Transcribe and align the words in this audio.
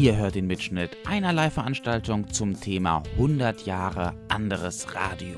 Ihr 0.00 0.16
hört 0.16 0.34
den 0.34 0.46
Mitschnitt 0.46 0.96
einer 1.04 1.30
Live-Veranstaltung 1.30 2.32
zum 2.32 2.58
Thema 2.58 3.02
100 3.18 3.66
Jahre 3.66 4.14
anderes 4.28 4.94
Radio. 4.94 5.36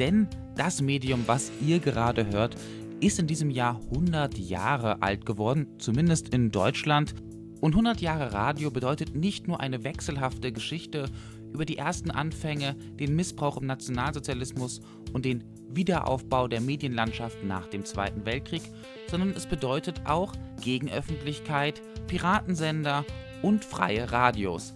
Denn 0.00 0.26
das 0.56 0.82
Medium, 0.82 1.22
was 1.26 1.52
ihr 1.64 1.78
gerade 1.78 2.26
hört, 2.26 2.56
ist 2.98 3.20
in 3.20 3.28
diesem 3.28 3.48
Jahr 3.48 3.78
100 3.92 4.36
Jahre 4.38 5.00
alt 5.02 5.24
geworden, 5.24 5.68
zumindest 5.78 6.34
in 6.34 6.50
Deutschland. 6.50 7.14
Und 7.60 7.74
100 7.74 8.00
Jahre 8.00 8.32
Radio 8.32 8.72
bedeutet 8.72 9.14
nicht 9.14 9.46
nur 9.46 9.60
eine 9.60 9.84
wechselhafte 9.84 10.50
Geschichte 10.50 11.08
über 11.52 11.64
die 11.64 11.78
ersten 11.78 12.10
Anfänge, 12.10 12.74
den 12.98 13.14
Missbrauch 13.14 13.58
im 13.58 13.66
Nationalsozialismus 13.68 14.80
und 15.12 15.24
den 15.24 15.44
Wiederaufbau 15.70 16.48
der 16.48 16.60
Medienlandschaft 16.60 17.44
nach 17.44 17.68
dem 17.68 17.84
Zweiten 17.84 18.26
Weltkrieg, 18.26 18.62
sondern 19.08 19.30
es 19.30 19.46
bedeutet 19.46 20.00
auch 20.06 20.32
Gegenöffentlichkeit, 20.60 21.80
Piratensender 22.08 23.04
und 23.42 23.64
freie 23.64 24.10
Radios, 24.10 24.74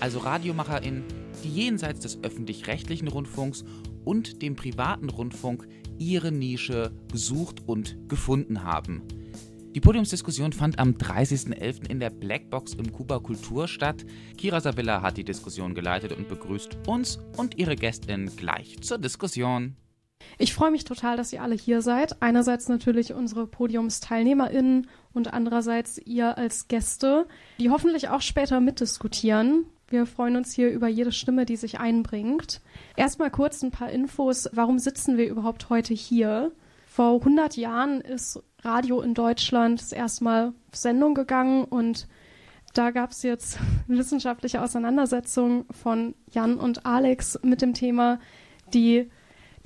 also 0.00 0.18
RadiomacherInnen, 0.18 1.04
die 1.44 1.48
jenseits 1.48 2.00
des 2.00 2.22
öffentlich-rechtlichen 2.22 3.08
Rundfunks 3.08 3.64
und 4.04 4.42
dem 4.42 4.56
privaten 4.56 5.08
Rundfunk 5.08 5.66
ihre 5.98 6.32
Nische 6.32 6.92
gesucht 7.10 7.62
und 7.66 8.08
gefunden 8.08 8.64
haben. 8.64 9.02
Die 9.74 9.80
Podiumsdiskussion 9.80 10.52
fand 10.52 10.78
am 10.78 10.92
30.11. 10.92 11.88
in 11.88 12.00
der 12.00 12.10
Blackbox 12.10 12.74
im 12.74 12.90
Kuba 12.90 13.18
Kultur 13.20 13.68
statt. 13.68 14.04
Kira 14.36 14.60
Savilla 14.60 15.02
hat 15.02 15.18
die 15.18 15.24
Diskussion 15.24 15.74
geleitet 15.74 16.12
und 16.12 16.28
begrüßt 16.28 16.88
uns 16.88 17.18
und 17.36 17.58
ihre 17.58 17.76
Gästin 17.76 18.30
gleich 18.34 18.80
zur 18.80 18.98
Diskussion. 18.98 19.76
Ich 20.38 20.54
freue 20.54 20.70
mich 20.70 20.84
total, 20.84 21.16
dass 21.16 21.32
ihr 21.32 21.42
alle 21.42 21.54
hier 21.54 21.82
seid. 21.82 22.22
Einerseits 22.22 22.68
natürlich 22.68 23.12
unsere 23.12 23.46
PodiumsteilnehmerInnen 23.46 24.88
und 25.12 25.32
andererseits 25.32 25.98
ihr 25.98 26.38
als 26.38 26.68
Gäste, 26.68 27.26
die 27.58 27.70
hoffentlich 27.70 28.08
auch 28.08 28.20
später 28.20 28.60
mitdiskutieren. 28.60 29.64
Wir 29.88 30.06
freuen 30.06 30.36
uns 30.36 30.52
hier 30.52 30.70
über 30.70 30.86
jede 30.86 31.12
Stimme, 31.12 31.46
die 31.46 31.56
sich 31.56 31.80
einbringt. 31.80 32.60
Erstmal 32.96 33.30
kurz 33.30 33.62
ein 33.62 33.70
paar 33.70 33.90
Infos. 33.90 34.48
Warum 34.52 34.78
sitzen 34.78 35.16
wir 35.16 35.28
überhaupt 35.28 35.70
heute 35.70 35.94
hier? 35.94 36.52
Vor 36.86 37.14
100 37.14 37.56
Jahren 37.56 38.00
ist 38.00 38.42
Radio 38.62 39.00
in 39.00 39.14
Deutschland 39.14 39.80
das 39.80 39.92
erste 39.92 40.24
Mal 40.24 40.52
auf 40.70 40.76
Sendung 40.76 41.14
gegangen 41.14 41.64
und 41.64 42.06
da 42.74 42.90
gab 42.90 43.12
es 43.12 43.22
jetzt 43.22 43.58
wissenschaftliche 43.86 44.62
Auseinandersetzungen 44.62 45.64
von 45.70 46.14
Jan 46.30 46.58
und 46.58 46.86
Alex 46.86 47.38
mit 47.42 47.62
dem 47.62 47.72
Thema, 47.72 48.20
die 48.74 49.10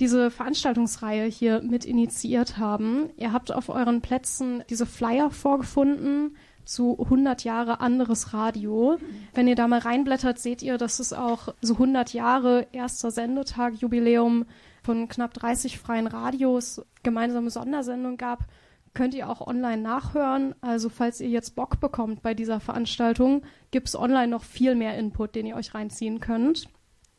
diese 0.03 0.33
Veranstaltungsreihe 0.33 1.27
hier 1.27 1.63
mit 1.63 1.85
initiiert 1.85 2.59
haben. 2.59 3.11
Ihr 3.17 3.33
habt 3.33 3.53
auf 3.53 3.69
euren 3.69 4.01
Plätzen 4.01 4.65
diese 4.69 4.85
Flyer 4.85 5.31
vorgefunden 5.31 6.37
zu 6.65 6.99
100 6.99 7.45
Jahre 7.45 7.79
anderes 7.79 8.35
Radio. 8.35 8.99
Wenn 9.33 9.47
ihr 9.47 9.55
da 9.55 9.69
mal 9.69 9.79
reinblättert, 9.79 10.41
seht 10.41 10.61
ihr, 10.61 10.77
dass 10.77 10.99
es 10.99 11.13
auch 11.13 11.55
so 11.61 11.75
100 11.75 12.15
Jahre 12.15 12.67
erster 12.73 13.13
Sendetag, 13.13 13.75
Jubiläum 13.75 14.47
von 14.83 15.07
knapp 15.07 15.35
30 15.35 15.79
freien 15.79 16.09
Radios, 16.09 16.85
gemeinsame 17.05 17.51
Sondersendung 17.51 18.17
gab. 18.17 18.47
Könnt 18.95 19.15
ihr 19.15 19.31
auch 19.31 19.47
online 19.47 19.83
nachhören. 19.83 20.57
Also 20.63 20.89
falls 20.89 21.21
ihr 21.21 21.29
jetzt 21.29 21.55
Bock 21.55 21.79
bekommt 21.79 22.23
bei 22.23 22.35
dieser 22.35 22.59
Veranstaltung, 22.59 23.43
gibt 23.71 23.87
es 23.87 23.95
online 23.95 24.27
noch 24.27 24.43
viel 24.43 24.75
mehr 24.75 24.99
Input, 24.99 25.37
den 25.37 25.47
ihr 25.47 25.55
euch 25.55 25.75
reinziehen 25.75 26.19
könnt. 26.19 26.69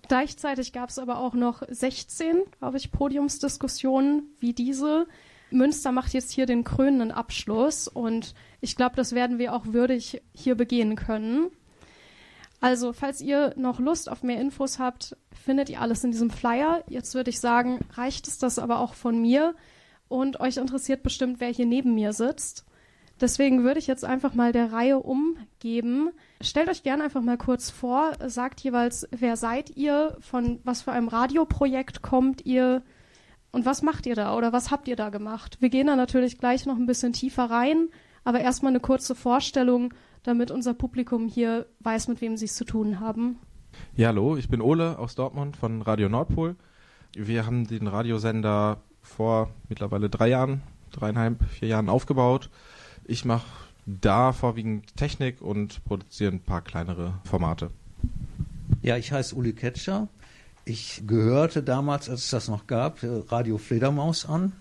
Gleichzeitig 0.08 0.74
gab 0.74 0.90
es 0.90 1.00
aber 1.00 1.18
auch 1.20 1.34
noch 1.34 1.64
16, 1.68 2.44
glaube 2.60 2.78
ich, 2.78 2.92
Podiumsdiskussionen 2.92 4.36
wie 4.40 4.54
diese. 4.54 5.08
Münster 5.50 5.92
macht 5.92 6.14
jetzt 6.14 6.32
hier 6.32 6.46
den 6.46 6.64
krönenden 6.64 7.12
Abschluss 7.12 7.88
und 7.88 8.34
ich 8.60 8.76
glaube, 8.76 8.96
das 8.96 9.14
werden 9.14 9.38
wir 9.38 9.54
auch 9.54 9.68
würdig 9.68 10.22
hier 10.34 10.56
begehen 10.56 10.96
können. 10.96 11.52
Also, 12.60 12.94
falls 12.94 13.22
ihr 13.22 13.54
noch 13.58 13.80
Lust 13.80 14.10
auf 14.10 14.24
mehr 14.24 14.40
Infos 14.40 14.80
habt, 14.80 15.18
findet 15.34 15.70
ihr 15.70 15.82
alles 15.82 16.04
in 16.04 16.12
diesem 16.12 16.30
Flyer. 16.30 16.84
Jetzt 16.88 17.14
würde 17.14 17.30
ich 17.30 17.40
sagen, 17.40 17.80
reicht 17.94 18.28
es 18.28 18.38
das 18.38 18.58
aber 18.58 18.80
auch 18.80 18.94
von 18.94 19.22
mir 19.22 19.54
und 20.08 20.40
euch 20.40 20.58
interessiert 20.58 21.04
bestimmt, 21.04 21.40
wer 21.40 21.50
hier 21.50 21.66
neben 21.66 21.94
mir 21.94 22.14
sitzt. 22.14 22.66
Deswegen 23.24 23.64
würde 23.64 23.80
ich 23.80 23.88
jetzt 23.88 24.04
einfach 24.04 24.34
mal 24.34 24.52
der 24.52 24.74
Reihe 24.74 25.00
umgeben. 25.00 26.10
Stellt 26.42 26.68
euch 26.68 26.84
gerne 26.84 27.06
einfach 27.06 27.22
mal 27.22 27.38
kurz 27.38 27.70
vor, 27.70 28.12
sagt 28.28 28.60
jeweils, 28.60 29.08
wer 29.12 29.38
seid 29.38 29.78
ihr, 29.78 30.18
von 30.20 30.60
was 30.66 30.82
für 30.82 30.92
einem 30.92 31.08
Radioprojekt 31.08 32.02
kommt 32.02 32.46
ihr 32.46 32.84
und 33.54 33.66
was 33.66 33.82
macht 33.82 34.08
ihr 34.08 34.16
da 34.16 34.36
oder 34.36 34.52
was 34.52 34.72
habt 34.72 34.90
ihr 34.90 34.98
da 34.98 35.08
gemacht? 35.08 35.56
Wir 35.62 35.70
gehen 35.70 35.88
da 35.88 35.96
natürlich 35.96 36.38
gleich 36.38 36.66
noch 36.66 36.76
ein 36.76 36.86
bisschen 36.86 37.14
tiefer 37.14 37.46
rein, 37.46 37.88
aber 38.26 38.42
erstmal 38.42 38.74
eine 38.74 38.82
kurze 38.82 39.16
Vorstellung, 39.16 39.94
damit 40.24 40.52
unser 40.52 40.74
Publikum 40.74 41.30
hier 41.30 41.68
weiß, 41.80 42.10
mit 42.10 42.20
wem 42.20 42.36
sie 42.36 42.44
es 42.46 42.56
zu 42.56 42.66
tun 42.66 43.00
haben. 43.00 43.40
Ja, 43.96 44.10
hallo, 44.10 44.36
ich 44.36 44.50
bin 44.50 44.60
Ole 44.60 45.00
aus 45.00 45.16
Dortmund 45.16 45.56
von 45.56 45.82
Radio 45.82 46.10
Nordpol. 46.10 46.58
Wir 47.16 47.46
haben 47.46 47.68
den 47.68 47.88
Radiosender 47.88 48.82
vor 49.02 49.50
mittlerweile 49.70 50.10
drei 50.10 50.28
Jahren, 50.28 50.62
dreieinhalb, 50.92 51.42
vier 51.46 51.70
Jahren 51.70 51.88
aufgebaut. 51.88 52.50
Ich 53.06 53.26
mache 53.26 53.46
da 53.86 54.32
vorwiegend 54.32 54.96
Technik 54.96 55.42
und 55.42 55.84
produziere 55.86 56.32
ein 56.32 56.40
paar 56.40 56.62
kleinere 56.62 57.16
Formate. 57.26 57.70
Ja, 58.82 58.98
ich 58.98 59.12
heiße 59.12 59.36
Uli 59.36 59.54
Ketscher. 59.54 60.08
Ich 60.66 61.04
gehörte 61.06 61.62
damals, 61.62 62.10
als 62.10 62.26
es 62.26 62.30
das 62.30 62.48
noch 62.48 62.68
gab, 62.68 63.00
Radio 63.30 63.58
Fledermaus 63.58 64.26
an. 64.26 64.54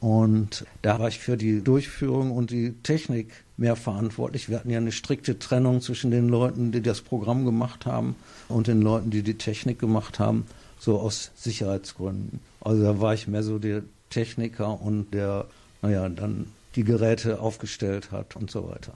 Und 0.00 0.64
da 0.82 1.00
war 1.00 1.08
ich 1.08 1.18
für 1.18 1.36
die 1.36 1.62
Durchführung 1.62 2.30
und 2.30 2.50
die 2.50 2.74
Technik 2.82 3.44
mehr 3.56 3.74
verantwortlich. 3.74 4.48
Wir 4.48 4.58
hatten 4.58 4.70
ja 4.70 4.78
eine 4.78 4.92
strikte 4.92 5.38
Trennung 5.38 5.80
zwischen 5.80 6.10
den 6.10 6.28
Leuten, 6.28 6.70
die 6.70 6.82
das 6.82 7.00
Programm 7.00 7.44
gemacht 7.44 7.86
haben 7.86 8.14
und 8.48 8.68
den 8.68 8.80
Leuten, 8.80 9.10
die 9.10 9.22
die 9.22 9.38
Technik 9.38 9.80
gemacht 9.80 10.20
haben, 10.20 10.46
so 10.78 11.00
aus 11.00 11.32
Sicherheitsgründen. 11.34 12.38
Also 12.60 12.82
da 12.84 13.00
war 13.00 13.14
ich 13.14 13.26
mehr 13.26 13.42
so 13.42 13.58
der 13.58 13.82
Techniker 14.10 14.80
und 14.80 15.12
der, 15.12 15.46
naja, 15.82 16.08
dann 16.08 16.46
die 16.74 16.84
Geräte 16.84 17.40
aufgestellt 17.40 18.12
hat 18.12 18.36
und 18.36 18.50
so 18.50 18.68
weiter. 18.68 18.94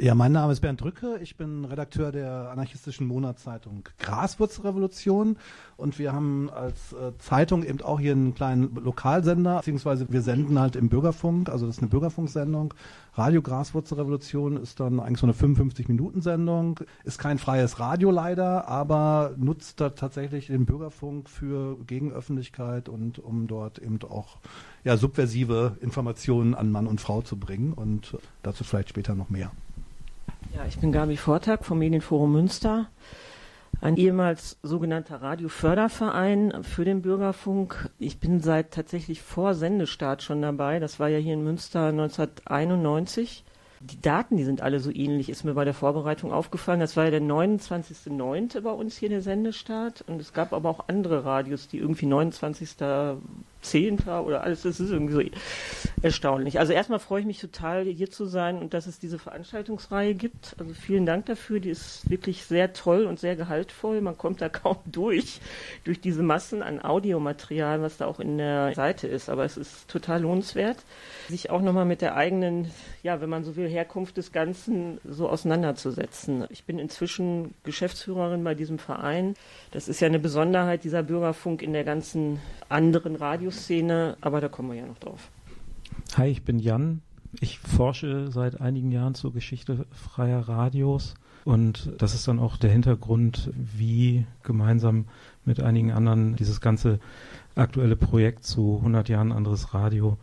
Ja, 0.00 0.14
mein 0.14 0.30
Name 0.30 0.52
ist 0.52 0.60
Bernd 0.60 0.80
Drücke. 0.80 1.18
Ich 1.20 1.36
bin 1.36 1.64
Redakteur 1.64 2.12
der 2.12 2.50
anarchistischen 2.52 3.08
Monatszeitung 3.08 3.82
Graswurzrevolution 3.98 5.36
und 5.76 5.98
wir 5.98 6.12
haben 6.12 6.50
als 6.50 6.92
äh, 6.92 7.18
Zeitung 7.18 7.64
eben 7.64 7.80
auch 7.80 7.98
hier 7.98 8.12
einen 8.12 8.32
kleinen 8.32 8.72
Lokalsender, 8.76 9.56
beziehungsweise 9.56 10.06
wir 10.08 10.22
senden 10.22 10.60
halt 10.60 10.76
im 10.76 10.88
Bürgerfunk, 10.88 11.48
also 11.48 11.66
das 11.66 11.78
ist 11.78 11.82
eine 11.82 11.90
Bürgerfunksendung. 11.90 12.74
Radio 13.14 13.42
Graswurzrevolution 13.42 14.56
ist 14.56 14.78
dann 14.78 15.00
eigentlich 15.00 15.18
so 15.18 15.26
eine 15.26 15.34
55-Minuten-Sendung, 15.34 16.78
ist 17.02 17.18
kein 17.18 17.38
freies 17.38 17.80
Radio 17.80 18.12
leider, 18.12 18.68
aber 18.68 19.34
nutzt 19.36 19.80
da 19.80 19.90
tatsächlich 19.90 20.46
den 20.46 20.64
Bürgerfunk 20.64 21.28
für 21.28 21.76
Gegenöffentlichkeit 21.88 22.88
und 22.88 23.18
um 23.18 23.48
dort 23.48 23.80
eben 23.80 23.98
auch 24.08 24.38
ja, 24.84 24.96
subversive 24.96 25.76
Informationen 25.80 26.54
an 26.54 26.70
Mann 26.70 26.86
und 26.86 27.00
Frau 27.00 27.20
zu 27.20 27.36
bringen 27.36 27.72
und 27.72 28.16
dazu 28.44 28.62
vielleicht 28.62 28.90
später 28.90 29.16
noch 29.16 29.28
mehr. 29.28 29.50
Ja, 30.54 30.64
ich 30.66 30.78
bin 30.78 30.92
Gabi 30.92 31.16
Vortag 31.16 31.64
vom 31.64 31.78
Medienforum 31.78 32.32
Münster, 32.32 32.88
ein 33.80 33.96
ehemals 33.96 34.58
sogenannter 34.62 35.22
Radioförderverein 35.22 36.64
für 36.64 36.84
den 36.84 37.02
Bürgerfunk. 37.02 37.90
Ich 37.98 38.18
bin 38.18 38.40
seit 38.40 38.72
tatsächlich 38.72 39.22
vor 39.22 39.54
Sendestart 39.54 40.22
schon 40.22 40.42
dabei. 40.42 40.78
Das 40.80 40.98
war 40.98 41.08
ja 41.08 41.18
hier 41.18 41.34
in 41.34 41.44
Münster 41.44 41.88
1991. 41.88 43.44
Die 43.80 44.00
Daten, 44.00 44.36
die 44.36 44.44
sind 44.44 44.60
alle 44.60 44.80
so 44.80 44.90
ähnlich, 44.90 45.28
ist 45.28 45.44
mir 45.44 45.54
bei 45.54 45.64
der 45.64 45.74
Vorbereitung 45.74 46.32
aufgefallen. 46.32 46.80
Das 46.80 46.96
war 46.96 47.04
ja 47.04 47.10
der 47.10 47.22
29.09. 47.22 48.60
bei 48.62 48.72
uns 48.72 48.96
hier 48.96 49.08
der 49.08 49.22
Sendestart. 49.22 50.02
Und 50.08 50.20
es 50.20 50.32
gab 50.32 50.52
aber 50.52 50.68
auch 50.68 50.88
andere 50.88 51.24
Radios, 51.24 51.68
die 51.68 51.78
irgendwie 51.78 52.06
29. 52.06 52.70
Zehnter 53.60 54.24
oder 54.24 54.42
alles, 54.42 54.62
das 54.62 54.80
ist 54.80 54.90
irgendwie 54.90 55.12
so 55.12 55.22
erstaunlich. 56.02 56.58
Also 56.58 56.72
erstmal 56.72 57.00
freue 57.00 57.20
ich 57.20 57.26
mich 57.26 57.40
total, 57.40 57.84
hier 57.84 58.10
zu 58.10 58.26
sein 58.26 58.58
und 58.58 58.72
dass 58.72 58.86
es 58.86 58.98
diese 58.98 59.18
Veranstaltungsreihe 59.18 60.14
gibt. 60.14 60.54
Also 60.58 60.72
vielen 60.74 61.06
Dank 61.06 61.26
dafür, 61.26 61.60
die 61.60 61.70
ist 61.70 62.08
wirklich 62.08 62.44
sehr 62.44 62.72
toll 62.72 63.04
und 63.06 63.18
sehr 63.18 63.36
gehaltvoll. 63.36 64.00
Man 64.00 64.16
kommt 64.16 64.40
da 64.40 64.48
kaum 64.48 64.78
durch, 64.86 65.40
durch 65.84 66.00
diese 66.00 66.22
Massen 66.22 66.62
an 66.62 66.80
Audiomaterial, 66.80 67.82
was 67.82 67.96
da 67.96 68.06
auch 68.06 68.20
in 68.20 68.38
der 68.38 68.74
Seite 68.74 69.08
ist. 69.08 69.28
Aber 69.28 69.44
es 69.44 69.56
ist 69.56 69.88
total 69.88 70.22
lohnenswert, 70.22 70.78
sich 71.28 71.50
auch 71.50 71.60
nochmal 71.60 71.84
mit 71.84 72.00
der 72.00 72.16
eigenen, 72.16 72.70
ja, 73.02 73.20
wenn 73.20 73.28
man 73.28 73.44
so 73.44 73.56
will, 73.56 73.68
Herkunft 73.68 74.16
des 74.16 74.32
Ganzen 74.32 75.00
so 75.04 75.28
auseinanderzusetzen. 75.28 76.46
Ich 76.50 76.64
bin 76.64 76.78
inzwischen 76.78 77.54
Geschäftsführerin 77.64 78.44
bei 78.44 78.54
diesem 78.54 78.78
Verein. 78.78 79.34
Das 79.72 79.88
ist 79.88 80.00
ja 80.00 80.06
eine 80.06 80.18
Besonderheit 80.18 80.84
dieser 80.84 81.02
Bürgerfunk 81.02 81.62
in 81.62 81.72
der 81.72 81.84
ganzen 81.84 82.40
anderen 82.68 83.16
Radio 83.16 83.47
Radioszene, 83.48 84.16
aber 84.20 84.40
da 84.40 84.48
kommen 84.48 84.70
wir 84.70 84.76
ja 84.76 84.86
noch 84.86 84.98
drauf. 84.98 85.30
Hi, 86.16 86.28
ich 86.28 86.42
bin 86.42 86.58
Jan. 86.58 87.00
Ich 87.40 87.58
forsche 87.58 88.30
seit 88.30 88.60
einigen 88.60 88.90
Jahren 88.90 89.14
zur 89.14 89.32
Geschichte 89.32 89.86
freier 89.90 90.40
Radios 90.48 91.14
und 91.44 91.92
das 91.98 92.14
ist 92.14 92.28
dann 92.28 92.38
auch 92.38 92.56
der 92.56 92.70
Hintergrund, 92.70 93.50
wie 93.54 94.26
gemeinsam 94.42 95.06
mit 95.44 95.60
einigen 95.60 95.92
anderen 95.92 96.36
dieses 96.36 96.60
ganze 96.60 97.00
aktuelle 97.54 97.96
Projekt 97.96 98.44
zu 98.44 98.78
100 98.78 99.08
Jahren 99.08 99.32
anderes 99.32 99.74
Radio 99.74 100.18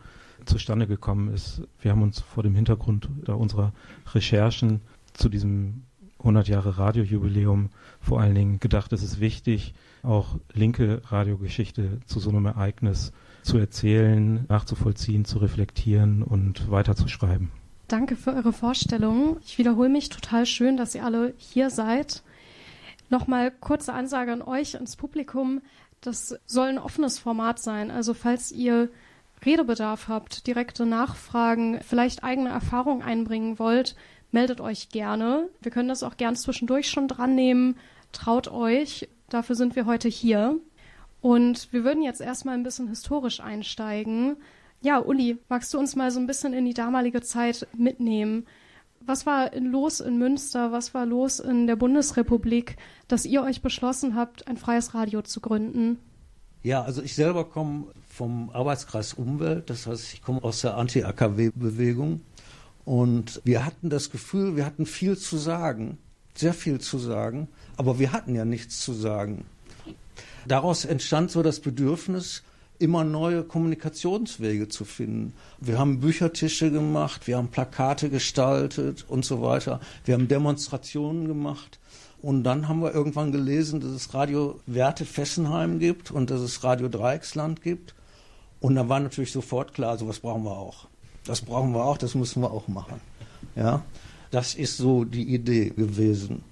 zustande 0.45 0.87
gekommen 0.87 1.33
ist. 1.33 1.61
Wir 1.79 1.91
haben 1.91 2.03
uns 2.03 2.19
vor 2.19 2.43
dem 2.43 2.55
Hintergrund 2.55 3.09
unserer 3.27 3.71
Recherchen 4.13 4.81
zu 5.13 5.29
diesem 5.29 5.83
100 6.19 6.47
Jahre 6.47 6.77
Radiojubiläum 6.77 7.69
vor 8.05 8.21
allen 8.21 8.35
Dingen 8.35 8.59
gedacht, 8.59 8.93
es 8.93 9.03
ist 9.03 9.19
wichtig, 9.19 9.73
auch 10.03 10.37
linke 10.53 11.01
Radiogeschichte 11.09 11.99
zu 12.05 12.19
so 12.19 12.29
einem 12.29 12.45
Ereignis 12.45 13.11
zu 13.41 13.57
erzählen, 13.57 14.45
nachzuvollziehen, 14.47 15.25
zu 15.25 15.39
reflektieren 15.39 16.23
und 16.23 16.69
weiterzuschreiben. 16.69 17.51
Danke 17.87 18.15
für 18.15 18.33
eure 18.33 18.53
Vorstellung. 18.53 19.37
Ich 19.45 19.57
wiederhole 19.57 19.89
mich 19.89 20.09
total 20.09 20.45
schön, 20.45 20.77
dass 20.77 20.95
ihr 20.95 21.05
alle 21.05 21.33
hier 21.37 21.69
seid. 21.69 22.23
Nochmal 23.09 23.51
kurze 23.51 23.93
Ansage 23.93 24.31
an 24.31 24.41
euch, 24.41 24.75
ans 24.75 24.95
Publikum. 24.95 25.61
Das 26.01 26.35
soll 26.45 26.69
ein 26.69 26.79
offenes 26.79 27.19
Format 27.19 27.59
sein. 27.59 27.91
Also 27.91 28.13
falls 28.13 28.51
ihr 28.51 28.89
Redebedarf 29.45 30.07
habt, 30.07 30.47
direkte 30.47 30.85
Nachfragen, 30.85 31.79
vielleicht 31.81 32.23
eigene 32.23 32.49
Erfahrungen 32.49 33.03
einbringen 33.03 33.59
wollt, 33.59 33.95
meldet 34.31 34.61
euch 34.61 34.89
gerne. 34.89 35.49
Wir 35.61 35.71
können 35.71 35.89
das 35.89 36.03
auch 36.03 36.17
gern 36.17 36.35
zwischendurch 36.35 36.89
schon 36.89 37.07
dran 37.07 37.35
nehmen. 37.35 37.77
Traut 38.15 38.47
euch. 38.47 39.09
Dafür 39.27 39.55
sind 39.55 39.75
wir 39.75 39.85
heute 39.85 40.07
hier. 40.07 40.57
Und 41.19 41.73
wir 41.73 41.83
würden 41.83 42.01
jetzt 42.01 42.21
erstmal 42.21 42.55
ein 42.55 42.63
bisschen 42.63 42.87
historisch 42.87 43.41
einsteigen. 43.41 44.37
Ja, 44.81 44.99
Uli, 44.99 45.37
magst 45.49 45.73
du 45.73 45.79
uns 45.79 45.97
mal 45.97 46.11
so 46.11 46.19
ein 46.19 46.27
bisschen 46.27 46.53
in 46.53 46.63
die 46.63 46.73
damalige 46.73 47.21
Zeit 47.21 47.67
mitnehmen? 47.77 48.45
Was 49.01 49.25
war 49.25 49.53
los 49.55 49.99
in 49.99 50.17
Münster? 50.17 50.71
Was 50.71 50.93
war 50.93 51.05
los 51.05 51.39
in 51.41 51.67
der 51.67 51.75
Bundesrepublik, 51.75 52.77
dass 53.09 53.25
ihr 53.25 53.43
euch 53.43 53.61
beschlossen 53.61 54.15
habt, 54.15 54.47
ein 54.47 54.55
freies 54.55 54.93
Radio 54.93 55.21
zu 55.21 55.41
gründen? 55.41 55.99
Ja, 56.63 56.83
also 56.83 57.01
ich 57.01 57.15
selber 57.15 57.43
komme 57.43 57.87
vom 58.07 58.49
Arbeitskreis 58.49 59.13
Umwelt, 59.13 59.69
das 59.69 59.87
heißt, 59.87 60.13
ich 60.13 60.21
komme 60.21 60.41
aus 60.41 60.61
der 60.61 60.77
Anti-AKW-Bewegung 60.77 62.21
und 62.85 63.41
wir 63.43 63.65
hatten 63.65 63.89
das 63.89 64.09
Gefühl, 64.09 64.55
wir 64.55 64.65
hatten 64.65 64.85
viel 64.85 65.17
zu 65.17 65.37
sagen, 65.37 65.97
sehr 66.33 66.53
viel 66.53 66.79
zu 66.79 66.97
sagen, 66.97 67.49
aber 67.77 67.99
wir 67.99 68.11
hatten 68.11 68.35
ja 68.35 68.45
nichts 68.45 68.81
zu 68.81 68.93
sagen. 68.93 69.45
Daraus 70.47 70.85
entstand 70.85 71.31
so 71.31 71.41
das 71.43 71.59
Bedürfnis, 71.59 72.43
immer 72.79 73.03
neue 73.03 73.43
Kommunikationswege 73.43 74.67
zu 74.67 74.85
finden. 74.85 75.33
Wir 75.59 75.79
haben 75.79 75.99
Büchertische 75.99 76.71
gemacht, 76.71 77.27
wir 77.27 77.37
haben 77.37 77.47
Plakate 77.47 78.09
gestaltet 78.09 79.05
und 79.07 79.25
so 79.25 79.41
weiter. 79.41 79.79
Wir 80.03 80.13
haben 80.13 80.27
Demonstrationen 80.27 81.27
gemacht. 81.27 81.79
Und 82.21 82.43
dann 82.43 82.67
haben 82.67 82.81
wir 82.81 82.93
irgendwann 82.93 83.31
gelesen, 83.31 83.81
dass 83.81 83.91
es 83.91 84.13
Radio 84.13 84.59
Werte 84.65 85.05
Fessenheim 85.05 85.79
gibt 85.79 86.11
und 86.11 86.31
dass 86.31 86.41
es 86.41 86.63
Radio 86.63 86.89
Dreiecksland 86.89 87.61
gibt. 87.61 87.93
Und 88.59 88.75
dann 88.75 88.89
war 88.89 88.99
natürlich 88.99 89.31
sofort 89.31 89.73
klar, 89.73 89.97
sowas 89.97 90.19
brauchen 90.19 90.43
wir 90.43 90.57
auch. 90.57 90.87
Das 91.25 91.41
brauchen 91.41 91.73
wir 91.73 91.83
auch, 91.83 91.97
das 91.97 92.15
müssen 92.15 92.41
wir 92.41 92.51
auch 92.51 92.67
machen. 92.67 92.99
Ja, 93.55 93.83
das 94.31 94.55
ist 94.55 94.77
so 94.77 95.05
die 95.05 95.33
Idee 95.33 95.69
gewesen. 95.69 96.43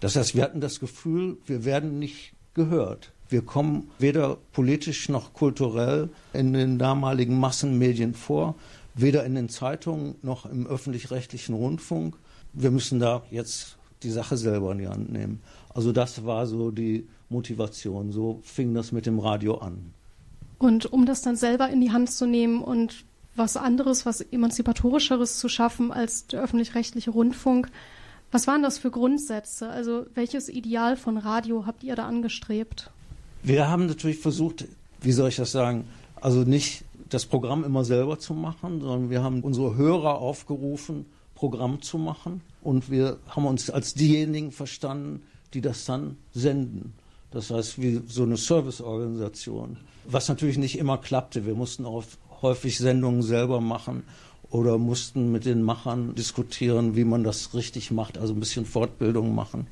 Das 0.00 0.16
heißt, 0.16 0.34
wir 0.34 0.42
hatten 0.42 0.60
das 0.60 0.80
Gefühl, 0.80 1.38
wir 1.46 1.64
werden 1.64 1.98
nicht 1.98 2.32
gehört. 2.54 3.12
Wir 3.28 3.42
kommen 3.42 3.90
weder 3.98 4.38
politisch 4.52 5.08
noch 5.08 5.32
kulturell 5.32 6.10
in 6.32 6.52
den 6.52 6.78
damaligen 6.78 7.38
Massenmedien 7.40 8.14
vor, 8.14 8.54
weder 8.94 9.24
in 9.24 9.34
den 9.34 9.48
Zeitungen 9.48 10.14
noch 10.22 10.46
im 10.46 10.66
öffentlich-rechtlichen 10.66 11.54
Rundfunk. 11.54 12.16
Wir 12.52 12.70
müssen 12.70 13.00
da 13.00 13.22
jetzt 13.30 13.76
die 14.02 14.10
Sache 14.10 14.36
selber 14.36 14.72
in 14.72 14.78
die 14.78 14.88
Hand 14.88 15.12
nehmen. 15.12 15.40
Also 15.74 15.92
das 15.92 16.24
war 16.24 16.46
so 16.46 16.70
die 16.70 17.06
Motivation. 17.28 18.12
So 18.12 18.40
fing 18.44 18.74
das 18.74 18.92
mit 18.92 19.06
dem 19.06 19.18
Radio 19.18 19.58
an. 19.58 19.92
Und 20.58 20.90
um 20.92 21.04
das 21.04 21.22
dann 21.22 21.36
selber 21.36 21.68
in 21.68 21.80
die 21.80 21.90
Hand 21.90 22.10
zu 22.10 22.26
nehmen 22.26 22.62
und 22.62 23.04
was 23.34 23.56
anderes, 23.56 24.06
was 24.06 24.22
emanzipatorischeres 24.22 25.38
zu 25.38 25.48
schaffen 25.48 25.92
als 25.92 26.26
der 26.26 26.42
öffentlich-rechtliche 26.42 27.10
Rundfunk, 27.10 27.70
was 28.30 28.46
waren 28.46 28.62
das 28.62 28.78
für 28.78 28.90
Grundsätze? 28.90 29.68
Also 29.68 30.06
welches 30.14 30.48
Ideal 30.48 30.96
von 30.96 31.16
Radio 31.16 31.66
habt 31.66 31.84
ihr 31.84 31.96
da 31.96 32.06
angestrebt? 32.06 32.90
Wir 33.42 33.68
haben 33.68 33.86
natürlich 33.86 34.18
versucht, 34.18 34.64
wie 35.00 35.12
soll 35.12 35.28
ich 35.28 35.36
das 35.36 35.52
sagen, 35.52 35.84
also 36.20 36.40
nicht 36.40 36.84
das 37.08 37.26
Programm 37.26 37.64
immer 37.64 37.84
selber 37.84 38.18
zu 38.18 38.34
machen, 38.34 38.80
sondern 38.80 39.10
wir 39.10 39.22
haben 39.22 39.42
unsere 39.42 39.76
Hörer 39.76 40.18
aufgerufen, 40.18 41.06
Programm 41.34 41.82
zu 41.82 41.98
machen. 41.98 42.40
Und 42.62 42.90
wir 42.90 43.18
haben 43.28 43.46
uns 43.46 43.70
als 43.70 43.94
diejenigen 43.94 44.50
verstanden, 44.50 45.22
die 45.54 45.60
das 45.60 45.84
dann 45.84 46.16
senden. 46.32 46.94
Das 47.30 47.50
heißt, 47.50 47.80
wie 47.80 48.02
so 48.08 48.24
eine 48.24 48.36
Serviceorganisation. 48.36 49.76
Was 50.08 50.28
natürlich 50.28 50.58
nicht 50.58 50.78
immer 50.78 50.98
klappte. 50.98 51.46
Wir 51.46 51.54
mussten 51.54 51.84
auch 51.84 52.04
häufig 52.42 52.78
Sendungen 52.78 53.22
selber 53.22 53.60
machen 53.60 54.02
oder 54.50 54.78
mussten 54.78 55.32
mit 55.32 55.44
den 55.44 55.62
Machern 55.62 56.14
diskutieren, 56.14 56.96
wie 56.96 57.04
man 57.04 57.24
das 57.24 57.54
richtig 57.54 57.90
macht, 57.90 58.18
also 58.18 58.32
ein 58.34 58.40
bisschen 58.40 58.66
Fortbildung 58.66 59.34
machen. 59.34 59.66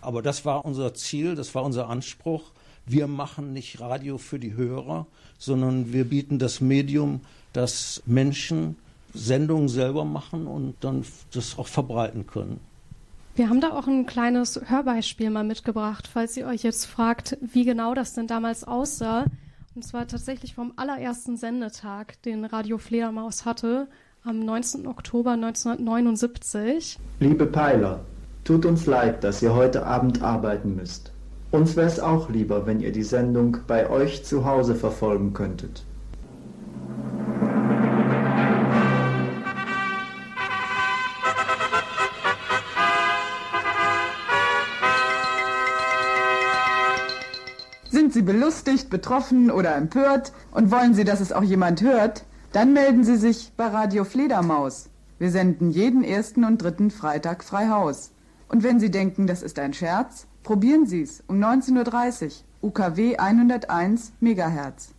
Aber 0.00 0.22
das 0.22 0.44
war 0.44 0.64
unser 0.64 0.94
Ziel, 0.94 1.34
das 1.34 1.54
war 1.54 1.64
unser 1.64 1.88
Anspruch 1.88 2.52
wir 2.86 3.08
machen 3.08 3.52
nicht 3.52 3.80
Radio 3.80 4.16
für 4.16 4.38
die 4.38 4.54
Hörer, 4.54 5.06
sondern 5.38 5.92
wir 5.92 6.04
bieten 6.04 6.38
das 6.38 6.60
Medium, 6.60 7.20
dass 7.52 8.02
Menschen 8.06 8.76
Sendungen 9.12 9.68
selber 9.68 10.04
machen 10.04 10.46
und 10.46 10.76
dann 10.80 11.04
das 11.32 11.58
auch 11.58 11.66
verbreiten 11.66 12.26
können. 12.26 12.60
Wir 13.34 13.48
haben 13.48 13.60
da 13.60 13.72
auch 13.72 13.86
ein 13.86 14.06
kleines 14.06 14.60
Hörbeispiel 14.64 15.30
mal 15.30 15.44
mitgebracht, 15.44 16.08
falls 16.10 16.36
ihr 16.36 16.46
euch 16.46 16.62
jetzt 16.62 16.86
fragt, 16.86 17.36
wie 17.40 17.64
genau 17.64 17.92
das 17.92 18.14
denn 18.14 18.26
damals 18.26 18.64
aussah. 18.64 19.26
Und 19.74 19.82
zwar 19.82 20.06
tatsächlich 20.06 20.54
vom 20.54 20.72
allerersten 20.76 21.36
Sendetag, 21.36 22.22
den 22.22 22.44
Radio 22.46 22.78
Fledermaus 22.78 23.44
hatte, 23.44 23.88
am 24.26 24.40
19. 24.40 24.88
Oktober 24.88 25.32
1979. 25.32 26.98
Liebe 27.20 27.46
Peiler, 27.46 28.00
tut 28.42 28.66
uns 28.66 28.84
leid, 28.86 29.22
dass 29.22 29.40
ihr 29.40 29.54
heute 29.54 29.86
Abend 29.86 30.20
arbeiten 30.20 30.74
müsst. 30.74 31.12
Uns 31.52 31.76
wäre 31.76 31.86
es 31.86 32.00
auch 32.00 32.28
lieber, 32.28 32.66
wenn 32.66 32.80
ihr 32.80 32.90
die 32.90 33.04
Sendung 33.04 33.58
bei 33.68 33.88
euch 33.88 34.24
zu 34.24 34.44
Hause 34.44 34.74
verfolgen 34.74 35.32
könntet. 35.32 35.84
Sind 47.88 48.12
Sie 48.12 48.22
belustigt, 48.22 48.90
betroffen 48.90 49.52
oder 49.52 49.76
empört 49.76 50.32
und 50.50 50.72
wollen 50.72 50.94
Sie, 50.94 51.04
dass 51.04 51.20
es 51.20 51.32
auch 51.32 51.44
jemand 51.44 51.80
hört? 51.80 52.24
Dann 52.52 52.72
melden 52.72 53.04
Sie 53.04 53.16
sich 53.16 53.52
bei 53.56 53.66
Radio 53.66 54.04
Fledermaus. 54.04 54.90
Wir 55.18 55.30
senden 55.30 55.70
jeden 55.70 56.04
ersten 56.04 56.44
und 56.44 56.62
dritten 56.62 56.90
Freitag 56.90 57.44
frei 57.44 57.68
Haus. 57.68 58.12
Und 58.48 58.62
wenn 58.62 58.80
Sie 58.80 58.90
denken, 58.90 59.26
das 59.26 59.42
ist 59.42 59.58
ein 59.58 59.72
Scherz, 59.72 60.26
Probieren 60.46 60.86
Sie 60.86 61.02
es 61.02 61.24
um 61.26 61.42
19.30 61.42 62.26
Uhr, 62.62 62.68
UKW 62.68 63.16
101 63.16 64.12
MHz. 64.20 64.94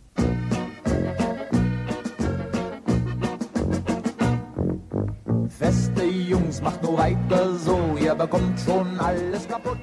Feste 5.48 6.04
Jungs, 6.04 6.60
macht 6.60 6.82
nur 6.82 6.98
weiter 6.98 7.54
so, 7.54 7.96
ihr 7.98 8.14
bekommt 8.14 8.60
schon 8.60 9.00
alles 9.00 9.48
kaputt. 9.48 9.78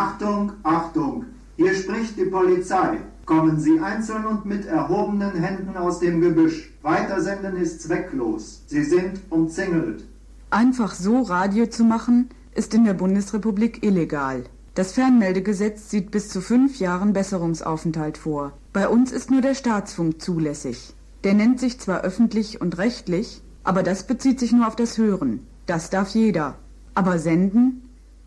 Achtung, 0.00 0.52
Achtung, 0.62 1.26
hier 1.56 1.74
spricht 1.74 2.16
die 2.16 2.24
Polizei. 2.24 3.00
Kommen 3.26 3.60
Sie 3.60 3.78
einzeln 3.80 4.24
und 4.24 4.46
mit 4.46 4.64
erhobenen 4.64 5.34
Händen 5.34 5.76
aus 5.76 6.00
dem 6.00 6.22
Gebüsch. 6.22 6.72
Weitersenden 6.80 7.58
ist 7.58 7.82
zwecklos. 7.82 8.62
Sie 8.66 8.82
sind 8.82 9.20
umzingelt. 9.28 10.06
Einfach 10.48 10.94
so 10.94 11.20
Radio 11.20 11.66
zu 11.66 11.84
machen, 11.84 12.30
ist 12.54 12.72
in 12.72 12.86
der 12.86 12.94
Bundesrepublik 12.94 13.84
illegal. 13.84 14.44
Das 14.74 14.92
Fernmeldegesetz 14.92 15.90
sieht 15.90 16.10
bis 16.10 16.30
zu 16.30 16.40
fünf 16.40 16.78
Jahren 16.78 17.12
Besserungsaufenthalt 17.12 18.16
vor. 18.16 18.54
Bei 18.72 18.88
uns 18.88 19.12
ist 19.12 19.30
nur 19.30 19.42
der 19.42 19.54
Staatsfunk 19.54 20.22
zulässig. 20.22 20.94
Der 21.24 21.34
nennt 21.34 21.60
sich 21.60 21.78
zwar 21.78 22.00
öffentlich 22.00 22.62
und 22.62 22.78
rechtlich, 22.78 23.42
aber 23.64 23.82
das 23.82 24.06
bezieht 24.06 24.40
sich 24.40 24.52
nur 24.52 24.66
auf 24.66 24.76
das 24.76 24.96
Hören. 24.96 25.46
Das 25.66 25.90
darf 25.90 26.08
jeder. 26.14 26.56
Aber 26.94 27.18
senden? 27.18 27.82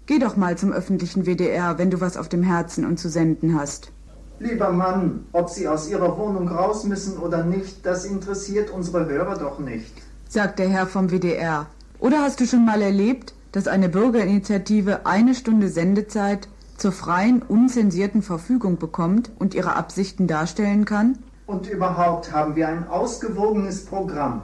Geh 0.05 0.19
doch 0.19 0.35
mal 0.35 0.57
zum 0.57 0.73
öffentlichen 0.73 1.25
WDR, 1.25 1.77
wenn 1.77 1.89
du 1.89 2.01
was 2.01 2.17
auf 2.17 2.27
dem 2.27 2.43
Herzen 2.43 2.85
und 2.85 2.99
zu 2.99 3.07
senden 3.07 3.57
hast. 3.57 3.91
Lieber 4.39 4.71
Mann, 4.71 5.25
ob 5.31 5.49
Sie 5.49 5.65
aus 5.65 5.89
Ihrer 5.89 6.17
Wohnung 6.17 6.49
raus 6.49 6.83
müssen 6.83 7.17
oder 7.17 7.45
nicht, 7.45 7.85
das 7.85 8.03
interessiert 8.03 8.69
unsere 8.69 9.05
Hörer 9.05 9.37
doch 9.37 9.59
nicht, 9.59 9.93
sagt 10.27 10.59
der 10.59 10.67
Herr 10.67 10.87
vom 10.87 11.09
WDR. 11.09 11.67
Oder 11.99 12.21
hast 12.21 12.41
du 12.41 12.45
schon 12.45 12.65
mal 12.65 12.81
erlebt, 12.81 13.33
dass 13.53 13.69
eine 13.69 13.87
Bürgerinitiative 13.87 15.05
eine 15.05 15.35
Stunde 15.35 15.69
Sendezeit 15.69 16.49
zur 16.75 16.91
freien, 16.91 17.41
unzensierten 17.41 18.21
Verfügung 18.21 18.77
bekommt 18.77 19.31
und 19.39 19.53
ihre 19.53 19.77
Absichten 19.77 20.27
darstellen 20.27 20.83
kann? 20.83 21.17
Und 21.47 21.69
überhaupt 21.69 22.33
haben 22.33 22.57
wir 22.57 22.67
ein 22.67 22.89
ausgewogenes 22.89 23.85
Programm. 23.85 24.41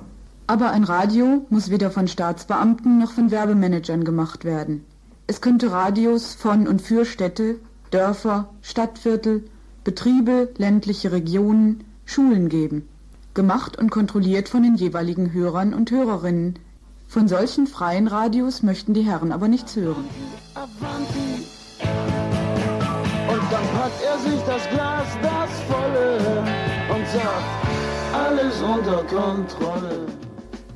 Aber 0.48 0.72
ein 0.72 0.86
Radio 0.86 1.46
muss 1.50 1.70
weder 1.70 1.92
von 1.92 2.08
Staatsbeamten 2.08 2.98
noch 2.98 3.12
von 3.12 3.30
Werbemanagern 3.30 4.06
gemacht 4.06 4.46
werden. 4.46 4.86
Es 5.30 5.42
könnte 5.42 5.72
Radios 5.72 6.34
von 6.34 6.68
und 6.68 6.82
für 6.82 7.06
Städte, 7.06 7.60
Dörfer, 7.92 8.50
Stadtviertel 8.64 9.44
Betriebe, 9.84 10.50
ländliche 10.58 11.12
Regionen, 11.12 11.84
Schulen 12.04 12.50
geben. 12.50 12.90
gemacht 13.36 13.78
und 13.78 13.92
kontrolliert 13.92 14.50
von 14.50 14.64
den 14.64 14.74
jeweiligen 14.74 15.32
Hörern 15.32 15.76
und 15.76 15.92
Hörerinnen. 15.92 16.58
Von 17.08 17.28
solchen 17.28 17.68
freien 17.68 18.08
Radios 18.08 18.64
möchten 18.64 18.96
die 18.96 19.04
Herren 19.04 19.32
aber 19.32 19.48
nichts 19.48 19.76
hören. 19.76 20.06
Und 23.34 23.52
dann 23.52 23.68
packt 23.76 24.02
er 24.04 24.18
sich 24.18 24.42
das 24.48 24.68
Glas, 24.72 25.08
das 25.22 25.52
volle, 25.70 26.18
und 26.90 27.08
sagt, 27.08 27.46
alles 28.14 28.62
unter 28.64 29.04
Kontrolle. 29.04 30.19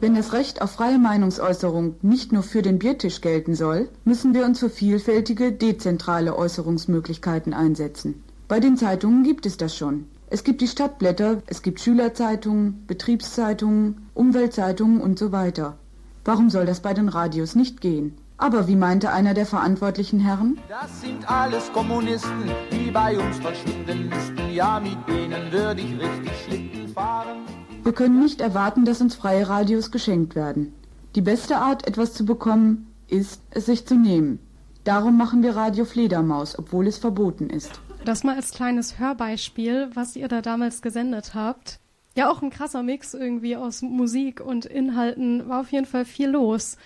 Wenn 0.03 0.15
das 0.15 0.33
Recht 0.33 0.61
auf 0.61 0.71
freie 0.71 0.99
Meinungsäußerung 0.99 1.95
nicht 2.01 2.33
nur 2.33 2.43
für 2.43 2.61
den 2.61 2.77
Biertisch 2.77 3.21
gelten 3.21 3.55
soll, 3.55 3.87
müssen 4.03 4.33
wir 4.33 4.43
uns 4.43 4.59
für 4.59 4.69
vielfältige, 4.69 5.53
dezentrale 5.53 6.35
Äußerungsmöglichkeiten 6.35 7.53
einsetzen. 7.53 8.21
Bei 8.49 8.59
den 8.59 8.75
Zeitungen 8.75 9.23
gibt 9.23 9.45
es 9.45 9.55
das 9.55 9.77
schon. 9.77 10.07
Es 10.29 10.43
gibt 10.43 10.59
die 10.59 10.67
Stadtblätter, 10.67 11.41
es 11.47 11.61
gibt 11.61 11.79
Schülerzeitungen, 11.79 12.83
Betriebszeitungen, 12.85 14.09
Umweltzeitungen 14.13 14.99
und 14.99 15.17
so 15.17 15.31
weiter. 15.31 15.77
Warum 16.25 16.49
soll 16.49 16.65
das 16.65 16.81
bei 16.81 16.93
den 16.93 17.07
Radios 17.07 17.55
nicht 17.55 17.79
gehen? 17.79 18.17
Aber 18.35 18.67
wie 18.67 18.75
meinte 18.75 19.09
einer 19.13 19.33
der 19.33 19.45
verantwortlichen 19.45 20.19
Herren? 20.19 20.59
Das 20.67 20.99
sind 20.99 21.31
alles 21.31 21.71
Kommunisten, 21.71 22.51
die 22.73 22.91
bei 22.91 23.17
uns 23.17 23.37
verschwinden 23.37 24.09
müssten. 24.09 24.53
Ja, 24.53 24.81
mit 24.81 24.97
denen 25.07 25.49
würde 25.49 25.79
ich 25.79 25.93
richtig 25.93 26.33
Schlitten 26.45 26.89
fahren. 26.89 27.62
Wir 27.83 27.91
können 27.91 28.21
nicht 28.21 28.39
erwarten, 28.39 28.85
dass 28.85 29.01
uns 29.01 29.15
freie 29.15 29.49
Radios 29.49 29.91
geschenkt 29.91 30.35
werden. 30.35 30.73
Die 31.15 31.21
beste 31.21 31.57
Art, 31.57 31.85
etwas 31.85 32.13
zu 32.13 32.25
bekommen, 32.25 32.87
ist, 33.07 33.41
es 33.51 33.65
sich 33.65 33.85
zu 33.85 33.95
nehmen. 33.95 34.39
Darum 34.85 35.17
machen 35.17 35.43
wir 35.43 35.55
Radio 35.55 35.83
Fledermaus, 35.83 36.57
obwohl 36.57 36.87
es 36.87 36.97
verboten 36.97 37.49
ist. 37.49 37.81
Das 38.05 38.23
mal 38.23 38.35
als 38.35 38.51
kleines 38.51 38.99
Hörbeispiel, 38.99 39.89
was 39.93 40.15
ihr 40.15 40.29
da 40.29 40.41
damals 40.41 40.81
gesendet 40.81 41.33
habt. 41.35 41.79
Ja, 42.15 42.29
auch 42.29 42.41
ein 42.41 42.51
krasser 42.51 42.83
Mix 42.83 43.13
irgendwie 43.13 43.57
aus 43.57 43.81
Musik 43.81 44.39
und 44.39 44.65
Inhalten. 44.65 45.49
War 45.49 45.61
auf 45.61 45.71
jeden 45.71 45.85
Fall 45.85 46.05
viel 46.05 46.29
los. 46.29 46.77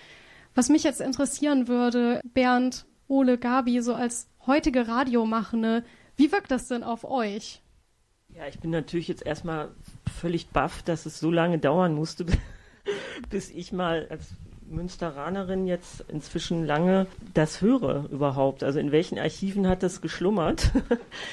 Was 0.54 0.68
mich 0.68 0.82
jetzt 0.82 1.00
interessieren 1.00 1.68
würde, 1.68 2.20
Bernd, 2.34 2.86
Ole, 3.06 3.38
Gabi, 3.38 3.80
so 3.82 3.94
als 3.94 4.28
heutige 4.46 4.88
Radiomachende, 4.88 5.84
wie 6.16 6.32
wirkt 6.32 6.50
das 6.50 6.66
denn 6.66 6.82
auf 6.82 7.04
euch? 7.04 7.62
Ja, 8.38 8.46
ich 8.46 8.60
bin 8.60 8.70
natürlich 8.70 9.08
jetzt 9.08 9.26
erstmal 9.26 9.68
völlig 10.20 10.50
baff, 10.50 10.84
dass 10.84 11.06
es 11.06 11.18
so 11.18 11.28
lange 11.28 11.58
dauern 11.58 11.92
musste, 11.92 12.24
bis 13.30 13.50
ich 13.50 13.72
mal 13.72 14.06
als 14.10 14.28
Münsteranerin 14.68 15.66
jetzt 15.66 16.04
inzwischen 16.06 16.64
lange 16.64 17.08
das 17.34 17.62
höre 17.62 18.08
überhaupt. 18.12 18.62
Also 18.62 18.78
in 18.78 18.92
welchen 18.92 19.18
Archiven 19.18 19.66
hat 19.66 19.82
das 19.82 20.00
geschlummert? 20.02 20.70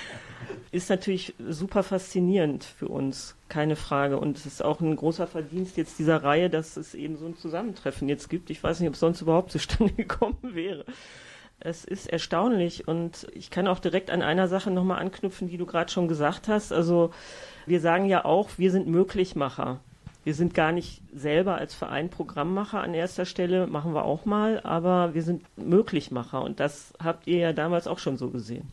ist 0.71 0.89
natürlich 0.89 1.35
super 1.47 1.83
faszinierend 1.83 2.63
für 2.63 2.87
uns, 2.87 3.35
keine 3.49 3.75
Frage. 3.75 4.17
Und 4.17 4.37
es 4.37 4.47
ist 4.47 4.63
auch 4.63 4.81
ein 4.81 4.95
großer 4.95 5.27
Verdienst 5.27 5.77
jetzt 5.77 5.99
dieser 5.99 6.23
Reihe, 6.23 6.49
dass 6.49 6.75
es 6.75 6.95
eben 6.95 7.17
so 7.17 7.27
ein 7.27 7.37
Zusammentreffen 7.37 8.09
jetzt 8.09 8.31
gibt. 8.31 8.49
Ich 8.49 8.63
weiß 8.63 8.79
nicht, 8.79 8.89
ob 8.89 8.95
es 8.95 8.99
sonst 8.99 9.21
überhaupt 9.21 9.51
zustande 9.51 9.93
gekommen 9.97 10.39
wäre. 10.41 10.85
Es 11.59 11.85
ist 11.85 12.07
erstaunlich 12.07 12.87
und 12.87 13.27
ich 13.33 13.49
kann 13.49 13.67
auch 13.67 13.79
direkt 13.79 14.11
an 14.11 14.21
einer 14.21 14.47
Sache 14.47 14.71
nochmal 14.71 14.99
anknüpfen, 14.99 15.47
die 15.47 15.57
du 15.57 15.65
gerade 15.65 15.91
schon 15.91 16.07
gesagt 16.07 16.47
hast. 16.47 16.71
Also 16.71 17.11
wir 17.65 17.79
sagen 17.79 18.05
ja 18.05 18.25
auch, 18.25 18.49
wir 18.57 18.71
sind 18.71 18.87
Möglichmacher. 18.87 19.79
Wir 20.23 20.33
sind 20.33 20.53
gar 20.53 20.71
nicht 20.71 21.01
selber 21.13 21.55
als 21.55 21.75
Verein 21.75 22.09
Programmmacher 22.09 22.81
an 22.81 22.95
erster 22.95 23.25
Stelle, 23.25 23.67
machen 23.67 23.93
wir 23.93 24.05
auch 24.05 24.25
mal, 24.25 24.59
aber 24.63 25.13
wir 25.13 25.21
sind 25.21 25.43
Möglichmacher 25.55 26.41
und 26.41 26.59
das 26.59 26.93
habt 27.01 27.27
ihr 27.27 27.37
ja 27.37 27.53
damals 27.53 27.85
auch 27.85 27.99
schon 27.99 28.17
so 28.17 28.31
gesehen. 28.31 28.67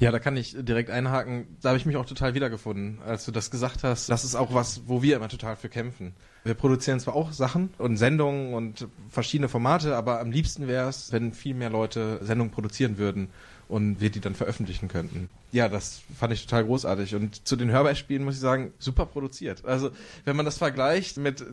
Ja, 0.00 0.12
da 0.12 0.20
kann 0.20 0.36
ich 0.36 0.56
direkt 0.58 0.90
einhaken. 0.90 1.56
Da 1.60 1.70
habe 1.70 1.78
ich 1.78 1.86
mich 1.86 1.96
auch 1.96 2.06
total 2.06 2.34
wiedergefunden, 2.34 3.00
als 3.04 3.24
du 3.24 3.32
das 3.32 3.50
gesagt 3.50 3.82
hast. 3.82 4.08
Das 4.08 4.24
ist 4.24 4.36
auch 4.36 4.54
was, 4.54 4.82
wo 4.86 5.02
wir 5.02 5.16
immer 5.16 5.28
total 5.28 5.56
für 5.56 5.68
kämpfen. 5.68 6.14
Wir 6.44 6.54
produzieren 6.54 7.00
zwar 7.00 7.16
auch 7.16 7.32
Sachen 7.32 7.70
und 7.78 7.96
Sendungen 7.96 8.54
und 8.54 8.86
verschiedene 9.10 9.48
Formate, 9.48 9.96
aber 9.96 10.20
am 10.20 10.30
liebsten 10.30 10.68
wäre 10.68 10.88
es, 10.88 11.10
wenn 11.12 11.32
viel 11.32 11.54
mehr 11.54 11.70
Leute 11.70 12.20
Sendungen 12.22 12.52
produzieren 12.52 12.96
würden 12.96 13.28
und 13.68 14.00
wir 14.00 14.10
die 14.10 14.20
dann 14.20 14.34
veröffentlichen 14.34 14.88
könnten. 14.88 15.28
Ja, 15.52 15.68
das 15.68 16.00
fand 16.16 16.32
ich 16.32 16.46
total 16.46 16.64
großartig. 16.64 17.14
Und 17.16 17.46
zu 17.46 17.56
den 17.56 17.70
Hörbeispielen 17.70 18.24
muss 18.24 18.34
ich 18.34 18.40
sagen, 18.40 18.72
super 18.78 19.04
produziert. 19.04 19.64
Also, 19.64 19.90
wenn 20.24 20.36
man 20.36 20.46
das 20.46 20.58
vergleicht 20.58 21.18
mit 21.18 21.44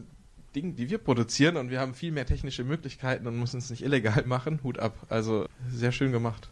Dingen, 0.55 0.75
die 0.75 0.89
wir 0.89 0.99
produzieren 0.99 1.57
und 1.57 1.69
wir 1.69 1.79
haben 1.79 1.93
viel 1.93 2.11
mehr 2.11 2.25
technische 2.25 2.63
Möglichkeiten 2.63 3.27
und 3.27 3.37
müssen 3.39 3.57
es 3.57 3.69
nicht 3.69 3.83
illegal 3.83 4.23
machen, 4.27 4.59
Hut 4.63 4.79
ab. 4.79 4.95
Also, 5.09 5.47
sehr 5.69 5.91
schön 5.91 6.11
gemacht. 6.11 6.49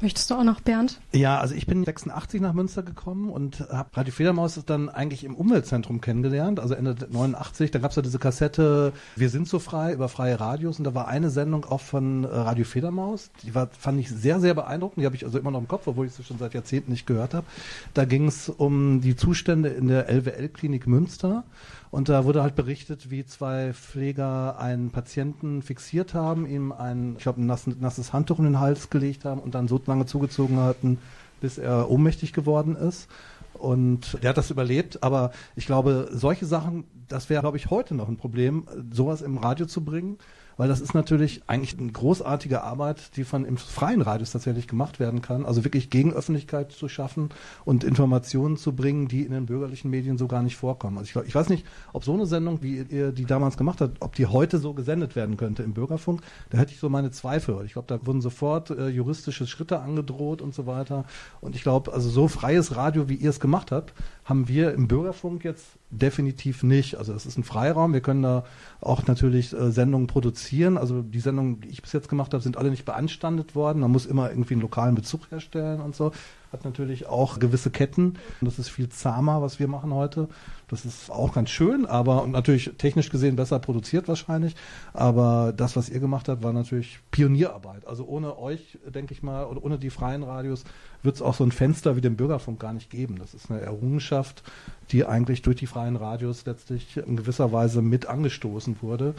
Möchtest 0.00 0.30
du 0.30 0.34
auch 0.34 0.44
noch, 0.44 0.60
Bernd? 0.60 1.00
Ja, 1.12 1.38
also 1.38 1.54
ich 1.54 1.66
bin 1.66 1.84
86 1.84 2.40
nach 2.40 2.52
Münster 2.52 2.82
gekommen 2.82 3.30
und 3.30 3.60
habe 3.70 3.88
Radio 3.94 4.12
Fledermaus 4.12 4.60
dann 4.66 4.88
eigentlich 4.88 5.24
im 5.24 5.34
Umweltzentrum 5.34 6.00
kennengelernt, 6.00 6.60
also 6.60 6.74
Ende 6.74 6.96
89. 7.10 7.70
Da 7.70 7.78
gab 7.78 7.90
es 7.90 7.96
ja 7.96 8.02
diese 8.02 8.18
Kassette 8.18 8.92
Wir 9.16 9.30
sind 9.30 9.48
so 9.48 9.58
frei 9.58 9.92
über 9.92 10.08
freie 10.08 10.40
Radios 10.40 10.78
und 10.78 10.84
da 10.84 10.94
war 10.94 11.08
eine 11.08 11.30
Sendung 11.30 11.64
auch 11.64 11.80
von 11.80 12.24
äh, 12.24 12.26
Radio 12.28 12.64
Fledermaus. 12.64 13.30
Die 13.42 13.54
war, 13.54 13.68
fand 13.78 14.00
ich 14.00 14.08
sehr, 14.10 14.40
sehr 14.40 14.54
beeindruckend. 14.54 15.02
Die 15.02 15.06
habe 15.06 15.16
ich 15.16 15.24
also 15.24 15.38
immer 15.38 15.50
noch 15.50 15.60
im 15.60 15.68
Kopf, 15.68 15.86
obwohl 15.86 16.06
ich 16.06 16.12
sie 16.12 16.24
schon 16.24 16.38
seit 16.38 16.54
Jahrzehnten 16.54 16.90
nicht 16.90 17.06
gehört 17.06 17.34
habe. 17.34 17.46
Da 17.94 18.04
ging 18.04 18.26
es 18.26 18.48
um 18.48 19.00
die 19.00 19.16
Zustände 19.16 19.68
in 19.68 19.88
der 19.88 20.08
LWL-Klinik 20.08 20.86
Münster. 20.86 21.44
Und 21.92 22.08
da 22.08 22.24
wurde 22.24 22.42
halt 22.42 22.54
berichtet, 22.54 23.10
wie 23.10 23.26
zwei 23.26 23.74
Pfleger 23.74 24.58
einen 24.58 24.90
Patienten 24.90 25.60
fixiert 25.60 26.14
haben, 26.14 26.46
ihm 26.46 26.72
ein, 26.72 27.16
ich 27.18 27.22
glaube, 27.22 27.42
ein 27.42 27.46
nasses, 27.46 27.76
nasses 27.78 28.14
Handtuch 28.14 28.38
in 28.38 28.46
den 28.46 28.60
Hals 28.60 28.88
gelegt 28.88 29.26
haben 29.26 29.42
und 29.42 29.54
dann 29.54 29.68
so 29.68 29.78
lange 29.84 30.06
zugezogen 30.06 30.58
hatten, 30.58 30.96
bis 31.42 31.58
er 31.58 31.90
ohnmächtig 31.90 32.32
geworden 32.32 32.76
ist. 32.76 33.10
Und 33.52 34.22
der 34.22 34.30
hat 34.30 34.38
das 34.38 34.50
überlebt, 34.50 35.02
aber 35.02 35.32
ich 35.54 35.66
glaube, 35.66 36.08
solche 36.12 36.46
Sachen, 36.46 36.84
das 37.08 37.28
wäre, 37.28 37.42
glaube 37.42 37.58
ich, 37.58 37.68
heute 37.68 37.94
noch 37.94 38.08
ein 38.08 38.16
Problem, 38.16 38.66
sowas 38.90 39.20
im 39.20 39.36
Radio 39.36 39.66
zu 39.66 39.84
bringen 39.84 40.16
weil 40.56 40.68
das 40.68 40.80
ist 40.80 40.94
natürlich 40.94 41.42
eigentlich 41.46 41.78
eine 41.78 41.90
großartige 41.90 42.62
Arbeit, 42.62 43.16
die 43.16 43.24
von 43.24 43.44
im 43.44 43.56
freien 43.56 44.02
Radius 44.02 44.32
tatsächlich 44.32 44.68
gemacht 44.68 45.00
werden 45.00 45.22
kann. 45.22 45.44
Also 45.44 45.64
wirklich 45.64 45.90
Gegenöffentlichkeit 45.90 46.72
zu 46.72 46.88
schaffen 46.88 47.30
und 47.64 47.84
Informationen 47.84 48.56
zu 48.56 48.74
bringen, 48.74 49.08
die 49.08 49.22
in 49.22 49.32
den 49.32 49.46
bürgerlichen 49.46 49.90
Medien 49.90 50.18
so 50.18 50.28
gar 50.28 50.42
nicht 50.42 50.56
vorkommen. 50.56 50.98
Also 50.98 51.06
ich, 51.06 51.12
glaub, 51.12 51.26
ich 51.26 51.34
weiß 51.34 51.48
nicht, 51.48 51.66
ob 51.92 52.04
so 52.04 52.14
eine 52.14 52.26
Sendung, 52.26 52.62
wie 52.62 52.78
ihr 52.88 53.12
die 53.12 53.24
damals 53.24 53.56
gemacht 53.56 53.80
habt, 53.80 54.00
ob 54.00 54.14
die 54.14 54.26
heute 54.26 54.58
so 54.58 54.74
gesendet 54.74 55.16
werden 55.16 55.36
könnte 55.36 55.62
im 55.62 55.74
Bürgerfunk. 55.74 56.22
Da 56.50 56.58
hätte 56.58 56.72
ich 56.72 56.80
so 56.80 56.88
meine 56.88 57.10
Zweifel. 57.10 57.62
Ich 57.64 57.72
glaube, 57.72 57.88
da 57.88 58.04
wurden 58.06 58.20
sofort 58.20 58.70
äh, 58.70 58.88
juristische 58.88 59.46
Schritte 59.46 59.80
angedroht 59.80 60.42
und 60.42 60.54
so 60.54 60.66
weiter. 60.66 61.04
Und 61.40 61.56
ich 61.56 61.62
glaube, 61.62 61.92
also 61.92 62.08
so 62.08 62.28
freies 62.28 62.76
Radio, 62.76 63.08
wie 63.08 63.14
ihr 63.14 63.30
es 63.30 63.40
gemacht 63.40 63.72
habt, 63.72 63.94
haben 64.24 64.48
wir 64.48 64.72
im 64.74 64.88
Bürgerfunk 64.88 65.44
jetzt 65.44 65.66
definitiv 65.92 66.62
nicht. 66.62 66.96
Also 66.96 67.12
es 67.12 67.26
ist 67.26 67.38
ein 67.38 67.44
Freiraum. 67.44 67.92
Wir 67.92 68.00
können 68.00 68.22
da 68.22 68.44
auch 68.80 69.06
natürlich 69.06 69.52
äh, 69.52 69.70
Sendungen 69.70 70.06
produzieren. 70.06 70.78
Also 70.78 71.02
die 71.02 71.20
Sendungen, 71.20 71.60
die 71.60 71.68
ich 71.68 71.82
bis 71.82 71.92
jetzt 71.92 72.08
gemacht 72.08 72.32
habe, 72.32 72.42
sind 72.42 72.56
alle 72.56 72.70
nicht 72.70 72.84
beanstandet 72.84 73.54
worden. 73.54 73.80
Man 73.80 73.92
muss 73.92 74.06
immer 74.06 74.30
irgendwie 74.30 74.54
einen 74.54 74.62
lokalen 74.62 74.94
Bezug 74.94 75.30
herstellen 75.30 75.80
und 75.80 75.94
so. 75.94 76.12
Hat 76.52 76.66
natürlich 76.66 77.06
auch 77.06 77.38
gewisse 77.38 77.70
Ketten. 77.70 78.18
Das 78.42 78.58
ist 78.58 78.68
viel 78.68 78.90
zahmer, 78.90 79.40
was 79.40 79.58
wir 79.58 79.68
machen 79.68 79.94
heute. 79.94 80.28
Das 80.68 80.84
ist 80.84 81.10
auch 81.10 81.32
ganz 81.32 81.48
schön, 81.48 81.86
aber 81.86 82.22
und 82.22 82.30
natürlich 82.30 82.72
technisch 82.76 83.08
gesehen 83.08 83.36
besser 83.36 83.58
produziert 83.58 84.06
wahrscheinlich. 84.06 84.54
Aber 84.92 85.54
das, 85.56 85.76
was 85.76 85.88
ihr 85.88 85.98
gemacht 85.98 86.28
habt, 86.28 86.42
war 86.42 86.52
natürlich 86.52 87.00
Pionierarbeit. 87.10 87.86
Also 87.86 88.04
ohne 88.04 88.38
euch, 88.38 88.78
denke 88.86 89.14
ich 89.14 89.22
mal, 89.22 89.46
oder 89.46 89.64
ohne 89.64 89.78
die 89.78 89.90
freien 89.90 90.22
Radios 90.22 90.64
wird 91.02 91.16
es 91.16 91.22
auch 91.22 91.34
so 91.34 91.44
ein 91.44 91.52
Fenster 91.52 91.96
wie 91.96 92.02
den 92.02 92.16
Bürgerfunk 92.16 92.60
gar 92.60 92.74
nicht 92.74 92.90
geben. 92.90 93.16
Das 93.18 93.32
ist 93.32 93.50
eine 93.50 93.60
Errungenschaft, 93.60 94.42
die 94.90 95.06
eigentlich 95.06 95.40
durch 95.40 95.56
die 95.56 95.66
freien 95.66 95.96
Radios 95.96 96.44
letztlich 96.44 96.98
in 96.98 97.16
gewisser 97.16 97.52
Weise 97.52 97.80
mit 97.80 98.06
angestoßen 98.06 98.76
wurde. 98.82 99.14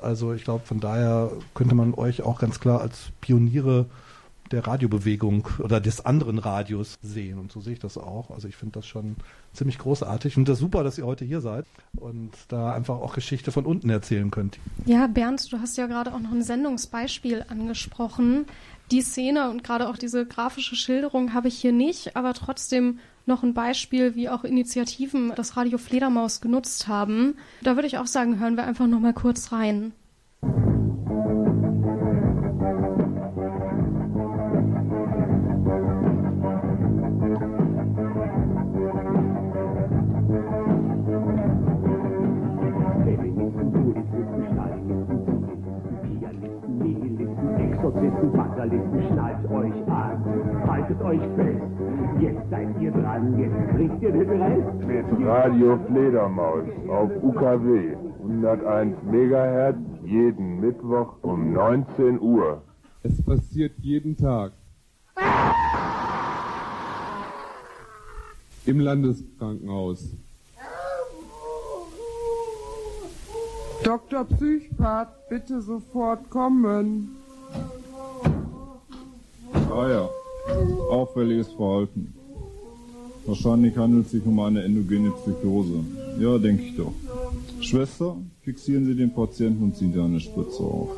Also 0.00 0.32
ich 0.34 0.44
glaube, 0.44 0.64
von 0.64 0.78
daher 0.78 1.32
könnte 1.54 1.74
man 1.74 1.94
euch 1.94 2.22
auch 2.22 2.38
ganz 2.38 2.60
klar 2.60 2.80
als 2.80 3.10
Pioniere 3.20 3.86
der 4.50 4.66
Radiobewegung 4.66 5.48
oder 5.58 5.80
des 5.80 6.04
anderen 6.04 6.38
Radios 6.38 6.98
sehen. 7.02 7.38
Und 7.38 7.52
so 7.52 7.60
sehe 7.60 7.74
ich 7.74 7.78
das 7.78 7.98
auch. 7.98 8.30
Also 8.30 8.48
ich 8.48 8.56
finde 8.56 8.74
das 8.74 8.86
schon 8.86 9.16
ziemlich 9.52 9.78
großartig. 9.78 10.34
Finde 10.34 10.52
das 10.52 10.58
super, 10.58 10.84
dass 10.84 10.98
ihr 10.98 11.06
heute 11.06 11.24
hier 11.24 11.40
seid 11.40 11.66
und 11.96 12.32
da 12.48 12.72
einfach 12.72 12.96
auch 12.96 13.14
Geschichte 13.14 13.52
von 13.52 13.66
unten 13.66 13.90
erzählen 13.90 14.30
könnt. 14.30 14.58
Ja, 14.84 15.06
Bernd, 15.06 15.52
du 15.52 15.58
hast 15.58 15.76
ja 15.76 15.86
gerade 15.86 16.14
auch 16.14 16.20
noch 16.20 16.32
ein 16.32 16.42
Sendungsbeispiel 16.42 17.44
angesprochen 17.48 18.46
die 18.90 19.02
Szene 19.02 19.50
und 19.50 19.64
gerade 19.64 19.88
auch 19.88 19.96
diese 19.96 20.26
grafische 20.26 20.76
Schilderung 20.76 21.34
habe 21.34 21.48
ich 21.48 21.58
hier 21.58 21.72
nicht, 21.72 22.16
aber 22.16 22.34
trotzdem 22.34 22.98
noch 23.26 23.42
ein 23.42 23.54
Beispiel, 23.54 24.14
wie 24.14 24.28
auch 24.28 24.44
Initiativen 24.44 25.32
das 25.34 25.56
Radio 25.56 25.78
Fledermaus 25.78 26.40
genutzt 26.40 26.86
haben. 26.86 27.36
Da 27.62 27.74
würde 27.74 27.88
ich 27.88 27.98
auch 27.98 28.06
sagen, 28.06 28.38
hören 28.38 28.56
wir 28.56 28.64
einfach 28.64 28.86
noch 28.86 29.00
mal 29.00 29.14
kurz 29.14 29.50
rein. 29.50 29.92
Fatalisten, 52.92 52.94
schnallt 52.94 52.94
euch 52.94 52.94
an, 52.94 52.94
haltet 52.94 52.94
euch 52.94 52.94
fest. 52.94 52.94
Jetzt 52.94 52.94
seid 52.94 52.94
ihr 52.94 53.02
dran, 53.02 53.38
jetzt 53.38 53.68
kriegt 53.74 54.02
Mit 54.86 55.26
Radio 55.26 55.78
Fledermaus 55.86 56.64
auf 56.88 57.10
UKW 57.22 57.96
101 58.22 58.96
Megahertz 59.10 59.78
jeden 60.04 60.60
Mittwoch 60.60 61.14
um 61.22 61.52
19 61.52 62.20
Uhr. 62.20 62.62
Es 63.02 63.22
passiert 63.22 63.72
jeden 63.78 64.16
Tag. 64.16 64.52
Im 68.66 68.80
Landeskrankenhaus. 68.80 70.16
Dr. 73.84 74.24
Psychpath, 74.24 75.28
bitte 75.28 75.60
sofort 75.60 76.28
kommen. 76.30 77.16
Ah 79.70 79.88
ja, 79.88 80.08
auffälliges 80.90 81.52
Verhalten. 81.52 82.12
Wahrscheinlich 83.26 83.76
handelt 83.76 84.06
es 84.06 84.12
sich 84.12 84.24
um 84.24 84.38
eine 84.38 84.62
endogene 84.62 85.10
Psychose. 85.10 85.84
Ja, 86.20 86.38
denke 86.38 86.62
ich 86.62 86.76
doch. 86.76 86.92
Schwester, 87.60 88.16
fixieren 88.42 88.86
Sie 88.86 88.94
den 88.94 89.12
Patienten 89.12 89.64
und 89.64 89.76
ziehen 89.76 89.92
da 89.92 90.04
eine 90.04 90.20
Spritze 90.20 90.62
auf. 90.62 90.90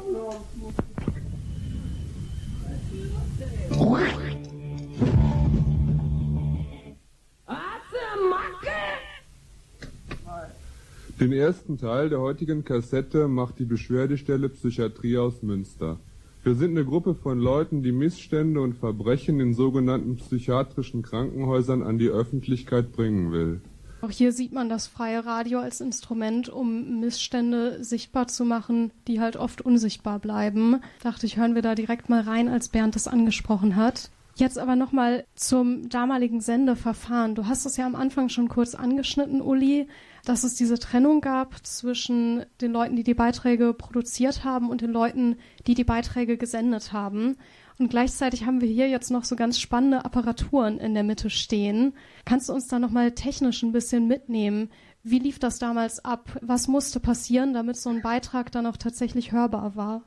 Den 11.20 11.32
ersten 11.32 11.78
Teil 11.78 12.10
der 12.10 12.20
heutigen 12.20 12.64
Kassette 12.64 13.26
macht 13.26 13.58
die 13.58 13.64
Beschwerdestelle 13.64 14.48
Psychiatrie 14.50 15.18
aus 15.18 15.42
Münster. 15.42 15.98
Wir 16.44 16.54
sind 16.54 16.70
eine 16.70 16.84
Gruppe 16.84 17.14
von 17.14 17.38
Leuten, 17.38 17.82
die 17.82 17.92
Missstände 17.92 18.60
und 18.60 18.74
Verbrechen 18.74 19.40
in 19.40 19.54
sogenannten 19.54 20.16
psychiatrischen 20.16 21.02
Krankenhäusern 21.02 21.82
an 21.82 21.98
die 21.98 22.08
Öffentlichkeit 22.08 22.92
bringen 22.92 23.32
will. 23.32 23.60
Auch 24.00 24.10
hier 24.10 24.30
sieht 24.30 24.52
man 24.52 24.68
das 24.68 24.86
freie 24.86 25.26
Radio 25.26 25.58
als 25.58 25.80
Instrument, 25.80 26.48
um 26.48 27.00
Missstände 27.00 27.82
sichtbar 27.82 28.28
zu 28.28 28.44
machen, 28.44 28.92
die 29.08 29.20
halt 29.20 29.36
oft 29.36 29.60
unsichtbar 29.60 30.20
bleiben. 30.20 30.80
Dachte 31.02 31.26
ich, 31.26 31.36
hören 31.36 31.56
wir 31.56 31.62
da 31.62 31.74
direkt 31.74 32.08
mal 32.08 32.20
rein, 32.20 32.48
als 32.48 32.68
Bernd 32.68 32.94
das 32.94 33.08
angesprochen 33.08 33.74
hat. 33.74 34.10
Jetzt 34.36 34.56
aber 34.56 34.76
nochmal 34.76 35.24
zum 35.34 35.88
damaligen 35.88 36.40
Sendeverfahren. 36.40 37.34
Du 37.34 37.46
hast 37.46 37.66
es 37.66 37.76
ja 37.76 37.86
am 37.86 37.96
Anfang 37.96 38.28
schon 38.28 38.48
kurz 38.48 38.76
angeschnitten, 38.76 39.42
Uli, 39.42 39.88
dass 40.24 40.44
es 40.44 40.54
diese 40.54 40.78
Trennung 40.78 41.20
gab 41.20 41.64
zwischen 41.66 42.44
den 42.60 42.72
Leuten, 42.72 42.96
die 42.96 43.04
die 43.04 43.14
Beiträge 43.14 43.74
produziert 43.74 44.44
haben 44.44 44.70
und 44.70 44.80
den 44.80 44.92
Leuten, 44.92 45.36
die 45.66 45.74
die 45.74 45.84
Beiträge 45.84 46.36
gesendet 46.36 46.92
haben. 46.92 47.36
Und 47.78 47.90
gleichzeitig 47.90 48.44
haben 48.44 48.60
wir 48.60 48.68
hier 48.68 48.88
jetzt 48.88 49.10
noch 49.10 49.24
so 49.24 49.36
ganz 49.36 49.60
spannende 49.60 50.04
Apparaturen 50.04 50.78
in 50.78 50.94
der 50.94 51.04
Mitte 51.04 51.30
stehen. 51.30 51.94
Kannst 52.24 52.48
du 52.48 52.52
uns 52.52 52.66
da 52.66 52.78
nochmal 52.78 53.12
technisch 53.12 53.62
ein 53.62 53.72
bisschen 53.72 54.08
mitnehmen? 54.08 54.70
Wie 55.04 55.20
lief 55.20 55.38
das 55.38 55.60
damals 55.60 56.04
ab? 56.04 56.38
Was 56.42 56.66
musste 56.66 56.98
passieren, 56.98 57.54
damit 57.54 57.76
so 57.76 57.88
ein 57.90 58.02
Beitrag 58.02 58.50
dann 58.50 58.66
auch 58.66 58.76
tatsächlich 58.76 59.30
hörbar 59.30 59.76
war? 59.76 60.02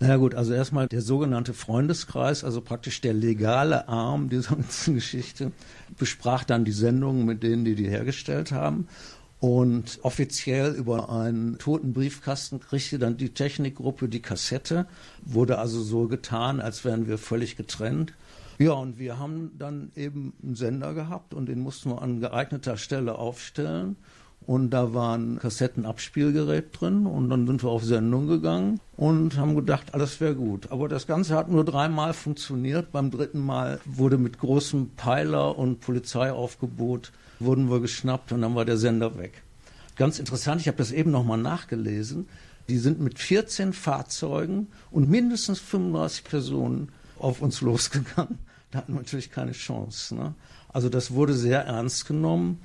Na 0.00 0.16
gut, 0.16 0.36
also 0.36 0.54
erstmal 0.54 0.86
der 0.86 1.02
sogenannte 1.02 1.54
Freundeskreis, 1.54 2.44
also 2.44 2.60
praktisch 2.60 3.00
der 3.00 3.14
legale 3.14 3.88
Arm 3.88 4.28
dieser 4.28 4.54
ganzen 4.54 4.94
Geschichte, 4.94 5.50
besprach 5.98 6.44
dann 6.44 6.64
die 6.64 6.72
Sendungen 6.72 7.24
mit 7.24 7.42
denen, 7.42 7.64
die 7.64 7.74
die 7.74 7.88
hergestellt 7.88 8.52
haben. 8.52 8.86
Und 9.40 10.00
offiziell 10.02 10.74
über 10.74 11.10
einen 11.10 11.58
toten 11.58 11.92
Briefkasten 11.92 12.58
kriegte 12.58 12.98
dann 12.98 13.16
die 13.16 13.34
Technikgruppe 13.34 14.08
die 14.08 14.22
Kassette, 14.22 14.86
wurde 15.24 15.58
also 15.58 15.80
so 15.80 16.08
getan, 16.08 16.60
als 16.60 16.84
wären 16.84 17.06
wir 17.06 17.18
völlig 17.18 17.56
getrennt. 17.56 18.14
Ja, 18.58 18.72
und 18.72 18.98
wir 18.98 19.20
haben 19.20 19.52
dann 19.56 19.92
eben 19.94 20.32
einen 20.42 20.56
Sender 20.56 20.92
gehabt 20.92 21.34
und 21.34 21.46
den 21.46 21.60
mussten 21.60 21.90
wir 21.90 22.02
an 22.02 22.18
geeigneter 22.18 22.76
Stelle 22.76 23.14
aufstellen. 23.14 23.96
Und 24.46 24.70
da 24.70 24.94
war 24.94 25.16
ein 25.16 25.38
Kassettenabspielgerät 25.38 26.68
drin 26.72 27.06
und 27.06 27.28
dann 27.28 27.46
sind 27.46 27.62
wir 27.62 27.68
auf 27.68 27.84
Sendung 27.84 28.26
gegangen 28.26 28.80
und 28.96 29.36
haben 29.36 29.54
gedacht, 29.54 29.94
alles 29.94 30.20
wäre 30.20 30.34
gut. 30.34 30.72
Aber 30.72 30.88
das 30.88 31.06
Ganze 31.06 31.36
hat 31.36 31.50
nur 31.50 31.64
dreimal 31.64 32.14
funktioniert. 32.14 32.90
Beim 32.90 33.10
dritten 33.10 33.40
Mal 33.40 33.78
wurde 33.84 34.16
mit 34.16 34.38
großem 34.38 34.90
Peiler 34.96 35.58
und 35.58 35.80
Polizeiaufgebot 35.80 37.12
wurden 37.40 37.70
wir 37.70 37.80
geschnappt 37.80 38.32
und 38.32 38.42
dann 38.42 38.54
war 38.54 38.64
der 38.64 38.76
Sender 38.76 39.18
weg. 39.18 39.42
Ganz 39.96 40.18
interessant, 40.18 40.60
ich 40.60 40.68
habe 40.68 40.78
das 40.78 40.92
eben 40.92 41.10
nochmal 41.10 41.38
nachgelesen. 41.38 42.28
Die 42.68 42.78
sind 42.78 43.00
mit 43.00 43.18
14 43.18 43.72
Fahrzeugen 43.72 44.68
und 44.90 45.08
mindestens 45.08 45.58
35 45.58 46.24
Personen 46.24 46.90
auf 47.18 47.42
uns 47.42 47.60
losgegangen. 47.62 48.38
Da 48.70 48.78
hatten 48.78 48.92
wir 48.92 49.00
natürlich 49.00 49.30
keine 49.30 49.52
Chance. 49.52 50.14
Ne? 50.14 50.34
Also 50.68 50.88
das 50.88 51.12
wurde 51.12 51.34
sehr 51.34 51.64
ernst 51.64 52.06
genommen. 52.06 52.60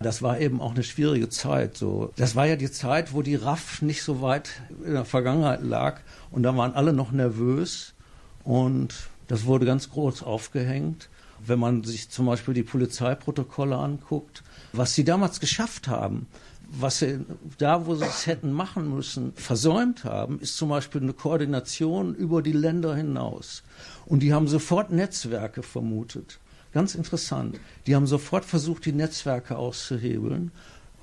Das 0.00 0.22
war 0.22 0.40
eben 0.40 0.60
auch 0.60 0.72
eine 0.72 0.82
schwierige 0.82 1.28
Zeit. 1.28 1.76
So, 1.76 2.12
das 2.16 2.34
war 2.34 2.46
ja 2.46 2.56
die 2.56 2.70
Zeit, 2.70 3.14
wo 3.14 3.22
die 3.22 3.36
RAF 3.36 3.80
nicht 3.80 4.02
so 4.02 4.20
weit 4.20 4.50
in 4.84 4.92
der 4.92 5.04
Vergangenheit 5.04 5.62
lag 5.62 6.00
und 6.30 6.42
da 6.42 6.56
waren 6.56 6.74
alle 6.74 6.92
noch 6.92 7.12
nervös 7.12 7.94
und 8.42 8.92
das 9.28 9.46
wurde 9.46 9.66
ganz 9.66 9.90
groß 9.90 10.22
aufgehängt. 10.22 11.08
Wenn 11.44 11.58
man 11.58 11.84
sich 11.84 12.10
zum 12.10 12.26
Beispiel 12.26 12.54
die 12.54 12.62
Polizeiprotokolle 12.62 13.76
anguckt, 13.76 14.42
was 14.72 14.94
sie 14.94 15.04
damals 15.04 15.40
geschafft 15.40 15.88
haben, 15.88 16.26
was 16.70 16.98
sie 16.98 17.20
da, 17.58 17.86
wo 17.86 17.94
sie 17.94 18.04
es 18.04 18.26
hätten 18.26 18.52
machen 18.52 18.94
müssen, 18.94 19.32
versäumt 19.34 20.04
haben, 20.04 20.40
ist 20.40 20.56
zum 20.56 20.70
Beispiel 20.70 21.02
eine 21.02 21.12
Koordination 21.12 22.14
über 22.14 22.42
die 22.42 22.52
Länder 22.52 22.96
hinaus. 22.96 23.62
Und 24.06 24.20
die 24.20 24.32
haben 24.32 24.48
sofort 24.48 24.90
Netzwerke 24.90 25.62
vermutet. 25.62 26.38
Ganz 26.72 26.94
interessant. 26.94 27.60
Die 27.86 27.94
haben 27.94 28.06
sofort 28.06 28.44
versucht, 28.44 28.84
die 28.86 28.92
Netzwerke 28.92 29.56
auszuhebeln. 29.56 30.50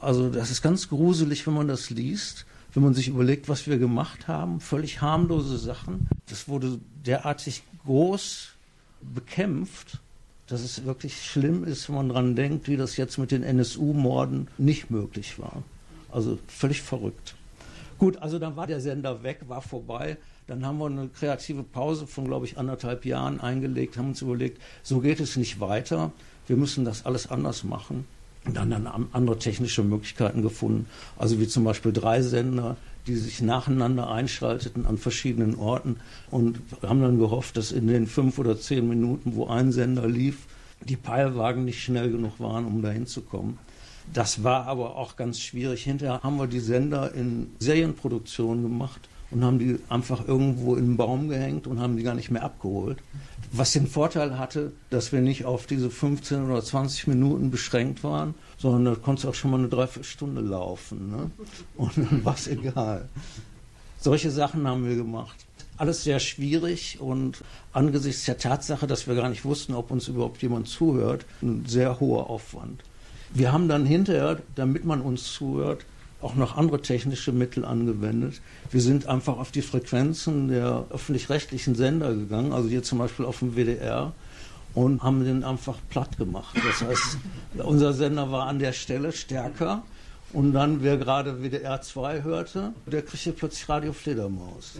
Also 0.01 0.29
das 0.29 0.51
ist 0.51 0.61
ganz 0.61 0.89
gruselig, 0.89 1.47
wenn 1.47 1.53
man 1.53 1.67
das 1.67 1.89
liest, 1.89 2.45
wenn 2.73 2.83
man 2.83 2.93
sich 2.93 3.07
überlegt, 3.07 3.47
was 3.47 3.67
wir 3.67 3.77
gemacht 3.77 4.27
haben. 4.27 4.59
Völlig 4.59 5.01
harmlose 5.01 5.57
Sachen. 5.57 6.09
Das 6.27 6.47
wurde 6.47 6.79
derartig 7.05 7.63
groß 7.85 8.49
bekämpft, 9.01 9.99
dass 10.51 10.61
es 10.61 10.85
wirklich 10.85 11.21
schlimm 11.23 11.63
ist, 11.63 11.87
wenn 11.87 11.95
man 11.95 12.09
daran 12.09 12.35
denkt, 12.35 12.67
wie 12.67 12.77
das 12.77 12.97
jetzt 12.97 13.17
mit 13.17 13.31
den 13.31 13.43
NSU-Morden 13.43 14.47
nicht 14.57 14.91
möglich 14.91 15.39
war. 15.39 15.63
Also 16.11 16.39
völlig 16.47 16.81
verrückt. 16.81 17.35
Gut, 17.97 18.17
also 18.17 18.37
dann 18.39 18.55
war 18.55 18.67
der 18.67 18.81
Sender 18.81 19.23
weg, 19.23 19.41
war 19.47 19.61
vorbei. 19.61 20.17
Dann 20.47 20.65
haben 20.65 20.79
wir 20.79 20.87
eine 20.87 21.07
kreative 21.07 21.63
Pause 21.63 22.07
von, 22.07 22.25
glaube 22.25 22.45
ich, 22.45 22.57
anderthalb 22.57 23.05
Jahren 23.05 23.39
eingelegt, 23.39 23.97
haben 23.97 24.09
uns 24.09 24.21
überlegt, 24.21 24.61
so 24.83 24.99
geht 24.99 25.19
es 25.19 25.37
nicht 25.37 25.59
weiter. 25.59 26.11
Wir 26.47 26.57
müssen 26.57 26.83
das 26.83 27.05
alles 27.05 27.29
anders 27.29 27.63
machen. 27.63 28.05
Und 28.43 28.57
dann 28.57 28.73
haben 28.73 29.07
andere 29.13 29.37
technische 29.37 29.83
Möglichkeiten 29.83 30.41
gefunden, 30.41 30.87
also 31.17 31.39
wie 31.39 31.47
zum 31.47 31.63
Beispiel 31.63 31.93
drei 31.93 32.23
Sender, 32.23 32.75
die 33.07 33.15
sich 33.15 33.41
nacheinander 33.41 34.09
einschalteten 34.09 34.85
an 34.85 34.97
verschiedenen 34.97 35.55
Orten 35.55 35.97
und 36.29 36.59
haben 36.83 37.01
dann 37.01 37.17
gehofft, 37.17 37.57
dass 37.57 37.71
in 37.71 37.87
den 37.87 38.07
fünf 38.07 38.37
oder 38.39 38.59
zehn 38.59 38.87
Minuten, 38.87 39.35
wo 39.35 39.47
ein 39.47 39.71
Sender 39.71 40.07
lief, 40.07 40.47
die 40.81 40.97
Peilwagen 40.97 41.65
nicht 41.65 41.83
schnell 41.83 42.11
genug 42.11 42.39
waren, 42.39 42.65
um 42.65 42.81
dahin 42.81 43.05
zu 43.05 43.21
kommen. 43.21 43.59
Das 44.13 44.43
war 44.43 44.65
aber 44.65 44.95
auch 44.95 45.15
ganz 45.15 45.39
schwierig. 45.39 45.83
Hinterher 45.83 46.21
haben 46.23 46.37
wir 46.37 46.47
die 46.47 46.59
Sender 46.59 47.13
in 47.13 47.51
Serienproduktion 47.59 48.63
gemacht 48.63 49.07
und 49.29 49.43
haben 49.43 49.59
die 49.59 49.79
einfach 49.89 50.27
irgendwo 50.27 50.75
in 50.75 50.85
den 50.85 50.97
Baum 50.97 51.29
gehängt 51.29 51.67
und 51.67 51.79
haben 51.79 51.97
die 51.97 52.03
gar 52.03 52.15
nicht 52.15 52.31
mehr 52.31 52.43
abgeholt. 52.43 52.97
Was 53.51 53.71
den 53.71 53.87
Vorteil 53.87 54.37
hatte, 54.37 54.73
dass 54.89 55.11
wir 55.11 55.21
nicht 55.21 55.45
auf 55.45 55.65
diese 55.65 55.89
15 55.89 56.45
oder 56.49 56.63
20 56.63 57.07
Minuten 57.07 57.51
beschränkt 57.51 58.03
waren, 58.03 58.33
sondern 58.61 58.93
da 58.93 58.99
konnte 58.99 59.27
auch 59.27 59.33
schon 59.33 59.51
mal 59.51 59.57
eine 59.57 59.69
Dreiviertelstunde 59.69 60.41
laufen. 60.41 61.09
Ne? 61.09 61.31
Und 61.75 61.97
dann 61.97 62.23
war 62.23 62.35
es 62.35 62.47
egal. 62.47 63.09
Solche 63.99 64.29
Sachen 64.29 64.67
haben 64.67 64.87
wir 64.87 64.95
gemacht. 64.95 65.35
Alles 65.77 66.03
sehr 66.03 66.19
schwierig 66.19 66.99
und 66.99 67.43
angesichts 67.73 68.25
der 68.25 68.37
Tatsache, 68.37 68.85
dass 68.85 69.07
wir 69.07 69.15
gar 69.15 69.29
nicht 69.29 69.45
wussten, 69.45 69.73
ob 69.73 69.89
uns 69.89 70.07
überhaupt 70.07 70.41
jemand 70.43 70.67
zuhört, 70.67 71.25
ein 71.41 71.65
sehr 71.65 71.99
hoher 71.99 72.29
Aufwand. 72.29 72.83
Wir 73.33 73.51
haben 73.51 73.67
dann 73.67 73.85
hinterher, 73.85 74.39
damit 74.55 74.85
man 74.85 75.01
uns 75.01 75.33
zuhört, 75.33 75.85
auch 76.21 76.35
noch 76.35 76.55
andere 76.55 76.83
technische 76.83 77.31
Mittel 77.31 77.65
angewendet. 77.65 78.41
Wir 78.69 78.81
sind 78.81 79.07
einfach 79.07 79.37
auf 79.37 79.49
die 79.49 79.63
Frequenzen 79.63 80.49
der 80.49 80.85
öffentlich-rechtlichen 80.91 81.73
Sender 81.73 82.13
gegangen, 82.13 82.53
also 82.53 82.69
hier 82.69 82.83
zum 82.83 82.99
Beispiel 82.99 83.25
auf 83.25 83.39
dem 83.39 83.55
WDR, 83.55 84.13
und 84.73 85.03
haben 85.03 85.23
den 85.23 85.43
einfach 85.43 85.77
platt 85.89 86.17
gemacht. 86.17 86.55
Das 86.55 86.87
heißt, 86.87 87.17
unser 87.63 87.93
Sender 87.93 88.31
war 88.31 88.47
an 88.47 88.59
der 88.59 88.73
Stelle 88.73 89.11
stärker. 89.11 89.83
Und 90.33 90.53
dann, 90.53 90.81
wer 90.81 90.97
gerade 90.97 91.43
WDR 91.43 91.81
2 91.81 92.23
hörte, 92.23 92.71
der 92.85 93.01
kriegte 93.01 93.33
plötzlich 93.33 93.67
Radio 93.67 93.91
Fledermaus. 93.91 94.79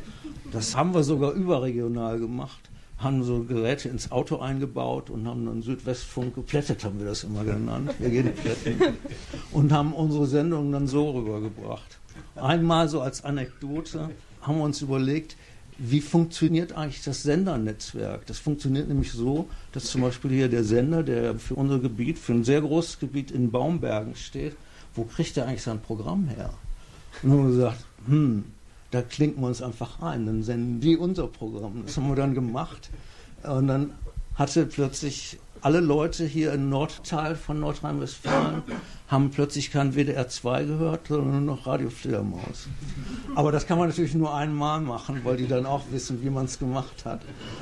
Das 0.54 0.78
haben 0.78 0.94
wir 0.94 1.04
sogar 1.04 1.32
überregional 1.34 2.20
gemacht 2.20 2.72
haben 3.02 3.24
so 3.24 3.44
Geräte 3.44 3.90
ins 3.90 4.12
Auto 4.12 4.38
eingebaut 4.40 5.10
und 5.10 5.28
haben 5.28 5.46
dann 5.46 5.62
Südwestfunk 5.62 6.36
geplättet, 6.36 6.84
haben 6.84 7.00
wir 7.00 7.08
das 7.08 7.24
immer 7.24 7.44
genannt. 7.44 7.94
Wir 8.00 8.10
gehen 8.10 8.34
plätten. 8.34 8.98
Und 9.52 9.72
haben 9.72 9.94
unsere 9.94 10.28
Sendung 10.28 10.72
dann 10.72 10.88
so 10.88 11.12
rübergebracht. 11.12 12.00
Einmal 12.36 12.88
so 12.90 13.02
als 13.02 13.24
Anekdote 13.24 14.12
haben 14.42 14.58
wir 14.58 14.64
uns 14.64 14.82
überlegt, 14.82 15.36
wie 15.84 16.02
funktioniert 16.02 16.74
eigentlich 16.74 17.04
das 17.04 17.24
Sendernetzwerk? 17.24 18.28
Das 18.28 18.38
funktioniert 18.38 18.88
nämlich 18.88 19.12
so, 19.12 19.50
dass 19.72 19.86
zum 19.86 20.02
Beispiel 20.02 20.30
hier 20.30 20.48
der 20.48 20.64
Sender, 20.64 21.02
der 21.02 21.40
für 21.40 21.56
unser 21.56 21.80
Gebiet, 21.80 22.20
für 22.20 22.34
ein 22.34 22.44
sehr 22.44 22.62
großes 22.62 23.00
Gebiet 23.00 23.32
in 23.32 23.50
Baumbergen 23.50 24.16
steht, 24.16 24.56
wo 24.94 25.06
kriegt 25.06 25.38
er 25.38 25.48
eigentlich 25.48 25.64
sein 25.64 25.82
Programm 25.82 26.28
her? 26.28 26.54
Und 27.24 27.30
dann 27.30 27.40
haben 27.40 27.48
wir 27.48 27.56
gesagt, 27.56 27.86
hm, 28.08 28.44
da 28.92 29.02
klinken 29.02 29.42
wir 29.42 29.48
uns 29.48 29.64
einfach 29.64 30.02
rein, 30.04 30.28
dann 30.28 30.44
senden 30.44 30.82
die 30.82 30.98
unser 30.98 31.26
Programm. 31.26 31.82
Das 31.84 31.98
haben 31.98 32.10
wir 32.10 32.16
dann 32.16 32.36
gemacht. 32.36 32.92
Und 33.42 33.68
dann 33.68 33.94
hatte 34.36 34.68
plötzlich 34.68 35.40
alle 35.62 35.80
Leute 35.80 36.26
hier 36.26 36.54
im 36.54 36.70
Nordteil 36.70 37.36
von 37.36 37.60
Nordrhein-Westfalen 37.60 38.64
haben 39.08 39.30
plötzlich 39.30 39.72
kein 39.72 39.94
WDR 39.94 40.28
2 40.28 40.64
gehört, 40.64 41.08
sondern 41.08 41.46
nur 41.46 41.56
noch 41.56 41.68
Radio 41.68 41.90
Fledermaus. 41.90 42.68
Aber 43.36 43.52
das 43.52 43.68
kann 43.68 43.78
man 43.78 43.90
natürlich 43.90 44.16
nur 44.16 44.34
einmal 44.34 44.82
machen, 44.82 45.22
weil 45.24 45.38
die 45.38 45.48
dann 45.48 45.66
auch 45.66 45.84
wissen, 45.92 46.24
wie 46.24 46.30
man 46.30 46.46
es 46.46 46.58
gemacht 46.58 47.06
hat. 47.06 47.22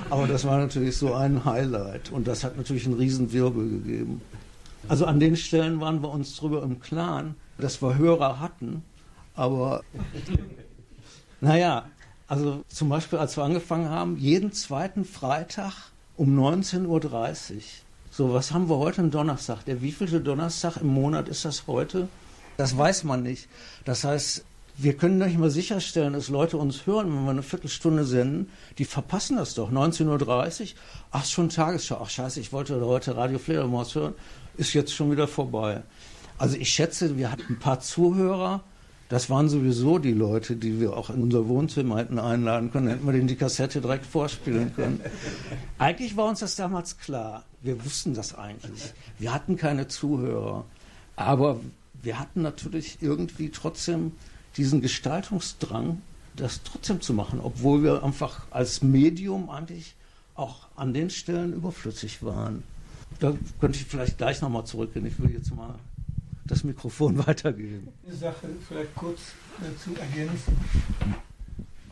Aber 0.09 0.27
das 0.27 0.45
war 0.45 0.57
natürlich 0.59 0.97
so 0.97 1.13
ein 1.13 1.43
Highlight 1.43 2.11
und 2.11 2.27
das 2.27 2.43
hat 2.43 2.55
natürlich 2.55 2.85
einen 2.85 2.97
riesen 2.97 3.33
Wirbel 3.33 3.67
gegeben. 3.67 4.21
Also 4.87 5.05
an 5.05 5.19
den 5.19 5.35
Stellen 5.35 5.81
waren 5.81 6.01
wir 6.01 6.09
uns 6.09 6.37
darüber 6.37 6.63
im 6.63 6.79
Klaren, 6.79 7.35
dass 7.57 7.81
wir 7.81 7.97
Hörer 7.97 8.39
hatten, 8.39 8.83
aber 9.35 9.83
naja, 11.41 11.85
also 12.27 12.63
zum 12.69 12.89
Beispiel 12.89 13.19
als 13.19 13.35
wir 13.35 13.43
angefangen 13.43 13.89
haben, 13.89 14.15
jeden 14.17 14.53
zweiten 14.53 15.03
Freitag 15.03 15.73
um 16.15 16.37
19.30 16.39 16.85
Uhr 16.85 17.61
so, 18.19 18.33
was 18.33 18.51
haben 18.51 18.67
wir 18.67 18.77
heute 18.79 18.99
am 18.99 19.11
Donnerstag? 19.11 19.63
Der 19.63 19.81
wievielte 19.81 20.19
Donnerstag 20.19 20.75
im 20.81 20.87
Monat 20.87 21.29
ist 21.29 21.45
das 21.45 21.67
heute? 21.67 22.09
Das 22.57 22.77
weiß 22.77 23.05
man 23.05 23.23
nicht. 23.23 23.47
Das 23.85 24.03
heißt, 24.03 24.43
wir 24.75 24.97
können 24.97 25.19
nicht 25.19 25.37
mal 25.37 25.49
sicherstellen, 25.49 26.11
dass 26.11 26.27
Leute 26.27 26.57
uns 26.57 26.85
hören, 26.85 27.07
wenn 27.15 27.23
wir 27.23 27.31
eine 27.31 27.43
Viertelstunde 27.43 28.03
senden. 28.03 28.51
Die 28.77 28.83
verpassen 28.83 29.37
das 29.37 29.53
doch. 29.53 29.71
19.30 29.71 30.61
Uhr, 30.61 30.67
ach, 31.11 31.23
schon 31.23 31.47
Tagesschau. 31.47 32.01
Ach, 32.03 32.09
scheiße, 32.09 32.41
ich 32.41 32.51
wollte 32.51 32.85
heute 32.85 33.15
Radio 33.15 33.39
Fledermaus 33.39 33.95
hören. 33.95 34.15
Ist 34.57 34.73
jetzt 34.73 34.93
schon 34.93 35.11
wieder 35.11 35.29
vorbei. 35.29 35.83
Also 36.37 36.57
ich 36.57 36.73
schätze, 36.73 37.17
wir 37.17 37.31
hatten 37.31 37.53
ein 37.53 37.59
paar 37.59 37.79
Zuhörer, 37.79 38.65
das 39.09 39.29
waren 39.31 39.49
sowieso 39.49 39.97
die 39.97 40.13
Leute, 40.13 40.55
die 40.55 40.79
wir 40.79 40.95
auch 40.95 41.09
in 41.09 41.23
unser 41.23 41.47
Wohnzimmer 41.47 41.97
hätten 41.97 42.19
einladen 42.19 42.71
können. 42.71 42.87
Hätten 42.87 43.05
wir 43.07 43.11
denen 43.11 43.27
die 43.27 43.35
Kassette 43.35 43.81
direkt 43.81 44.05
vorspielen 44.05 44.73
können. 44.75 45.01
Eigentlich 45.79 46.15
war 46.15 46.29
uns 46.29 46.41
das 46.41 46.55
damals 46.55 46.99
klar. 46.99 47.43
Wir 47.63 47.83
wussten 47.83 48.13
das 48.13 48.35
eigentlich. 48.37 48.93
Wir 49.17 49.33
hatten 49.33 49.57
keine 49.57 49.87
Zuhörer. 49.87 50.63
Aber 51.15 51.59
wir 52.03 52.19
hatten 52.19 52.43
natürlich 52.43 52.99
irgendwie 53.01 53.49
trotzdem 53.49 54.11
diesen 54.57 54.79
Gestaltungsdrang, 54.79 56.03
das 56.35 56.61
trotzdem 56.63 57.01
zu 57.01 57.13
machen, 57.15 57.39
obwohl 57.41 57.81
wir 57.81 58.03
einfach 58.03 58.45
als 58.51 58.83
Medium 58.83 59.49
eigentlich 59.49 59.95
auch 60.35 60.67
an 60.75 60.93
den 60.93 61.09
Stellen 61.09 61.53
überflüssig 61.53 62.23
waren. 62.23 62.63
Da 63.19 63.33
könnte 63.59 63.79
ich 63.79 63.85
vielleicht 63.85 64.19
gleich 64.19 64.39
nochmal 64.41 64.65
zurückgehen. 64.65 65.07
Ich 65.07 65.19
will 65.19 65.31
jetzt 65.31 65.53
mal 65.53 65.75
das 66.49 66.63
Mikrofon 66.63 67.17
weitergeben. 67.27 67.89
Eine 68.05 68.15
Sache 68.15 68.47
vielleicht 68.67 68.95
kurz 68.95 69.19
dazu 69.59 69.99
ergänzen. 69.99 70.57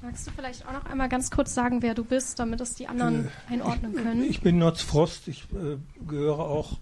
Magst 0.02 0.28
du 0.28 0.32
vielleicht 0.32 0.66
auch 0.68 0.74
noch 0.74 0.86
einmal 0.86 1.10
ganz 1.10 1.32
kurz 1.32 1.54
sagen, 1.54 1.82
wer 1.82 1.94
du 1.94 2.04
bist, 2.04 2.40
damit 2.40 2.62
es 2.62 2.76
die 2.76 2.88
anderen 2.88 3.26
äh, 3.26 3.54
einordnen 3.54 3.96
können? 3.96 4.24
Ich 4.24 4.42
bin 4.42 4.58
Notz 4.60 4.82
Frost, 4.82 5.28
ich 5.28 5.48
äh, 5.54 5.78
gehöre 6.08 6.40
auch 6.40 6.78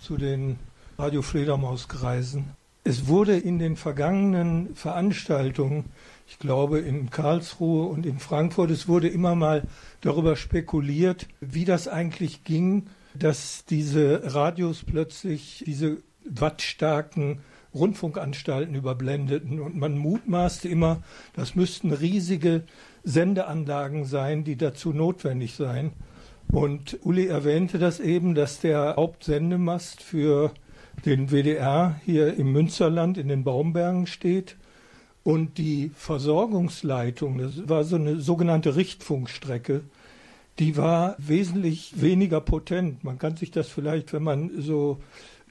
zu 0.00 0.16
den 0.16 0.58
Radio 0.98 1.22
Fledermauskreisen. 1.22 2.50
Es 2.84 3.06
wurde 3.06 3.36
in 3.36 3.58
den 3.58 3.76
vergangenen 3.76 4.74
Veranstaltungen, 4.74 5.86
ich 6.26 6.38
glaube 6.38 6.78
in 6.78 7.10
Karlsruhe 7.10 7.86
und 7.86 8.06
in 8.06 8.18
Frankfurt, 8.18 8.70
es 8.70 8.88
wurde 8.88 9.08
immer 9.08 9.34
mal 9.34 9.64
darüber 10.00 10.36
spekuliert, 10.36 11.26
wie 11.40 11.64
das 11.64 11.88
eigentlich 11.88 12.44
ging, 12.44 12.86
dass 13.14 13.64
diese 13.64 14.34
Radios 14.34 14.84
plötzlich 14.84 15.64
diese 15.66 15.98
wattstarken 16.30 17.40
Rundfunkanstalten 17.74 18.74
überblendeten. 18.74 19.60
Und 19.60 19.76
man 19.76 19.98
mutmaßte 19.98 20.68
immer, 20.68 21.02
das 21.34 21.54
müssten 21.54 21.92
riesige 21.92 22.64
Sendeanlagen 23.04 24.04
sein, 24.04 24.44
die 24.44 24.56
dazu 24.56 24.92
notwendig 24.92 25.54
seien. 25.54 25.92
Und 26.50 26.98
Uli 27.04 27.26
erwähnte 27.26 27.78
das 27.78 28.00
eben, 28.00 28.34
dass 28.34 28.60
der 28.60 28.96
Hauptsendemast 28.96 30.02
für 30.02 30.52
den 31.04 31.30
WDR 31.30 32.00
hier 32.04 32.34
im 32.34 32.52
Münsterland 32.52 33.18
in 33.18 33.28
den 33.28 33.44
Baumbergen 33.44 34.06
steht. 34.06 34.56
Und 35.22 35.58
die 35.58 35.90
Versorgungsleitung, 35.94 37.38
das 37.38 37.68
war 37.68 37.84
so 37.84 37.96
eine 37.96 38.16
sogenannte 38.16 38.76
Richtfunkstrecke, 38.76 39.82
die 40.58 40.76
war 40.76 41.16
wesentlich 41.18 42.00
weniger 42.00 42.40
potent. 42.40 43.04
Man 43.04 43.18
kann 43.18 43.36
sich 43.36 43.50
das 43.50 43.68
vielleicht, 43.68 44.12
wenn 44.12 44.22
man 44.22 44.60
so 44.60 44.98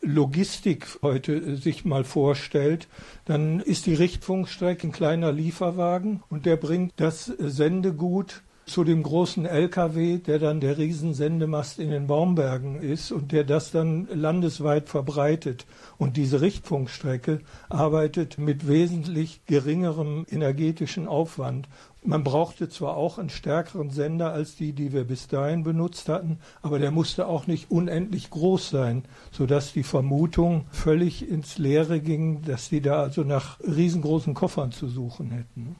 Logistik 0.01 0.87
heute 1.01 1.57
sich 1.57 1.85
mal 1.85 2.03
vorstellt, 2.03 2.87
dann 3.25 3.59
ist 3.59 3.85
die 3.85 3.93
Richtfunkstrecke 3.93 4.87
ein 4.87 4.91
kleiner 4.91 5.31
Lieferwagen 5.31 6.23
und 6.29 6.45
der 6.45 6.57
bringt 6.57 6.93
das 6.97 7.25
Sendegut 7.25 8.41
zu 8.67 8.83
dem 8.83 9.01
großen 9.01 9.45
LKW, 9.45 10.17
der 10.17 10.39
dann 10.39 10.59
der 10.59 10.77
Riesensendemast 10.77 11.79
in 11.79 11.89
den 11.89 12.07
Baumbergen 12.07 12.81
ist 12.81 13.13
und 13.13 13.31
der 13.31 13.45
das 13.45 13.71
dann 13.71 14.07
landesweit 14.13 14.89
verbreitet. 14.89 15.65
Und 15.97 16.17
diese 16.17 16.41
Richtfunkstrecke 16.41 17.39
arbeitet 17.69 18.37
mit 18.37 18.67
wesentlich 18.67 19.45
geringerem 19.45 20.25
energetischen 20.29 21.07
Aufwand. 21.07 21.69
Man 22.03 22.23
brauchte 22.23 22.69
zwar 22.69 22.95
auch 22.95 23.17
einen 23.17 23.29
stärkeren 23.29 23.89
Sender 23.89 24.31
als 24.31 24.55
die, 24.55 24.71
die 24.71 24.93
wir 24.93 25.03
bis 25.03 25.27
dahin 25.27 25.63
benutzt 25.63 26.07
hatten, 26.07 26.39
aber 26.61 26.79
der 26.79 26.91
musste 26.91 27.27
auch 27.27 27.47
nicht 27.47 27.69
unendlich 27.69 28.29
groß 28.29 28.69
sein, 28.69 29.03
sodass 29.31 29.73
die 29.73 29.83
Vermutung 29.83 30.65
völlig 30.71 31.27
ins 31.29 31.57
Leere 31.57 31.99
ging, 31.99 32.43
dass 32.43 32.69
die 32.69 32.81
da 32.81 33.01
also 33.01 33.23
nach 33.23 33.59
riesengroßen 33.59 34.33
Koffern 34.33 34.71
zu 34.71 34.87
suchen 34.87 35.31
hätten. 35.31 35.75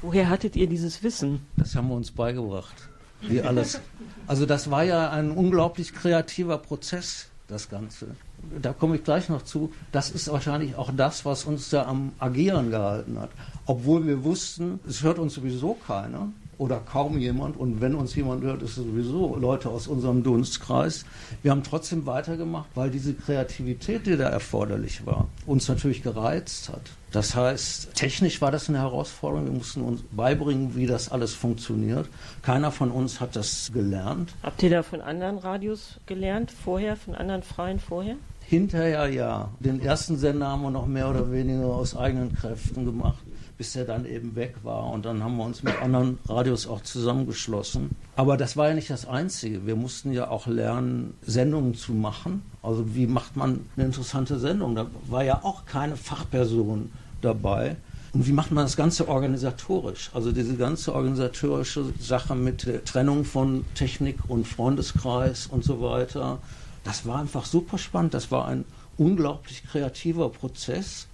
Woher 0.00 0.28
hattet 0.28 0.56
ihr 0.56 0.66
dieses 0.66 1.02
Wissen? 1.02 1.46
Das 1.56 1.74
haben 1.74 1.88
wir 1.88 1.96
uns 1.96 2.10
beigebracht. 2.10 2.88
Wie 3.22 3.40
alles. 3.40 3.80
Also 4.26 4.46
das 4.46 4.70
war 4.70 4.84
ja 4.84 5.10
ein 5.10 5.30
unglaublich 5.30 5.94
kreativer 5.94 6.58
Prozess, 6.58 7.28
das 7.48 7.68
Ganze. 7.68 8.14
Da 8.62 8.72
komme 8.72 8.96
ich 8.96 9.04
gleich 9.04 9.28
noch 9.28 9.42
zu. 9.42 9.72
Das 9.92 10.10
ist 10.10 10.30
wahrscheinlich 10.30 10.76
auch 10.76 10.90
das, 10.96 11.24
was 11.24 11.44
uns 11.44 11.70
da 11.70 11.86
am 11.86 12.12
Agieren 12.18 12.70
gehalten 12.70 13.18
hat. 13.18 13.30
Obwohl 13.66 14.06
wir 14.06 14.24
wussten, 14.24 14.80
es 14.88 15.02
hört 15.02 15.18
uns 15.18 15.34
sowieso 15.34 15.74
keiner 15.74 16.28
oder 16.58 16.80
kaum 16.80 17.18
jemand. 17.18 17.56
Und 17.56 17.80
wenn 17.80 17.94
uns 17.94 18.14
jemand 18.14 18.42
hört, 18.42 18.62
ist 18.62 18.70
es 18.70 18.84
sowieso 18.84 19.36
Leute 19.36 19.68
aus 19.68 19.86
unserem 19.86 20.22
Dunstkreis. 20.22 21.04
Wir 21.42 21.50
haben 21.50 21.62
trotzdem 21.62 22.06
weitergemacht, 22.06 22.68
weil 22.74 22.90
diese 22.90 23.14
Kreativität, 23.14 24.06
die 24.06 24.16
da 24.16 24.28
erforderlich 24.28 25.04
war, 25.06 25.28
uns 25.46 25.68
natürlich 25.68 26.02
gereizt 26.02 26.68
hat. 26.68 26.82
Das 27.12 27.34
heißt, 27.34 27.94
technisch 27.94 28.42
war 28.42 28.50
das 28.50 28.68
eine 28.68 28.78
Herausforderung. 28.78 29.46
Wir 29.46 29.52
mussten 29.52 29.80
uns 29.82 30.02
beibringen, 30.10 30.76
wie 30.76 30.86
das 30.86 31.10
alles 31.10 31.34
funktioniert. 31.34 32.08
Keiner 32.42 32.70
von 32.70 32.90
uns 32.90 33.20
hat 33.20 33.36
das 33.36 33.70
gelernt. 33.72 34.34
Habt 34.42 34.62
ihr 34.62 34.70
da 34.70 34.82
von 34.82 35.00
anderen 35.00 35.38
Radios 35.38 35.98
gelernt 36.06 36.50
vorher, 36.50 36.96
von 36.96 37.14
anderen 37.14 37.42
Freien 37.42 37.80
vorher? 37.80 38.16
Hinterher 38.48 39.08
ja. 39.08 39.48
Den 39.58 39.80
ersten 39.80 40.16
Sender 40.18 40.46
haben 40.46 40.62
wir 40.62 40.70
noch 40.70 40.86
mehr 40.86 41.10
oder 41.10 41.32
weniger 41.32 41.66
aus 41.66 41.96
eigenen 41.96 42.32
Kräften 42.32 42.84
gemacht, 42.84 43.18
bis 43.58 43.74
er 43.74 43.84
dann 43.84 44.06
eben 44.06 44.36
weg 44.36 44.54
war. 44.62 44.88
Und 44.90 45.04
dann 45.04 45.24
haben 45.24 45.36
wir 45.36 45.44
uns 45.44 45.64
mit 45.64 45.74
anderen 45.82 46.18
Radios 46.28 46.68
auch 46.68 46.80
zusammengeschlossen. 46.80 47.90
Aber 48.14 48.36
das 48.36 48.56
war 48.56 48.68
ja 48.68 48.74
nicht 48.74 48.88
das 48.88 49.08
Einzige. 49.08 49.66
Wir 49.66 49.74
mussten 49.74 50.12
ja 50.12 50.28
auch 50.28 50.46
lernen, 50.46 51.14
Sendungen 51.22 51.74
zu 51.74 51.92
machen. 51.92 52.42
Also 52.62 52.94
wie 52.94 53.08
macht 53.08 53.36
man 53.36 53.66
eine 53.76 53.86
interessante 53.86 54.38
Sendung? 54.38 54.76
Da 54.76 54.86
war 55.08 55.24
ja 55.24 55.40
auch 55.42 55.66
keine 55.66 55.96
Fachperson 55.96 56.92
dabei. 57.22 57.74
Und 58.12 58.28
wie 58.28 58.32
macht 58.32 58.52
man 58.52 58.64
das 58.64 58.76
Ganze 58.76 59.08
organisatorisch? 59.08 60.10
Also 60.14 60.30
diese 60.30 60.54
ganze 60.54 60.94
organisatorische 60.94 61.86
Sache 61.98 62.36
mit 62.36 62.64
der 62.64 62.84
Trennung 62.84 63.24
von 63.24 63.64
Technik 63.74 64.18
und 64.28 64.46
Freundeskreis 64.46 65.48
und 65.48 65.64
so 65.64 65.80
weiter. 65.80 66.38
Das 66.86 67.04
war 67.04 67.18
einfach 67.18 67.44
super 67.46 67.78
spannend. 67.78 68.14
Das 68.14 68.30
war 68.30 68.46
ein 68.46 68.64
unglaublich 68.96 69.64
kreativer 69.64 70.30
Prozess. 70.30 71.08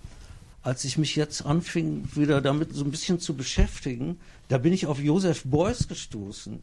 Als 0.63 0.85
ich 0.85 0.99
mich 0.99 1.17
jetzt 1.17 1.47
anfing, 1.47 2.07
wieder 2.15 2.43
damit 2.43 2.75
so 2.75 2.85
ein 2.85 2.91
bisschen 2.91 3.19
zu 3.19 3.35
beschäftigen, 3.35 4.21
da 4.49 4.59
bin 4.59 4.75
ich 4.75 4.87
auf 4.87 5.01
Josef 5.01 5.45
Beuys 5.45 5.89
gestoßen. 5.89 6.61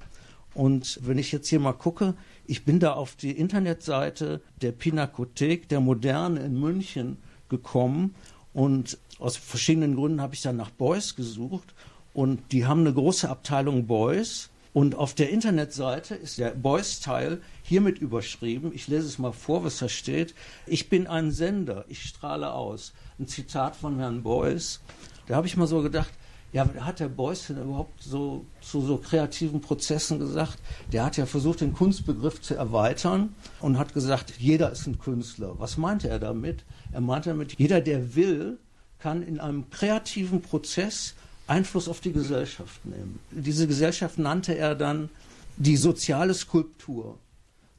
Und 0.53 0.99
wenn 1.01 1.17
ich 1.17 1.31
jetzt 1.31 1.47
hier 1.47 1.59
mal 1.59 1.73
gucke, 1.73 2.13
ich 2.45 2.65
bin 2.65 2.79
da 2.79 2.93
auf 2.93 3.15
die 3.15 3.31
Internetseite 3.31 4.41
der 4.61 4.73
Pinakothek 4.73 5.67
der 5.69 5.79
Moderne 5.79 6.41
in 6.41 6.59
München 6.59 7.17
gekommen 7.49 8.13
und 8.53 8.99
aus 9.17 9.37
verschiedenen 9.37 9.95
Gründen 9.95 10.21
habe 10.21 10.35
ich 10.35 10.43
dann 10.43 10.55
nach 10.55 10.69
Beuys 10.69 11.15
gesucht 11.15 11.73
und 12.13 12.51
die 12.51 12.67
haben 12.67 12.81
eine 12.81 12.93
große 12.93 13.27
Abteilung 13.27 13.87
Beuys 13.87 14.51
und 14.73 14.95
auf 14.95 15.13
der 15.13 15.29
Internetseite 15.29 16.15
ist 16.15 16.38
der 16.38 16.51
Beuys-Teil 16.51 17.41
hiermit 17.63 17.99
überschrieben. 17.99 18.71
Ich 18.73 18.88
lese 18.88 19.08
es 19.08 19.17
mal 19.17 19.32
vor, 19.32 19.63
was 19.63 19.79
da 19.79 19.89
steht. 19.89 20.36
Ich 20.67 20.89
bin 20.89 21.08
ein 21.08 21.32
Sender, 21.32 21.86
ich 21.88 22.03
strahle 22.03 22.53
aus. 22.53 22.93
Ein 23.19 23.27
Zitat 23.27 23.75
von 23.75 23.97
Herrn 23.97 24.23
Beuys. 24.23 24.82
Da 25.27 25.36
habe 25.36 25.47
ich 25.47 25.58
mal 25.58 25.67
so 25.67 25.82
gedacht, 25.82 26.12
Ja, 26.51 26.67
hat 26.79 26.99
der 26.99 27.10
Beuys 27.10 27.45
denn 27.47 27.62
überhaupt 27.62 28.01
so 28.01 28.45
zu 28.60 28.82
so 28.82 28.97
kreativen 28.97 29.62
Prozessen 29.62 30.17
gesagt? 30.17 30.58
Der 30.91 31.05
hat 31.05 31.15
ja 31.15 31.27
versucht, 31.27 31.62
den 31.62 31.73
Kunstbegriff 31.73 32.41
zu 32.41 32.55
erweitern 32.55 33.36
und 33.60 33.77
hat 33.77 33.93
gesagt, 33.93 34.34
jeder 34.39 34.71
ist 34.71 34.88
ein 34.88 34.97
Künstler. 34.97 35.60
Was 35.60 35.77
meinte 35.77 36.10
er 36.10 36.17
damit? 36.17 36.63
Er 36.91 37.01
meinte 37.01 37.29
damit, 37.29 37.60
jeder, 37.60 37.82
der 37.82 38.15
will, 38.15 38.58
kann 38.97 39.21
in 39.21 39.39
einem 39.39 39.69
kreativen 39.69 40.41
Prozess 40.41 41.13
Einfluss 41.49 41.88
auf 41.88 41.99
die 41.99 42.13
Gesellschaft 42.13 42.85
nehmen. 42.85 43.19
Diese 43.31 43.67
Gesellschaft 43.67 44.19
nannte 44.19 44.57
er 44.57 44.75
dann 44.75 45.09
die 45.57 45.77
soziale 45.77 46.33
Skulptur. 46.33 47.17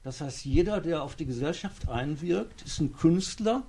Das 0.03 0.21
heißt, 0.21 0.45
jeder, 0.45 0.81
der 0.81 1.03
auf 1.03 1.15
die 1.15 1.27
Gesellschaft 1.27 1.89
einwirkt, 1.89 2.63
ist 2.63 2.81
ein 2.81 2.95
Künstler 2.95 3.63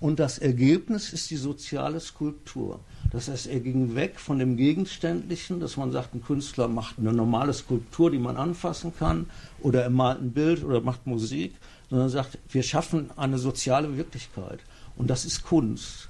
und 0.00 0.20
das 0.20 0.38
Ergebnis 0.38 1.12
ist 1.12 1.30
die 1.30 1.36
soziale 1.36 1.98
Skulptur. 1.98 2.80
Das 3.10 3.28
heißt, 3.28 3.46
er 3.46 3.60
ging 3.60 3.94
weg 3.94 4.20
von 4.20 4.38
dem 4.38 4.56
Gegenständlichen, 4.56 5.60
dass 5.60 5.76
man 5.76 5.90
sagt, 5.92 6.14
ein 6.14 6.22
Künstler 6.22 6.68
macht 6.68 6.98
eine 6.98 7.12
normale 7.12 7.52
Skulptur, 7.52 8.10
die 8.10 8.18
man 8.18 8.36
anfassen 8.36 8.92
kann, 8.96 9.28
oder 9.60 9.82
er 9.82 9.90
malt 9.90 10.20
ein 10.20 10.32
Bild 10.32 10.62
oder 10.62 10.80
macht 10.80 11.06
Musik, 11.06 11.54
sondern 11.90 12.10
sagt, 12.10 12.38
wir 12.50 12.62
schaffen 12.62 13.10
eine 13.16 13.38
soziale 13.38 13.96
Wirklichkeit. 13.96 14.60
Und 14.96 15.08
das 15.08 15.24
ist 15.24 15.42
Kunst. 15.42 16.07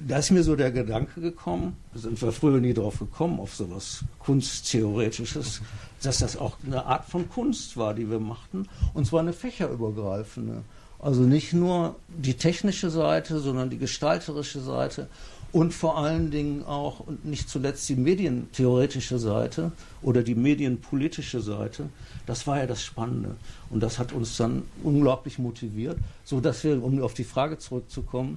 Da 0.00 0.18
ist 0.18 0.30
mir 0.30 0.42
so 0.42 0.56
der 0.56 0.70
Gedanke 0.70 1.20
gekommen, 1.20 1.76
sind 1.94 2.20
wir 2.20 2.32
früher 2.32 2.58
nie 2.58 2.74
drauf 2.74 2.98
gekommen, 2.98 3.40
auf 3.40 3.54
sowas 3.54 4.04
Kunsttheoretisches, 4.18 5.62
dass 6.02 6.18
das 6.18 6.36
auch 6.36 6.56
eine 6.66 6.84
Art 6.84 7.06
von 7.06 7.28
Kunst 7.28 7.76
war, 7.76 7.94
die 7.94 8.10
wir 8.10 8.18
machten, 8.18 8.68
und 8.92 9.06
zwar 9.06 9.20
eine 9.20 9.32
fächerübergreifende. 9.32 10.62
Also 10.98 11.22
nicht 11.22 11.52
nur 11.52 11.96
die 12.08 12.34
technische 12.34 12.90
Seite, 12.90 13.38
sondern 13.38 13.70
die 13.70 13.78
gestalterische 13.78 14.60
Seite 14.60 15.08
und 15.54 15.72
vor 15.72 15.98
allen 15.98 16.32
Dingen 16.32 16.64
auch 16.64 16.98
und 17.00 17.24
nicht 17.24 17.48
zuletzt 17.48 17.88
die 17.88 17.94
medientheoretische 17.94 19.20
Seite 19.20 19.70
oder 20.02 20.24
die 20.24 20.34
medienpolitische 20.34 21.40
Seite. 21.40 21.90
Das 22.26 22.48
war 22.48 22.58
ja 22.58 22.66
das 22.66 22.82
Spannende 22.82 23.36
und 23.70 23.80
das 23.80 24.00
hat 24.00 24.12
uns 24.12 24.36
dann 24.36 24.62
unglaublich 24.82 25.38
motiviert, 25.38 25.96
so 26.24 26.40
dass 26.40 26.64
wir, 26.64 26.82
um 26.82 27.00
auf 27.00 27.14
die 27.14 27.22
Frage 27.22 27.58
zurückzukommen, 27.58 28.36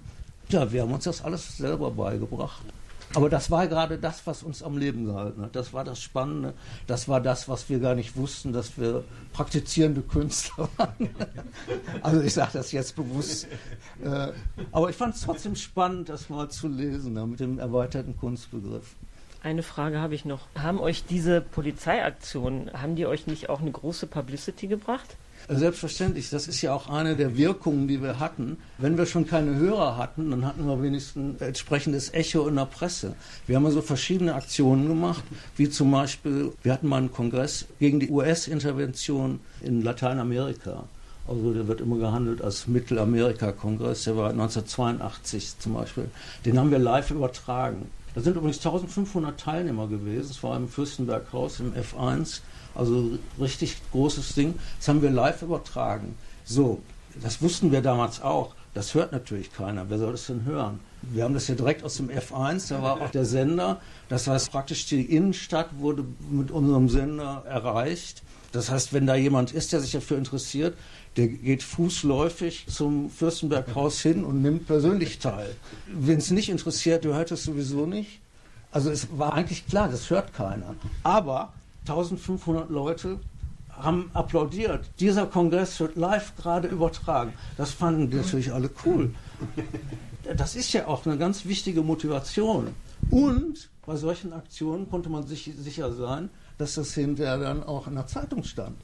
ja, 0.50 0.72
wir 0.72 0.82
haben 0.82 0.94
uns 0.94 1.06
das 1.06 1.24
alles 1.24 1.58
selber 1.58 1.92
beigebracht. 1.92 2.64
Aber 3.14 3.30
das 3.30 3.50
war 3.50 3.68
gerade 3.68 3.98
das, 3.98 4.28
was 4.28 4.44
uns 4.44 4.62
am 4.62 4.78
Leben 4.78 5.06
gehalten 5.06 5.42
hat. 5.42 5.56
Das 5.56 5.72
war 5.74 5.84
das 5.84 6.02
Spannende. 6.02 6.54
Das 6.88 7.08
war 7.08 7.22
das, 7.22 7.48
was 7.48 7.70
wir 7.70 7.80
gar 7.80 7.96
nicht 7.96 8.18
wussten, 8.18 8.52
dass 8.52 8.78
wir 8.78 9.04
praktizierende 9.34 10.02
Künstler 10.02 10.68
waren. 10.78 11.10
also 12.02 12.22
ich 12.22 12.34
sage 12.34 12.52
das 12.54 12.72
jetzt 12.74 12.96
bewusst. 12.96 13.48
Äh, 14.04 14.34
aber 14.72 14.90
ich 14.90 14.96
fand 14.96 15.16
es 15.16 15.22
trotzdem 15.22 15.56
spannend, 15.56 16.10
das 16.10 16.30
mal 16.30 16.50
zu 16.50 16.68
lesen 16.68 17.14
mit 17.30 17.40
dem 17.40 17.60
erweiterten 17.60 18.18
Kunstbegriff. 18.18 18.96
Eine 19.42 19.64
Frage 19.64 20.02
habe 20.02 20.16
ich 20.16 20.26
noch. 20.26 20.48
Haben 20.56 20.80
euch 20.80 21.06
diese 21.06 21.40
Polizeiaktionen, 21.40 22.72
haben 22.74 22.96
die 22.96 23.06
euch 23.06 23.28
nicht 23.28 23.50
auch 23.50 23.62
eine 23.62 23.72
große 23.72 24.08
Publicity 24.08 24.68
gebracht? 24.68 25.16
Selbstverständlich, 25.50 26.30
das 26.30 26.47
ist 26.47 26.62
ja 26.62 26.73
auch 26.73 26.89
eine 26.89 27.15
der 27.15 27.38
Wirkungen, 27.38 27.88
die 27.88 28.02
wir 28.02 28.19
hatten. 28.19 28.58
Wenn 28.80 28.97
wir 28.97 29.06
schon 29.06 29.26
keine 29.26 29.56
Hörer 29.56 29.95
hatten, 29.95 30.30
dann 30.32 30.45
hatten 30.45 30.65
wir 30.65 30.82
wenigstens 30.82 31.41
entsprechendes 31.41 32.13
Echo 32.13 32.47
in 32.47 32.56
der 32.56 32.65
Presse. 32.65 33.15
Wir 33.45 33.56
haben 33.56 33.65
also 33.65 33.82
verschiedene 33.82 34.36
Aktionen 34.36 34.88
gemacht, 34.88 35.23
wie 35.56 35.69
zum 35.69 35.91
Beispiel, 35.91 36.52
wir 36.63 36.73
hatten 36.73 36.88
mal 36.88 36.97
einen 36.97 37.12
Kongress 37.12 37.65
gegen 37.80 38.00
die 38.00 38.10
US-Intervention 38.10 39.39
in 39.62 39.84
Lateinamerika. 39.84 40.84
Also 41.28 41.54
der 41.54 41.67
wird 41.67 41.82
immer 41.82 41.97
gehandelt 41.97 42.41
als 42.41 42.67
Mittelamerika-Kongress, 42.67 44.06
der 44.06 44.15
war 44.15 44.30
1982 44.30 45.60
zum 45.60 45.73
Beispiel. 45.73 46.10
Den 46.45 46.58
haben 46.58 46.71
wir 46.71 46.80
live 46.80 47.12
übertragen. 47.12 47.89
Da 48.15 48.21
sind 48.21 48.36
übrigens 48.36 48.58
1500 48.58 49.39
Teilnehmer 49.39 49.88
gewesen, 49.88 50.32
es 50.32 50.41
war 50.41 50.58
im 50.58 50.67
Fürstenberghaus 50.67 51.60
im 51.60 51.73
F1. 51.73 52.41
Also 52.78 53.18
richtig 53.40 53.78
großes 53.92 54.36
Ding. 54.36 54.54
Das 54.78 54.88
haben 54.88 55.02
wir 55.02 55.10
live 55.10 55.42
übertragen. 55.42 56.16
So, 56.46 56.82
das 57.22 57.42
wussten 57.42 57.72
wir 57.72 57.82
damals 57.82 58.22
auch. 58.22 58.54
Das 58.74 58.94
hört 58.94 59.12
natürlich 59.12 59.52
keiner. 59.52 59.90
Wer 59.90 59.98
soll 59.98 60.12
das 60.12 60.28
denn 60.28 60.46
hören? 60.46 60.80
Wir 61.02 61.24
haben 61.24 61.34
das 61.34 61.48
ja 61.48 61.56
direkt 61.56 61.84
aus 61.84 61.98
dem 61.98 62.10
F1, 62.10 62.70
da 62.70 62.82
war 62.84 63.02
auch 63.02 63.10
der 63.10 63.26
Sender. 63.26 63.82
Das 64.08 64.28
heißt, 64.28 64.52
praktisch 64.52 64.86
die 64.86 65.02
Innenstadt 65.02 65.80
wurde 65.80 66.06
mit 66.30 66.52
unserem 66.52 66.88
Sender 66.90 67.44
erreicht. 67.48 68.22
Das 68.52 68.70
heißt, 68.70 68.94
wenn 68.94 69.08
da 69.08 69.16
jemand 69.16 69.52
ist, 69.52 69.74
der 69.74 69.80
sich 69.80 69.92
dafür 69.92 70.18
interessiert, 70.18 70.78
der 71.16 71.28
geht 71.28 71.63
fußläufig 71.63 72.68
zum 72.68 73.10
Fürstenberghaus 73.10 74.00
hin 74.00 74.24
und 74.24 74.42
nimmt 74.42 74.68
persönlich 74.68 75.20
teil. 75.20 75.56
Wenn 75.88 76.20
es 76.20 76.30
nicht 76.30 76.50
interessiert, 76.50 77.04
der 77.04 77.16
hört 77.16 77.32
es 77.32 77.44
sowieso 77.44 77.88
nicht. 77.88 78.20
Also 78.72 78.92
es 78.92 79.08
war 79.18 79.34
eigentlich 79.34 79.66
klar, 79.66 79.90
das 79.90 80.10
hört 80.10 80.34
keiner. 80.34 80.76
Aber 81.04 81.54
1500 81.89 82.69
Leute 82.69 83.19
haben 83.69 84.10
applaudiert. 84.13 84.89
Dieser 85.00 85.28
Kongress 85.28 85.80
wird 85.80 85.95
live 85.95 86.36
gerade 86.36 86.67
übertragen. 86.67 87.34
Das 87.58 87.71
fanden 87.71 88.10
die 88.10 88.17
natürlich 88.17 88.52
alle 88.52 88.69
cool. 88.86 89.13
Das 90.36 90.56
ist 90.56 90.73
ja 90.73 90.88
auch 90.88 91.06
eine 91.06 91.17
ganz 91.17 91.45
wichtige 91.45 91.82
Motivation. 91.82 92.73
Und 93.12 93.69
bei 93.86 93.95
solchen 93.95 94.34
Aktionen 94.34 94.89
konnte 94.89 95.10
man 95.10 95.26
sich 95.26 95.52
sicher 95.58 95.93
sein, 95.93 96.30
dass 96.58 96.76
das 96.76 96.93
hinterher 96.93 97.38
dann 97.38 97.63
auch 97.63 97.88
in 97.88 97.95
der 97.95 98.08
Zeitung 98.08 98.43
stand. 98.43 98.76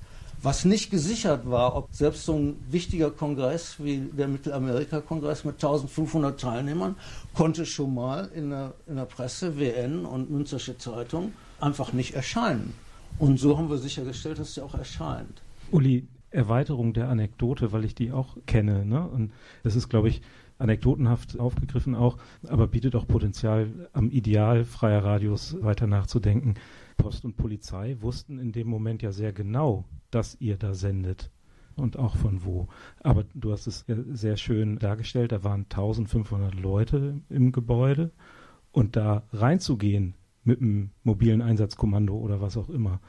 Was 0.42 0.66
nicht 0.66 0.92
gesichert 0.92 1.50
war, 1.50 1.76
ob 1.76 1.88
selbst 1.94 2.26
so 2.26 2.36
ein 2.36 2.62
wichtiger 2.70 3.12
Kongress 3.12 3.76
wie 3.80 4.00
der 4.00 4.28
Mittelamerika-Kongress 4.28 5.46
mit 5.46 5.56
1500 5.56 6.40
Teilnehmern 6.40 6.98
konnte 7.34 7.66
schon 7.66 7.94
mal 7.94 8.30
in 8.36 8.50
der, 8.50 8.74
in 8.86 8.98
der 8.98 9.06
Presse, 9.06 9.58
WN 9.58 10.06
und 10.06 10.30
Münzersche 10.30 10.78
Zeitung 10.78 11.34
einfach 11.62 11.94
nicht 11.94 12.14
erscheinen. 12.14 12.74
Und 13.20 13.40
so 13.40 13.58
haben 13.58 13.70
wir 13.70 13.78
sichergestellt, 13.78 14.40
dass 14.40 14.56
sie 14.56 14.62
auch 14.62 14.76
erscheint. 14.76 15.42
Uli, 15.72 16.08
Erweiterung 16.30 16.94
der 16.94 17.10
Anekdote, 17.10 17.72
weil 17.72 17.86
ich 17.86 17.96
die 17.96 18.12
auch 18.12 18.38
kenne. 18.46 18.86
Ne? 18.86 19.08
Und 19.08 19.32
das 19.64 19.76
ist, 19.76 19.90
glaube 19.90 20.10
ich, 20.10 20.22
anekdotenhaft 20.58 21.40
aufgegriffen 21.40 21.96
auch, 21.96 22.18
aber 22.48 22.68
bietet 22.68 22.96
auch 22.96 23.08
Potenzial, 23.08 23.90
am 23.94 24.10
Ideal 24.10 24.66
freier 24.66 25.04
Radios 25.04 25.58
weiter 25.62 25.88
nachzudenken. 25.88 26.56
Post 26.98 27.26
und 27.26 27.38
Polizei 27.38 27.98
wussten 28.02 28.40
in 28.40 28.52
dem 28.52 28.68
Moment 28.68 29.02
ja 29.02 29.12
sehr 29.12 29.34
genau, 29.34 29.86
dass 30.12 30.38
ihr 30.40 30.58
da 30.58 30.74
sendet 30.74 31.32
und 31.76 31.98
auch 31.98 32.16
von 32.16 32.44
wo. 32.46 32.68
Aber 33.02 33.26
du 33.34 33.52
hast 33.52 33.68
es 33.68 33.86
sehr 34.12 34.38
schön 34.38 34.80
dargestellt, 34.80 35.32
da 35.32 35.44
waren 35.44 35.62
1500 35.62 36.54
Leute 36.56 37.20
im 37.30 37.52
Gebäude 37.52 38.12
und 38.72 38.96
da 38.96 39.24
reinzugehen 39.32 40.16
mit 40.44 40.62
einem 40.62 40.92
mobilen 41.04 41.42
Einsatzkommando 41.42 42.16
oder 42.16 42.42
was 42.42 42.58
auch 42.58 42.70
immer. 42.70 43.00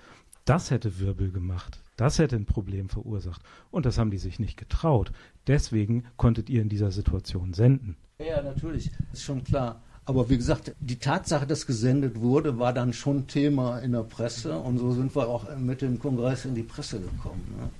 Das 0.44 0.70
hätte 0.70 0.98
Wirbel 1.00 1.30
gemacht. 1.30 1.80
Das 1.96 2.18
hätte 2.18 2.36
ein 2.36 2.44
Problem 2.44 2.88
verursacht. 2.88 3.42
Und 3.70 3.86
das 3.86 3.98
haben 3.98 4.10
die 4.10 4.18
sich 4.18 4.38
nicht 4.38 4.56
getraut. 4.56 5.12
Deswegen 5.46 6.04
konntet 6.16 6.50
ihr 6.50 6.60
in 6.60 6.68
dieser 6.68 6.90
Situation 6.90 7.54
senden. 7.54 7.96
Ja, 8.18 8.42
natürlich, 8.42 8.90
ist 9.12 9.22
schon 9.22 9.44
klar. 9.44 9.80
Aber 10.06 10.28
wie 10.28 10.36
gesagt, 10.36 10.74
die 10.80 10.98
Tatsache, 10.98 11.46
dass 11.46 11.66
gesendet 11.66 12.20
wurde, 12.20 12.58
war 12.58 12.74
dann 12.74 12.92
schon 12.92 13.26
Thema 13.26 13.78
in 13.78 13.92
der 13.92 14.02
Presse. 14.02 14.58
Und 14.58 14.78
so 14.78 14.92
sind 14.92 15.16
wir 15.16 15.28
auch 15.28 15.56
mit 15.56 15.80
dem 15.80 15.98
Kongress 15.98 16.44
in 16.44 16.54
die 16.54 16.62
Presse 16.62 17.00
gekommen. 17.00 17.42
Ne? 17.58 17.70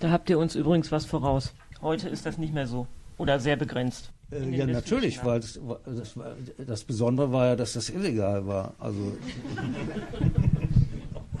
Da 0.00 0.10
habt 0.10 0.30
ihr 0.30 0.38
uns 0.38 0.56
übrigens 0.56 0.90
was 0.90 1.04
voraus. 1.04 1.52
Heute 1.80 2.08
ist 2.08 2.26
das 2.26 2.38
nicht 2.38 2.52
mehr 2.52 2.66
so. 2.66 2.86
Oder 3.18 3.38
sehr 3.38 3.56
begrenzt. 3.56 4.10
Äh, 4.32 4.56
ja, 4.56 4.66
natürlich, 4.66 5.24
weil 5.24 5.40
das, 5.40 5.58
das, 5.84 6.14
das, 6.66 6.84
Besondere 6.84 7.32
war 7.32 7.46
ja, 7.46 7.56
dass 7.56 7.72
das 7.72 7.90
illegal 7.90 8.46
war. 8.46 8.74
Also. 8.78 9.16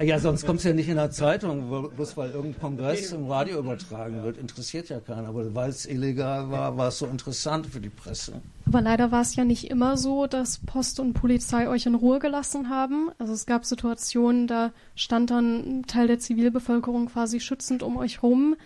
ja, 0.00 0.18
sonst 0.18 0.44
kommt 0.44 0.58
es 0.58 0.64
ja 0.64 0.72
nicht 0.72 0.88
in 0.88 0.96
der 0.96 1.12
Zeitung, 1.12 1.90
bloß 1.94 2.16
weil 2.16 2.30
irgendein 2.30 2.60
Kongress 2.60 3.12
im 3.12 3.26
Radio 3.26 3.60
übertragen 3.60 4.24
wird. 4.24 4.38
Interessiert 4.38 4.88
ja 4.88 4.98
keiner. 4.98 5.28
Aber 5.28 5.54
weil 5.54 5.70
es 5.70 5.86
illegal 5.86 6.50
war, 6.50 6.76
war 6.76 6.88
es 6.88 6.98
so 6.98 7.06
interessant 7.06 7.66
für 7.66 7.80
die 7.80 7.90
Presse. 7.90 8.40
Aber 8.66 8.80
leider 8.80 9.12
war 9.12 9.20
es 9.20 9.36
ja 9.36 9.44
nicht 9.44 9.70
immer 9.70 9.96
so, 9.96 10.26
dass 10.26 10.58
Post 10.58 10.98
und 10.98 11.12
Polizei 11.12 11.68
euch 11.68 11.86
in 11.86 11.94
Ruhe 11.94 12.18
gelassen 12.18 12.70
haben. 12.70 13.10
Also 13.18 13.32
es 13.32 13.46
gab 13.46 13.64
Situationen, 13.64 14.48
da 14.48 14.72
stand 14.96 15.30
dann 15.30 15.80
ein 15.80 15.86
Teil 15.86 16.08
der 16.08 16.18
Zivilbevölkerung 16.18 17.06
quasi 17.06 17.38
schützend 17.38 17.84
um 17.84 17.96
euch 17.96 18.22
rum. 18.22 18.56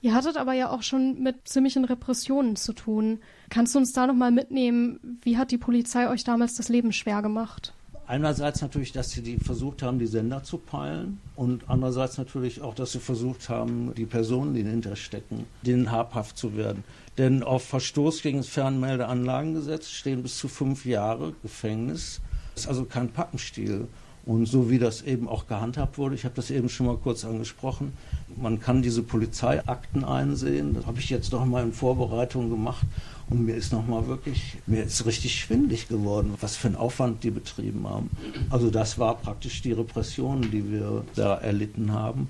Ihr 0.00 0.14
hattet 0.14 0.36
aber 0.36 0.52
ja 0.52 0.70
auch 0.70 0.82
schon 0.82 1.22
mit 1.22 1.48
ziemlichen 1.48 1.84
Repressionen 1.84 2.56
zu 2.56 2.72
tun. 2.72 3.18
Kannst 3.48 3.74
du 3.74 3.78
uns 3.78 3.92
da 3.92 4.06
nochmal 4.06 4.30
mitnehmen, 4.30 5.18
wie 5.22 5.36
hat 5.36 5.50
die 5.50 5.58
Polizei 5.58 6.08
euch 6.08 6.24
damals 6.24 6.54
das 6.54 6.68
Leben 6.68 6.92
schwer 6.92 7.22
gemacht? 7.22 7.72
Einerseits 8.06 8.62
natürlich, 8.62 8.92
dass 8.92 9.10
sie 9.10 9.22
die 9.22 9.36
versucht 9.36 9.82
haben, 9.82 9.98
die 9.98 10.06
Sender 10.06 10.42
zu 10.42 10.56
peilen 10.56 11.20
und 11.36 11.64
andererseits 11.68 12.16
natürlich 12.16 12.62
auch, 12.62 12.74
dass 12.74 12.92
sie 12.92 13.00
versucht 13.00 13.50
haben, 13.50 13.92
die 13.96 14.06
Personen, 14.06 14.54
die 14.54 14.64
dahinter 14.64 14.96
stecken, 14.96 15.44
denen 15.60 15.92
habhaft 15.92 16.38
zu 16.38 16.56
werden. 16.56 16.84
Denn 17.18 17.42
auf 17.42 17.64
Verstoß 17.64 18.22
gegen 18.22 18.38
das 18.38 18.48
Fernmeldeanlagengesetz 18.48 19.90
stehen 19.90 20.22
bis 20.22 20.38
zu 20.38 20.48
fünf 20.48 20.86
Jahre 20.86 21.34
Gefängnis. 21.42 22.20
Das 22.54 22.64
ist 22.64 22.68
also 22.68 22.84
kein 22.86 23.10
Pappenstiel. 23.10 23.88
Und 24.24 24.46
so 24.46 24.70
wie 24.70 24.78
das 24.78 25.02
eben 25.02 25.26
auch 25.26 25.46
gehandhabt 25.46 25.96
wurde, 25.96 26.14
ich 26.14 26.24
habe 26.24 26.34
das 26.34 26.50
eben 26.50 26.68
schon 26.68 26.86
mal 26.86 26.98
kurz 26.98 27.24
angesprochen, 27.24 27.94
man 28.36 28.60
kann 28.60 28.82
diese 28.82 29.02
Polizeiakten 29.02 30.04
einsehen. 30.04 30.74
Das 30.74 30.86
habe 30.86 30.98
ich 30.98 31.08
jetzt 31.08 31.32
noch 31.32 31.44
mal 31.46 31.62
in 31.62 31.72
Vorbereitung 31.72 32.50
gemacht. 32.50 32.84
Und 33.30 33.44
mir 33.44 33.54
ist 33.54 33.72
nochmal 33.72 34.06
wirklich, 34.06 34.56
mir 34.66 34.84
ist 34.84 35.04
richtig 35.04 35.34
schwindlig 35.34 35.88
geworden, 35.88 36.34
was 36.40 36.56
für 36.56 36.68
einen 36.68 36.76
Aufwand 36.76 37.24
die 37.24 37.30
betrieben 37.30 37.86
haben. 37.86 38.10
Also 38.48 38.70
das 38.70 38.98
war 38.98 39.18
praktisch 39.18 39.60
die 39.60 39.72
Repression, 39.72 40.50
die 40.50 40.70
wir 40.70 41.04
da 41.14 41.34
erlitten 41.36 41.92
haben 41.92 42.28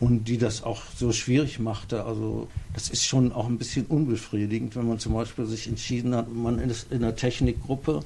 und 0.00 0.26
die 0.26 0.38
das 0.38 0.64
auch 0.64 0.82
so 0.96 1.12
schwierig 1.12 1.60
machte. 1.60 2.04
Also 2.04 2.48
das 2.74 2.88
ist 2.88 3.04
schon 3.04 3.32
auch 3.32 3.46
ein 3.46 3.58
bisschen 3.58 3.86
unbefriedigend, 3.86 4.74
wenn 4.74 4.88
man 4.88 4.98
zum 4.98 5.12
Beispiel 5.12 5.46
sich 5.46 5.68
entschieden 5.68 6.14
hat, 6.14 6.32
man 6.32 6.58
ist 6.58 6.90
in 6.90 7.04
einer 7.04 7.14
Technikgruppe 7.14 8.00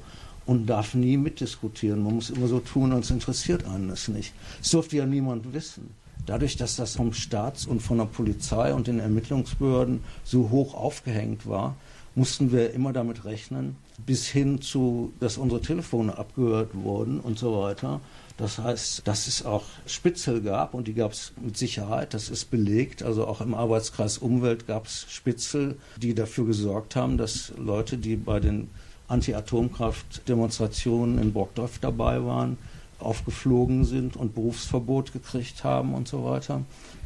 und 0.45 0.67
darf 0.67 0.93
nie 0.93 1.17
mitdiskutieren. 1.17 2.03
Man 2.03 2.15
muss 2.15 2.29
immer 2.29 2.47
so 2.47 2.59
tun, 2.59 2.91
als 2.91 3.09
interessiert 3.09 3.65
einen 3.65 3.87
das 3.87 4.07
nicht. 4.07 4.33
Es 4.61 4.69
durfte 4.69 4.97
ja 4.97 5.05
niemand 5.05 5.53
wissen. 5.53 5.89
Dadurch, 6.25 6.57
dass 6.57 6.75
das 6.75 6.95
vom 6.95 7.13
Staats- 7.13 7.65
und 7.65 7.81
von 7.81 7.99
der 7.99 8.05
Polizei 8.05 8.73
und 8.73 8.87
den 8.87 8.99
Ermittlungsbehörden 8.99 10.01
so 10.23 10.49
hoch 10.49 10.73
aufgehängt 10.73 11.47
war, 11.47 11.75
mussten 12.15 12.51
wir 12.51 12.73
immer 12.73 12.91
damit 12.93 13.25
rechnen, 13.25 13.75
bis 14.05 14.27
hin 14.27 14.61
zu, 14.61 15.11
dass 15.19 15.37
unsere 15.37 15.61
Telefone 15.61 16.17
abgehört 16.17 16.69
wurden 16.73 17.19
und 17.19 17.37
so 17.37 17.61
weiter. 17.61 17.99
Das 18.37 18.57
heißt, 18.57 19.05
dass 19.07 19.27
es 19.27 19.45
auch 19.45 19.63
Spitzel 19.85 20.41
gab 20.41 20.73
und 20.73 20.87
die 20.87 20.93
gab 20.93 21.11
es 21.11 21.33
mit 21.41 21.57
Sicherheit, 21.57 22.13
das 22.13 22.29
ist 22.29 22.51
belegt. 22.51 23.03
Also 23.03 23.27
auch 23.27 23.41
im 23.41 23.53
Arbeitskreis 23.53 24.17
Umwelt 24.17 24.65
gab 24.67 24.85
es 24.87 25.05
Spitzel, 25.09 25.77
die 25.97 26.15
dafür 26.15 26.45
gesorgt 26.45 26.95
haben, 26.95 27.17
dass 27.17 27.51
Leute, 27.57 27.97
die 27.97 28.15
bei 28.15 28.39
den 28.39 28.69
Anti-Atomkraft-Demonstrationen 29.07 31.19
in 31.19 31.33
Burgdorf 31.33 31.77
dabei 31.79 32.23
waren, 32.25 32.57
aufgeflogen 32.99 33.85
sind 33.85 34.15
und 34.15 34.35
Berufsverbot 34.35 35.11
gekriegt 35.13 35.63
haben 35.63 35.93
und 35.93 36.07
so 36.07 36.25
weiter. 36.25 36.63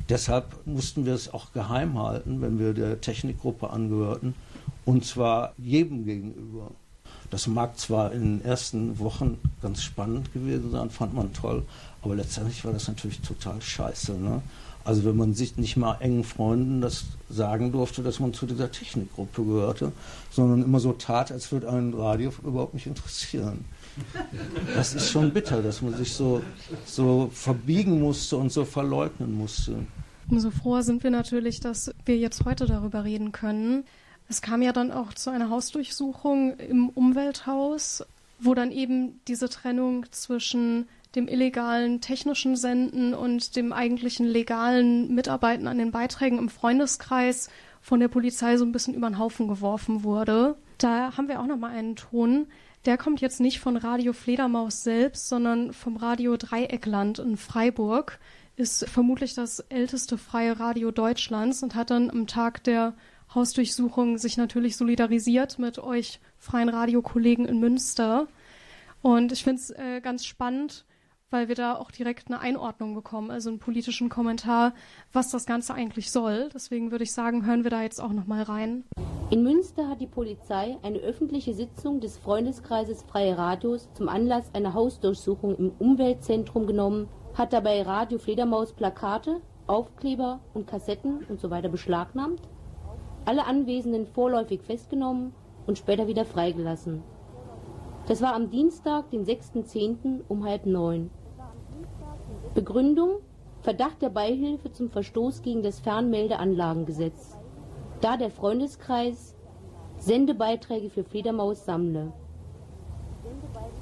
Deshalb 0.08 0.65
mussten 0.65 1.06
wir 1.06 1.13
es 1.13 1.34
auch 1.34 1.52
geheim 1.54 2.02
halten, 2.02 2.41
wenn 2.41 2.58
wir 2.58 2.74
der 2.74 3.02
Technikgruppe 3.02 3.69
angehörten, 3.69 4.34
und 4.89 5.06
zwar 5.06 5.54
jedem 5.60 6.04
gegenüber. 6.04 6.71
Das 7.30 7.45
mag 7.45 7.78
zwar 7.78 8.12
in 8.12 8.39
den 8.39 8.43
ersten 8.43 8.97
Wochen 8.97 9.38
ganz 9.62 9.84
spannend 9.84 10.34
gewesen 10.34 10.71
sein, 10.71 10.89
fand 10.89 11.13
man 11.13 11.32
toll, 11.32 11.63
aber 12.02 12.15
letztendlich 12.15 12.65
war 12.65 12.73
das 12.73 12.88
natürlich 12.88 13.21
total 13.21 13.62
scheiße. 13.62 14.13
Ne? 14.13 14.41
Also 14.84 15.06
wenn 15.06 15.15
man 15.15 15.36
sich 15.36 15.58
nicht 15.58 15.78
mal 15.78 15.97
engen 15.99 16.23
Freunden 16.23 16.82
das 16.82 17.04
sagen 17.30 17.71
durfte, 17.71 18.02
dass 18.02 18.19
man 18.19 18.34
zu 18.34 18.47
dieser 18.47 18.71
Technikgruppe 18.71 19.43
gehörte, 19.43 19.91
sondern 20.32 20.63
immer 20.63 20.80
so 20.80 20.93
tat, 20.93 21.32
als 21.32 21.52
würde 21.52 21.69
ein 21.69 21.93
Radio 21.93 22.34
überhaupt 22.43 22.73
nicht 22.73 22.88
interessieren. 22.88 23.65
Das 24.73 24.95
ist 24.95 25.12
schon 25.12 25.32
bitter, 25.32 25.62
dass 25.62 25.84
man 25.84 25.95
sich 25.95 26.13
so, 26.13 26.41
so 26.86 27.30
verbiegen 27.32 27.99
musste 27.99 28.38
und 28.38 28.52
so 28.52 28.65
verleugnen 28.65 29.38
musste. 29.38 29.75
Umso 30.32 30.49
froher 30.49 30.82
sind 30.82 31.04
wir 31.04 31.12
natürlich, 31.12 31.60
dass 31.60 31.91
wir 32.06 32.17
jetzt 32.17 32.43
heute 32.45 32.65
darüber 32.65 33.04
reden 33.04 33.32
können. 33.32 33.84
Es 34.30 34.44
kam 34.44 34.62
ja 34.62 34.72
dann 34.72 34.92
auch 34.92 35.13
zu 35.13 35.32
einer 35.32 35.50
Hausdurchsuchung 35.50 36.56
im 36.58 36.89
Umwelthaus, 36.89 38.06
wo 38.39 38.54
dann 38.54 38.72
eben 38.72 39.20
diese 39.28 39.50
Trennung 39.50 40.06
zwischen 40.12 40.88
dem 41.15 41.28
illegalen 41.28 42.00
technischen 42.00 42.56
Senden 42.56 43.15
und 43.15 43.56
dem 43.56 43.74
eigentlichen 43.74 44.28
legalen 44.28 45.13
Mitarbeiten 45.15 45.68
an 45.68 45.80
den 45.80 45.92
Beiträgen 45.92 46.38
im 46.38 46.50
Freundeskreis 46.50 47.50
von 47.82 48.00
der 48.00 48.08
Polizei 48.08 48.58
so 48.58 48.65
ein 48.65 48.72
bisschen 48.72 48.94
über 48.94 49.10
den 49.10 49.18
Haufen 49.18 49.48
geworfen 49.48 50.04
wurde. 50.04 50.56
Da 50.78 51.18
haben 51.18 51.28
wir 51.28 51.39
auch 51.39 51.48
noch 51.48 51.58
mal 51.58 51.72
einen 51.72 51.96
Ton. 51.96 52.46
Der 52.86 52.98
kommt 52.98 53.22
jetzt 53.22 53.39
nicht 53.39 53.60
von 53.60 53.78
Radio 53.78 54.13
Fledermaus 54.13 54.84
selbst, 54.84 55.28
sondern 55.28 55.74
vom 55.74 55.98
Radio 55.98 56.38
Dreieckland 56.38 57.18
in 57.18 57.36
Freiburg. 57.36 58.20
Ist 58.56 58.88
vermutlich 58.88 59.34
das 59.34 59.60
älteste 59.70 60.20
freie 60.20 60.60
Radio 60.60 60.92
Deutschlands 60.92 61.63
und 61.63 61.74
hat 61.74 61.89
dann 61.89 62.12
am 62.12 62.28
Tag 62.28 62.63
der 62.63 62.94
Hausdurchsuchung 63.34 64.18
sich 64.18 64.38
natürlich 64.38 64.76
solidarisiert 64.76 65.60
mit 65.60 65.78
euch 65.78 66.20
freien 66.38 66.70
Radiokollegen 66.70 67.46
in 67.46 67.60
Münster. 67.60 68.28
Und 69.02 69.32
ich 69.32 69.44
finde 69.44 69.62
es 69.62 69.70
äh, 69.70 70.02
ganz 70.02 70.26
spannend, 70.26 70.86
weil 71.30 71.48
wir 71.48 71.56
da 71.56 71.76
auch 71.76 71.92
direkt 71.92 72.28
eine 72.28 72.39
Einordnung 72.39 72.96
bekommen, 72.96 73.30
also 73.30 73.50
einen 73.50 73.60
politischen 73.60 74.10
Kommentar, 74.10 74.74
was 75.13 75.30
das 75.30 75.46
Ganze 75.46 75.76
eigentlich 75.76 76.12
soll. 76.12 76.50
Deswegen 76.54 76.89
würde 76.89 77.04
ich 77.04 77.13
sagen, 77.13 77.46
hören 77.46 77.63
wir 77.63 77.70
da 77.70 77.84
jetzt 77.84 78.02
auch 78.02 78.13
nochmal 78.13 78.42
rein. 78.42 78.84
In 79.30 79.44
Münster 79.44 79.88
hat 79.88 80.02
die 80.02 80.08
Polizei 80.08 80.78
eine 80.82 80.98
öffentliche 80.98 81.54
Sitzung 81.54 82.00
des 82.00 82.18
Freundeskreises 82.18 83.04
Freie 83.04 83.38
Radios 83.38 83.89
zum 83.94 84.10
Anlass 84.10 84.54
einer 84.56 84.74
Hausdurchsuchung 84.74 85.56
im 85.56 85.72
Umweltzentrum 85.78 86.65
genommen, 86.65 87.08
hat 87.36 87.54
dabei 87.54 87.84
Radio 87.84 88.18
Fledermaus 88.18 88.74
Plakate, 88.74 89.39
Aufkleber 89.68 90.39
und 90.56 90.65
Kassetten 90.65 91.24
und 91.30 91.39
so 91.39 91.48
beschlagnahmt 91.50 92.42
alle 93.25 93.45
Anwesenden 93.45 94.08
vorläufig 94.08 94.62
festgenommen 94.62 95.34
und 95.67 95.77
später 95.77 96.08
wieder 96.08 96.25
freigelassen. 96.25 97.03
Das 98.08 98.21
war 98.21 98.34
am 98.34 98.49
Dienstag, 98.49 99.10
den 99.12 99.25
6.10. 99.25 100.21
um 100.27 100.43
halb 100.45 100.65
neun. 100.65 101.12
Begründung 102.55 103.19
Verdacht 103.62 104.01
der 104.01 104.10
Beihilfe 104.10 104.71
zum 104.71 104.89
Verstoß 104.89 105.41
gegen 105.41 105.62
das 105.63 105.82
Fernmeldeanlagengesetz, 105.82 107.38
da 107.99 108.15
der 108.15 108.32
Freundeskreis 108.32 109.36
Sendebeiträge 109.97 110.89
für 110.89 111.03
Fledermaus 111.03 111.65
sammle. 111.65 112.13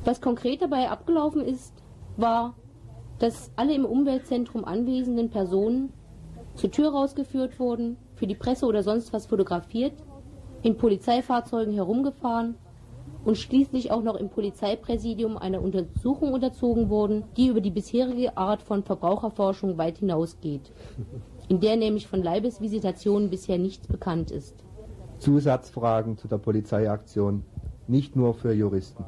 Was 0.04 0.20
konkret 0.20 0.64
dabei 0.64 0.90
abgelaufen 0.90 1.42
ist, 1.42 1.74
war, 2.18 2.56
dass 3.20 3.52
alle 3.56 3.76
im 3.76 3.86
Umweltzentrum 3.86 4.66
anwesenden 4.66 5.30
Personen 5.30 5.94
zur 6.56 6.72
Tür 6.72 6.92
rausgeführt 6.92 7.60
wurden, 7.60 7.98
für 8.18 8.28
die 8.28 8.36
Presse 8.36 8.66
oder 8.66 8.84
sonst 8.84 9.14
was 9.14 9.28
fotografiert, 9.28 9.94
in 10.64 10.78
Polizeifahrzeugen 10.78 11.74
herumgefahren 11.74 12.56
und 13.24 13.38
schließlich 13.38 13.92
auch 13.92 14.04
noch 14.04 14.16
im 14.16 14.30
Polizeipräsidium 14.30 15.38
einer 15.38 15.62
Untersuchung 15.62 16.34
unterzogen 16.34 16.90
wurden, 16.90 17.24
die 17.38 17.48
über 17.48 17.62
die 17.62 17.72
bisherige 17.72 18.38
Art 18.38 18.62
von 18.62 18.84
Verbraucherforschung 18.84 19.78
weit 19.78 20.00
hinausgeht, 20.00 20.72
in 21.48 21.60
der 21.60 21.78
nämlich 21.78 22.08
von 22.08 22.24
Leibesvisitationen 22.24 23.30
bisher 23.30 23.58
nichts 23.58 23.88
bekannt 23.88 24.32
ist. 24.32 24.56
Zusatzfragen 25.20 26.18
zu 26.18 26.28
der 26.28 26.38
Polizeiaktion, 26.38 27.44
nicht 27.88 28.16
nur 28.16 28.34
für 28.34 28.54
Juristen. 28.54 29.06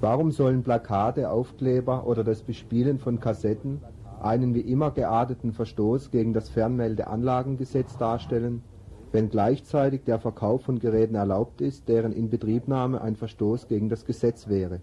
Warum 0.00 0.30
sollen 0.30 0.62
Plakate, 0.62 1.30
Aufkleber 1.30 2.06
oder 2.06 2.22
das 2.22 2.42
Bespielen 2.42 2.98
von 2.98 3.18
Kassetten 3.18 3.80
einen 4.22 4.54
wie 4.54 4.60
immer 4.60 4.90
gearteten 4.90 5.52
Verstoß 5.52 6.10
gegen 6.10 6.32
das 6.32 6.48
Fernmeldeanlagengesetz 6.48 7.96
darstellen, 7.96 8.62
wenn 9.12 9.30
gleichzeitig 9.30 10.04
der 10.04 10.18
Verkauf 10.18 10.62
von 10.62 10.78
Geräten 10.78 11.14
erlaubt 11.14 11.60
ist, 11.60 11.88
deren 11.88 12.12
Inbetriebnahme 12.12 13.00
ein 13.00 13.16
Verstoß 13.16 13.68
gegen 13.68 13.88
das 13.88 14.04
Gesetz 14.04 14.48
wäre. 14.48 14.80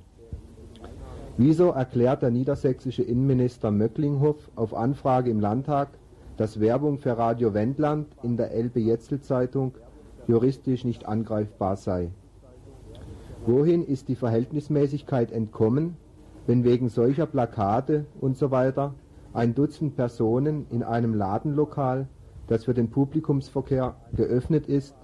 Wieso 1.38 1.69
erklärt 1.71 2.21
der 2.21 2.32
niedersächsische 2.32 3.04
Innenminister 3.04 3.69
Möcklinghoff 3.69 4.50
auf 4.56 4.74
Anfrage 4.74 5.30
im 5.30 5.39
Landtag, 5.39 5.89
dass 6.38 6.60
Werbung 6.60 6.98
für 6.98 7.17
Radio 7.17 7.54
Wendland 7.54 8.08
in 8.24 8.38
der 8.38 8.52
Elbe 8.52 8.80
Jetzel 8.80 9.21
Zeitung 9.21 9.74
juristisch 10.28 10.86
nicht 10.86 11.06
angreifbar 11.06 11.76
sei? 11.76 12.10
Wohin 13.45 13.86
ist 13.86 14.08
die 14.08 14.15
Verhältnismäßigkeit 14.15 15.32
entkommen, 15.32 15.98
wenn 16.48 16.63
wegen 16.63 16.89
solcher 16.89 17.26
Plakate 17.26 18.06
usw. 18.21 18.71
So 18.74 18.91
ein 19.36 19.54
Dutzend 19.54 19.98
Personen 19.98 20.65
in 20.69 20.82
einem 20.82 21.13
Ladenlokal, 21.13 22.08
das 22.48 22.63
für 22.63 22.74
den 22.74 22.89
Publikumsverkehr 22.89 23.98
geöffnet 24.15 24.67
ist, 24.67 24.95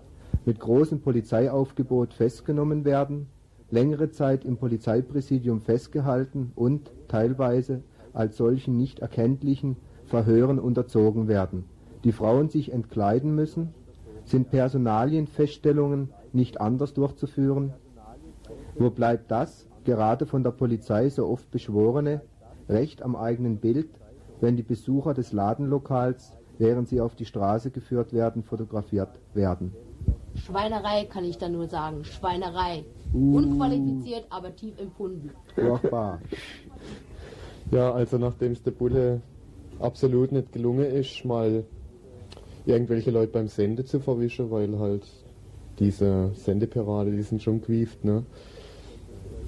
mit 0.45 0.57
großem 0.57 1.01
Polizeiaufgebot 1.01 2.13
festgenommen 2.13 2.85
werden, 2.85 3.27
längere 3.69 4.09
Zeit 4.09 4.45
im 4.45 4.55
Polizeipräsidium 4.55 5.59
festgehalten 5.59 6.53
und 6.55 6.91
teilweise 7.09 7.83
als 8.13 8.37
solchen 8.37 8.77
nicht 8.77 8.99
erkenntlichen 8.99 9.75
Verhören 10.05 10.59
unterzogen 10.59 11.27
werden, 11.27 11.65
die 12.05 12.13
Frauen 12.13 12.47
sich 12.47 12.71
entkleiden 12.71 13.35
müssen, 13.35 13.73
sind 14.23 14.49
Personalienfeststellungen 14.49 16.09
nicht 16.31 16.61
anders 16.61 16.93
durchzuführen? 16.93 17.73
Wo 18.77 18.89
bleibt 18.91 19.29
das, 19.29 19.67
gerade 19.83 20.25
von 20.25 20.43
der 20.43 20.51
Polizei 20.51 21.09
so 21.09 21.27
oft 21.27 21.51
beschworene, 21.51 22.21
Recht 22.69 23.01
am 23.01 23.17
eigenen 23.17 23.57
Bild 23.57 23.89
wenn 24.41 24.57
die 24.57 24.63
Besucher 24.63 25.13
des 25.13 25.31
Ladenlokals, 25.31 26.33
während 26.57 26.89
sie 26.89 26.99
auf 26.99 27.15
die 27.15 27.25
Straße 27.25 27.71
geführt 27.71 28.11
werden, 28.11 28.43
fotografiert 28.43 29.19
werden. 29.33 29.73
Schweinerei 30.35 31.05
kann 31.05 31.23
ich 31.23 31.37
da 31.37 31.47
nur 31.47 31.67
sagen. 31.67 32.03
Schweinerei. 32.03 32.83
Uh. 33.13 33.37
Unqualifiziert, 33.37 34.25
aber 34.29 34.55
tief 34.55 34.77
empfunden. 34.79 35.31
Furchtbar. 35.55 36.19
Ja, 37.69 37.93
also 37.93 38.17
nachdem 38.17 38.51
es 38.51 38.63
der 38.63 38.71
Bulle 38.71 39.21
absolut 39.79 40.33
nicht 40.33 40.51
gelungen 40.51 40.91
ist, 40.91 41.23
mal 41.23 41.63
irgendwelche 42.65 43.11
Leute 43.11 43.31
beim 43.31 43.47
Sende 43.47 43.85
zu 43.85 44.01
verwischen, 44.01 44.51
weil 44.51 44.77
halt 44.77 45.07
diese 45.79 46.31
Sendeparade, 46.33 47.11
die 47.11 47.21
sind 47.21 47.41
schon 47.41 47.61
gewieft, 47.61 48.03
ne? 48.03 48.25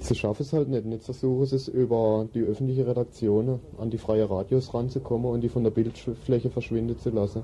Sie 0.04 0.14
schaffen 0.14 0.42
es 0.42 0.52
halt 0.52 0.68
nicht. 0.68 0.84
Jetzt 0.84 1.06
versuchen 1.06 1.46
sie 1.46 1.56
es 1.56 1.66
über 1.66 2.28
die 2.34 2.42
öffentliche 2.42 2.86
Redaktion 2.86 3.60
an 3.78 3.88
die 3.88 3.96
freie 3.96 4.28
Radios 4.28 4.74
ranzukommen 4.74 5.30
und 5.30 5.40
die 5.40 5.48
von 5.48 5.64
der 5.64 5.70
Bildfläche 5.70 6.50
verschwinden 6.50 6.98
zu 6.98 7.08
lassen. 7.08 7.42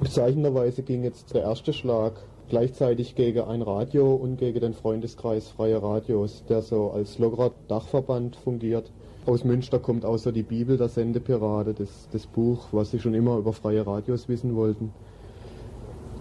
Bezeichnenderweise 0.00 0.82
ging 0.82 1.04
jetzt 1.04 1.34
der 1.34 1.42
erste 1.42 1.74
Schlag 1.74 2.14
gleichzeitig 2.48 3.14
gegen 3.14 3.42
ein 3.42 3.60
Radio 3.60 4.14
und 4.14 4.38
gegen 4.38 4.58
den 4.58 4.72
Freundeskreis 4.72 5.50
Freie 5.50 5.82
Radios, 5.82 6.44
der 6.48 6.62
so 6.62 6.92
als 6.92 7.18
lockerer 7.18 7.50
Dachverband 7.68 8.36
fungiert. 8.36 8.90
Aus 9.26 9.44
Münster 9.44 9.78
kommt 9.78 10.06
außer 10.06 10.32
die 10.32 10.42
Bibel 10.42 10.78
der 10.78 10.88
Sendepirate, 10.88 11.74
das, 11.74 12.08
das 12.10 12.26
Buch, 12.26 12.68
was 12.72 12.90
sie 12.90 13.00
schon 13.00 13.12
immer 13.12 13.36
über 13.36 13.52
freie 13.52 13.86
Radios 13.86 14.30
wissen 14.30 14.56
wollten. 14.56 14.94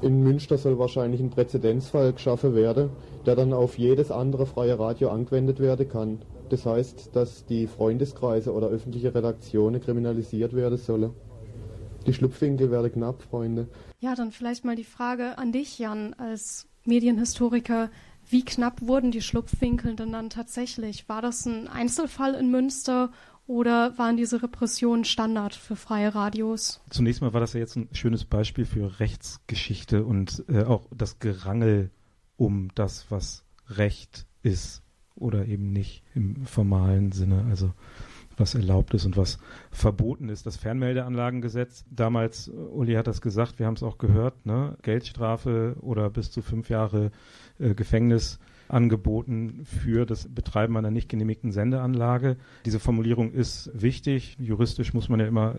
In 0.02 0.24
Münster 0.24 0.58
soll 0.58 0.80
wahrscheinlich 0.80 1.20
ein 1.20 1.30
Präzedenzfall 1.30 2.14
geschaffen 2.14 2.56
werden, 2.56 2.90
der 3.26 3.36
dann 3.36 3.52
auf 3.52 3.78
jedes 3.78 4.12
andere 4.12 4.46
freie 4.46 4.80
Radio 4.80 5.10
angewendet 5.10 5.60
werden 5.60 5.90
kann. 5.90 6.20
Das 6.50 6.66
heißt, 6.66 7.16
dass 7.16 7.46
die 7.46 7.68
Freundeskreise 7.68 8.54
oder 8.54 8.68
öffentliche 8.68 9.14
Redaktionen 9.14 9.82
kriminalisiert 9.82 10.54
werden 10.54 10.78
sollen. 10.78 11.12
Die 12.08 12.14
Schlupfwinkel 12.14 12.72
werden 12.72 12.94
knapp, 12.94 13.22
Freunde. 13.24 13.68
Ja, 14.00 14.16
dann 14.16 14.32
vielleicht 14.32 14.64
mal 14.64 14.78
die 14.78 14.86
Frage 14.86 15.38
an 15.38 15.52
dich, 15.52 15.78
Jan, 15.80 16.14
als 16.14 16.66
Medienhistoriker. 16.86 17.90
Wie 18.28 18.46
knapp 18.46 18.82
wurden 18.82 19.12
die 19.12 19.22
Schlupfwinkel 19.22 19.96
denn 19.96 20.14
dann 20.14 20.30
tatsächlich? 20.30 21.10
War 21.10 21.22
das 21.22 21.46
ein 21.46 21.68
Einzelfall 21.68 22.36
in 22.36 22.50
Münster 22.52 23.12
oder 23.50 23.98
waren 23.98 24.16
diese 24.16 24.44
Repressionen 24.44 25.06
Standard 25.06 25.56
für 25.56 25.76
freie 25.76 26.14
Radios? 26.14 26.82
Zunächst 26.92 27.22
mal 27.22 27.34
war 27.34 27.42
das 27.42 27.54
ja 27.54 27.60
jetzt 27.60 27.76
ein 27.76 27.90
schönes 27.94 28.24
Beispiel 28.24 28.64
für 28.64 29.00
Rechtsgeschichte 29.00 30.06
und 30.06 30.46
äh, 30.48 30.64
auch 30.64 30.86
das 30.96 31.18
Gerangel 31.18 31.90
um 32.38 32.70
das, 32.76 33.08
was 33.10 33.44
Recht 33.68 34.28
ist 34.44 34.84
oder 35.16 35.48
eben 35.48 35.72
nicht 35.72 36.04
im 36.14 36.46
formalen 36.46 37.12
Sinne. 37.12 37.48
Also 37.50 37.74
was 38.38 38.54
erlaubt 38.54 38.94
ist 38.94 39.06
und 39.06 39.18
was 39.18 39.40
verboten 39.72 40.30
ist. 40.30 40.46
Das 40.46 40.56
Fernmeldeanlagengesetz, 40.56 41.86
damals, 41.90 42.50
Uli 42.50 42.94
hat 42.94 43.08
das 43.08 43.20
gesagt, 43.20 43.58
wir 43.58 43.66
haben 43.66 43.74
es 43.74 43.84
auch 43.84 43.98
gehört, 43.98 44.46
ne? 44.46 44.78
Geldstrafe 44.84 45.76
oder 45.82 46.12
bis 46.12 46.32
zu 46.32 46.44
fünf 46.44 46.70
Jahre 46.70 47.10
äh, 47.58 47.74
Gefängnis 47.74 48.40
angeboten 48.70 49.62
für 49.66 50.06
das 50.06 50.34
Betreiben 50.34 50.78
einer 50.78 50.92
nicht 50.92 51.10
genehmigten 51.10 51.52
Sendeanlage. 51.52 52.38
Diese 52.66 52.80
Formulierung 52.80 53.32
ist 53.32 53.72
wichtig. 53.74 54.38
Juristisch 54.40 54.94
muss 54.94 55.10
man 55.10 55.20
ja 55.20 55.28
immer 55.28 55.56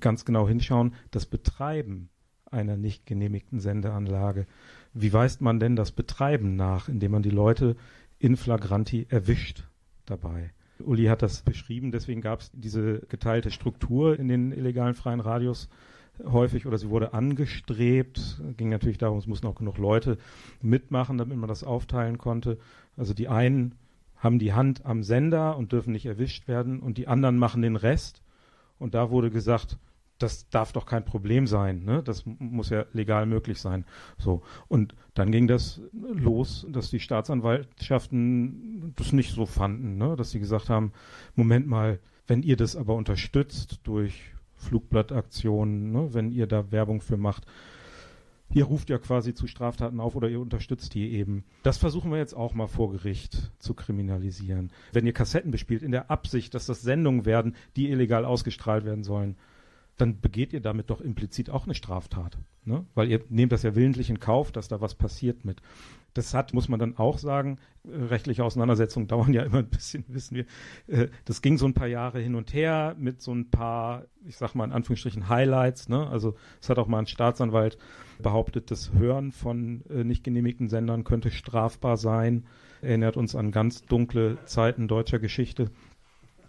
ganz 0.00 0.24
genau 0.24 0.48
hinschauen. 0.48 0.94
Das 1.10 1.26
Betreiben 1.26 2.08
einer 2.50 2.76
nicht 2.76 3.06
genehmigten 3.06 3.60
Sendeanlage. 3.60 4.46
Wie 4.92 5.12
weist 5.12 5.40
man 5.40 5.60
denn 5.60 5.76
das 5.76 5.92
Betreiben 5.92 6.56
nach, 6.56 6.88
indem 6.88 7.12
man 7.12 7.22
die 7.22 7.30
Leute 7.30 7.76
in 8.18 8.36
flagranti 8.36 9.06
erwischt 9.08 9.64
dabei? 10.06 10.52
Uli 10.80 11.04
hat 11.04 11.22
das 11.22 11.42
beschrieben, 11.42 11.92
deswegen 11.92 12.20
gab 12.20 12.40
es 12.40 12.50
diese 12.52 13.00
geteilte 13.08 13.50
Struktur 13.50 14.18
in 14.18 14.28
den 14.28 14.52
illegalen 14.52 14.94
freien 14.94 15.20
Radios 15.20 15.68
häufig 16.24 16.66
oder 16.66 16.78
sie 16.78 16.90
wurde 16.90 17.12
angestrebt. 17.12 18.40
Ging 18.56 18.68
natürlich 18.68 18.98
darum, 18.98 19.18
es 19.18 19.26
mussten 19.26 19.46
auch 19.46 19.54
genug 19.54 19.78
Leute 19.78 20.18
mitmachen, 20.62 21.18
damit 21.18 21.36
man 21.38 21.48
das 21.48 21.64
aufteilen 21.64 22.18
konnte. 22.18 22.58
Also 22.96 23.14
die 23.14 23.28
einen 23.28 23.74
haben 24.16 24.38
die 24.38 24.52
Hand 24.52 24.86
am 24.86 25.02
Sender 25.02 25.56
und 25.56 25.72
dürfen 25.72 25.92
nicht 25.92 26.06
erwischt 26.06 26.48
werden 26.48 26.80
und 26.80 26.98
die 26.98 27.08
anderen 27.08 27.38
machen 27.38 27.62
den 27.62 27.76
Rest. 27.76 28.22
Und 28.78 28.94
da 28.94 29.10
wurde 29.10 29.30
gesagt, 29.30 29.78
das 30.18 30.48
darf 30.48 30.72
doch 30.72 30.86
kein 30.86 31.04
Problem 31.04 31.46
sein, 31.46 31.84
ne? 31.84 32.02
Das 32.02 32.24
muss 32.24 32.70
ja 32.70 32.86
legal 32.92 33.26
möglich 33.26 33.60
sein. 33.60 33.84
So. 34.16 34.42
Und 34.68 34.94
dann 35.14 35.32
ging 35.32 35.48
das 35.48 35.80
los, 35.92 36.66
dass 36.70 36.90
die 36.90 37.00
Staatsanwaltschaften 37.00 38.94
das 38.96 39.12
nicht 39.12 39.32
so 39.32 39.44
fanden, 39.46 39.98
ne? 39.98 40.16
Dass 40.16 40.30
sie 40.30 40.38
gesagt 40.38 40.70
haben, 40.70 40.92
Moment 41.34 41.66
mal, 41.66 41.98
wenn 42.26 42.42
ihr 42.42 42.56
das 42.56 42.76
aber 42.76 42.94
unterstützt 42.94 43.80
durch 43.84 44.33
Flugblattaktionen, 44.64 45.92
ne? 45.92 46.12
wenn 46.12 46.32
ihr 46.32 46.46
da 46.46 46.72
Werbung 46.72 47.00
für 47.00 47.16
macht, 47.16 47.46
ihr 48.52 48.64
ruft 48.64 48.90
ja 48.90 48.98
quasi 48.98 49.34
zu 49.34 49.46
Straftaten 49.46 50.00
auf 50.00 50.16
oder 50.16 50.28
ihr 50.28 50.40
unterstützt 50.40 50.94
die 50.94 51.12
eben. 51.12 51.44
Das 51.62 51.78
versuchen 51.78 52.10
wir 52.10 52.18
jetzt 52.18 52.34
auch 52.34 52.54
mal 52.54 52.66
vor 52.66 52.92
Gericht 52.92 53.52
zu 53.58 53.74
kriminalisieren. 53.74 54.70
Wenn 54.92 55.06
ihr 55.06 55.12
Kassetten 55.12 55.50
bespielt 55.50 55.82
in 55.82 55.92
der 55.92 56.10
Absicht, 56.10 56.54
dass 56.54 56.66
das 56.66 56.82
Sendungen 56.82 57.24
werden, 57.24 57.54
die 57.76 57.90
illegal 57.90 58.24
ausgestrahlt 58.24 58.84
werden 58.84 59.04
sollen, 59.04 59.36
dann 59.96 60.20
begeht 60.20 60.52
ihr 60.52 60.60
damit 60.60 60.90
doch 60.90 61.00
implizit 61.00 61.50
auch 61.50 61.64
eine 61.64 61.74
Straftat. 61.74 62.38
Ne? 62.64 62.84
Weil 62.94 63.10
ihr 63.10 63.20
nehmt 63.28 63.52
das 63.52 63.62
ja 63.62 63.74
willentlich 63.74 64.10
in 64.10 64.18
Kauf, 64.18 64.50
dass 64.50 64.68
da 64.68 64.80
was 64.80 64.94
passiert 64.94 65.44
mit. 65.44 65.60
Das 66.14 66.32
hat, 66.32 66.54
muss 66.54 66.68
man 66.68 66.80
dann 66.80 66.96
auch 66.96 67.18
sagen, 67.18 67.58
äh, 67.84 68.04
rechtliche 68.04 68.44
Auseinandersetzungen 68.44 69.08
dauern 69.08 69.32
ja 69.32 69.42
immer 69.42 69.58
ein 69.58 69.68
bisschen, 69.68 70.04
wissen 70.08 70.36
wir. 70.36 70.46
Äh, 70.86 71.08
das 71.24 71.42
ging 71.42 71.58
so 71.58 71.66
ein 71.66 71.74
paar 71.74 71.88
Jahre 71.88 72.20
hin 72.20 72.34
und 72.34 72.54
her 72.54 72.94
mit 72.98 73.20
so 73.20 73.32
ein 73.34 73.50
paar, 73.50 74.04
ich 74.26 74.36
sag 74.36 74.54
mal 74.54 74.64
in 74.64 74.72
Anführungsstrichen, 74.72 75.28
Highlights. 75.28 75.88
Ne? 75.88 76.08
Also 76.08 76.34
es 76.60 76.70
hat 76.70 76.78
auch 76.78 76.86
mal 76.86 77.00
ein 77.00 77.06
Staatsanwalt 77.06 77.78
behauptet, 78.22 78.70
das 78.70 78.92
Hören 78.92 79.32
von 79.32 79.82
äh, 79.90 80.04
nicht 80.04 80.24
genehmigten 80.24 80.68
Sendern 80.68 81.04
könnte 81.04 81.30
strafbar 81.30 81.96
sein. 81.96 82.46
Erinnert 82.80 83.16
uns 83.16 83.34
an 83.34 83.50
ganz 83.50 83.82
dunkle 83.82 84.38
Zeiten 84.44 84.88
deutscher 84.88 85.18
Geschichte 85.18 85.70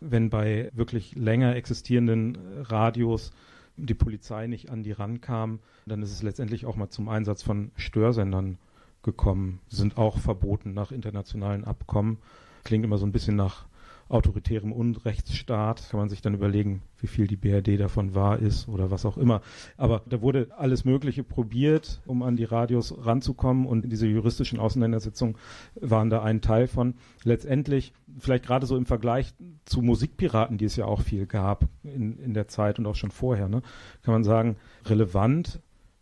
wenn 0.01 0.29
bei 0.29 0.69
wirklich 0.73 1.15
länger 1.15 1.55
existierenden 1.55 2.37
Radios 2.61 3.31
die 3.77 3.93
Polizei 3.93 4.47
nicht 4.47 4.69
an 4.69 4.83
die 4.83 4.91
rankam, 4.91 5.59
dann 5.85 6.01
ist 6.01 6.11
es 6.11 6.23
letztendlich 6.23 6.65
auch 6.65 6.75
mal 6.75 6.89
zum 6.89 7.09
Einsatz 7.09 7.43
von 7.43 7.71
Störsendern 7.75 8.57
gekommen, 9.05 9.59
sind 9.69 9.97
auch 9.97 10.17
verboten 10.17 10.73
nach 10.73 10.91
internationalen 10.91 11.63
Abkommen. 11.63 12.17
Klingt 12.65 12.83
immer 12.83 12.97
so 12.97 13.05
ein 13.05 13.13
bisschen 13.13 13.37
nach 13.37 13.67
autoritärem 14.09 14.71
Unrechtsstaat. 14.71 15.89
Kann 15.89 15.99
man 15.99 16.09
sich 16.09 16.21
dann 16.21 16.33
überlegen, 16.33 16.83
wie 16.99 17.07
viel 17.07 17.27
die 17.27 17.37
BRD 17.37 17.79
davon 17.79 18.13
wahr 18.13 18.39
ist 18.39 18.67
oder 18.67 18.91
was 18.91 19.05
auch 19.05 19.17
immer. 19.17 19.41
Aber 19.77 20.03
da 20.07 20.21
wurde 20.21 20.49
alles 20.57 20.85
Mögliche 20.85 21.23
probiert, 21.23 22.01
um 22.05 22.21
an 22.21 22.35
die 22.35 22.43
Radios 22.43 22.93
ranzukommen 23.05 23.65
und 23.65 23.89
diese 23.91 24.07
juristischen 24.07 24.59
Auseinandersetzungen 24.59 25.37
waren 25.75 26.09
da 26.09 26.21
ein 26.21 26.41
Teil 26.41 26.67
von. 26.67 26.95
Letztendlich, 27.23 27.93
vielleicht 28.19 28.45
gerade 28.45 28.65
so 28.65 28.77
im 28.77 28.85
Vergleich 28.85 29.33
zu 29.65 29.81
Musikpiraten, 29.81 30.57
die 30.57 30.65
es 30.65 30.75
ja 30.75 30.85
auch 30.85 31.01
viel 31.01 31.25
gab 31.25 31.67
in, 31.83 32.19
in 32.19 32.33
der 32.33 32.47
Zeit 32.47 32.77
und 32.77 32.85
auch 32.85 32.95
schon 32.95 33.11
vorher, 33.11 33.47
ne, 33.47 33.61
kann 34.03 34.13
man 34.13 34.23
sagen, 34.23 34.57
relevant 34.85 35.61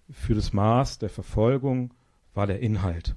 für 0.10 0.36
das 0.36 0.52
Maß 0.52 1.00
der 1.00 1.10
Verfolgung 1.10 1.94
war 2.34 2.48
der 2.48 2.60
Inhalt. 2.60 3.16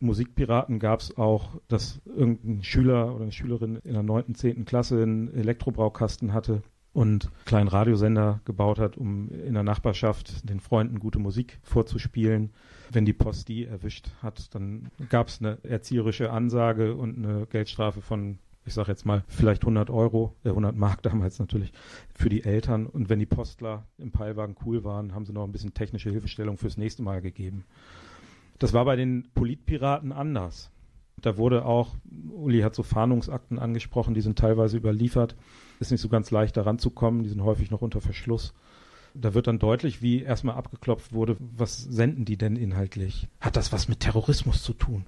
Musikpiraten 0.00 0.78
gab 0.78 1.00
es 1.00 1.16
auch, 1.16 1.60
dass 1.68 2.00
irgendein 2.04 2.62
Schüler 2.62 3.14
oder 3.14 3.22
eine 3.22 3.32
Schülerin 3.32 3.76
in 3.76 3.94
der 3.94 4.02
neunten, 4.02 4.34
zehnten 4.34 4.64
Klasse 4.64 5.02
einen 5.02 5.32
Elektrobraukasten 5.32 6.32
hatte 6.32 6.62
und 6.92 7.26
einen 7.26 7.44
kleinen 7.44 7.68
Radiosender 7.68 8.40
gebaut 8.44 8.78
hat, 8.78 8.96
um 8.96 9.30
in 9.30 9.54
der 9.54 9.62
Nachbarschaft 9.62 10.48
den 10.48 10.60
Freunden 10.60 10.98
gute 10.98 11.18
Musik 11.18 11.58
vorzuspielen. 11.62 12.52
Wenn 12.90 13.04
die 13.04 13.12
Post 13.12 13.48
die 13.48 13.64
erwischt 13.64 14.10
hat, 14.22 14.54
dann 14.54 14.90
gab 15.08 15.28
es 15.28 15.40
eine 15.40 15.58
erzieherische 15.64 16.30
Ansage 16.30 16.94
und 16.94 17.18
eine 17.18 17.46
Geldstrafe 17.46 18.00
von 18.00 18.38
ich 18.66 18.72
sage 18.72 18.90
jetzt 18.90 19.04
mal, 19.04 19.24
vielleicht 19.28 19.62
100 19.62 19.90
Euro, 19.90 20.36
äh 20.42 20.48
100 20.48 20.74
Mark 20.74 21.02
damals 21.02 21.38
natürlich, 21.38 21.72
für 22.14 22.28
die 22.28 22.44
Eltern. 22.44 22.86
Und 22.86 23.08
wenn 23.08 23.18
die 23.18 23.26
Postler 23.26 23.86
im 23.98 24.10
Peilwagen 24.10 24.56
cool 24.64 24.84
waren, 24.84 25.14
haben 25.14 25.26
sie 25.26 25.32
noch 25.32 25.44
ein 25.44 25.52
bisschen 25.52 25.74
technische 25.74 26.10
Hilfestellung 26.10 26.56
fürs 26.56 26.76
nächste 26.76 27.02
Mal 27.02 27.20
gegeben. 27.20 27.64
Das 28.58 28.72
war 28.72 28.84
bei 28.84 28.96
den 28.96 29.28
Politpiraten 29.34 30.12
anders. 30.12 30.70
Da 31.20 31.36
wurde 31.36 31.64
auch, 31.64 31.96
Uli 32.30 32.60
hat 32.60 32.74
so 32.74 32.82
Fahndungsakten 32.82 33.58
angesprochen, 33.58 34.14
die 34.14 34.20
sind 34.20 34.38
teilweise 34.38 34.76
überliefert. 34.76 35.36
Ist 35.80 35.90
nicht 35.90 36.00
so 36.00 36.08
ganz 36.08 36.30
leicht 36.30 36.56
daran 36.56 36.78
zu 36.78 36.90
kommen, 36.90 37.22
die 37.22 37.28
sind 37.28 37.42
häufig 37.42 37.70
noch 37.70 37.82
unter 37.82 38.00
Verschluss. 38.00 38.52
Da 39.14 39.32
wird 39.32 39.46
dann 39.46 39.58
deutlich, 39.58 40.02
wie 40.02 40.22
erstmal 40.22 40.56
abgeklopft 40.56 41.12
wurde, 41.12 41.36
was 41.38 41.78
senden 41.78 42.24
die 42.24 42.36
denn 42.36 42.56
inhaltlich? 42.56 43.28
Hat 43.40 43.56
das 43.56 43.72
was 43.72 43.88
mit 43.88 44.00
Terrorismus 44.00 44.62
zu 44.62 44.72
tun? 44.72 45.06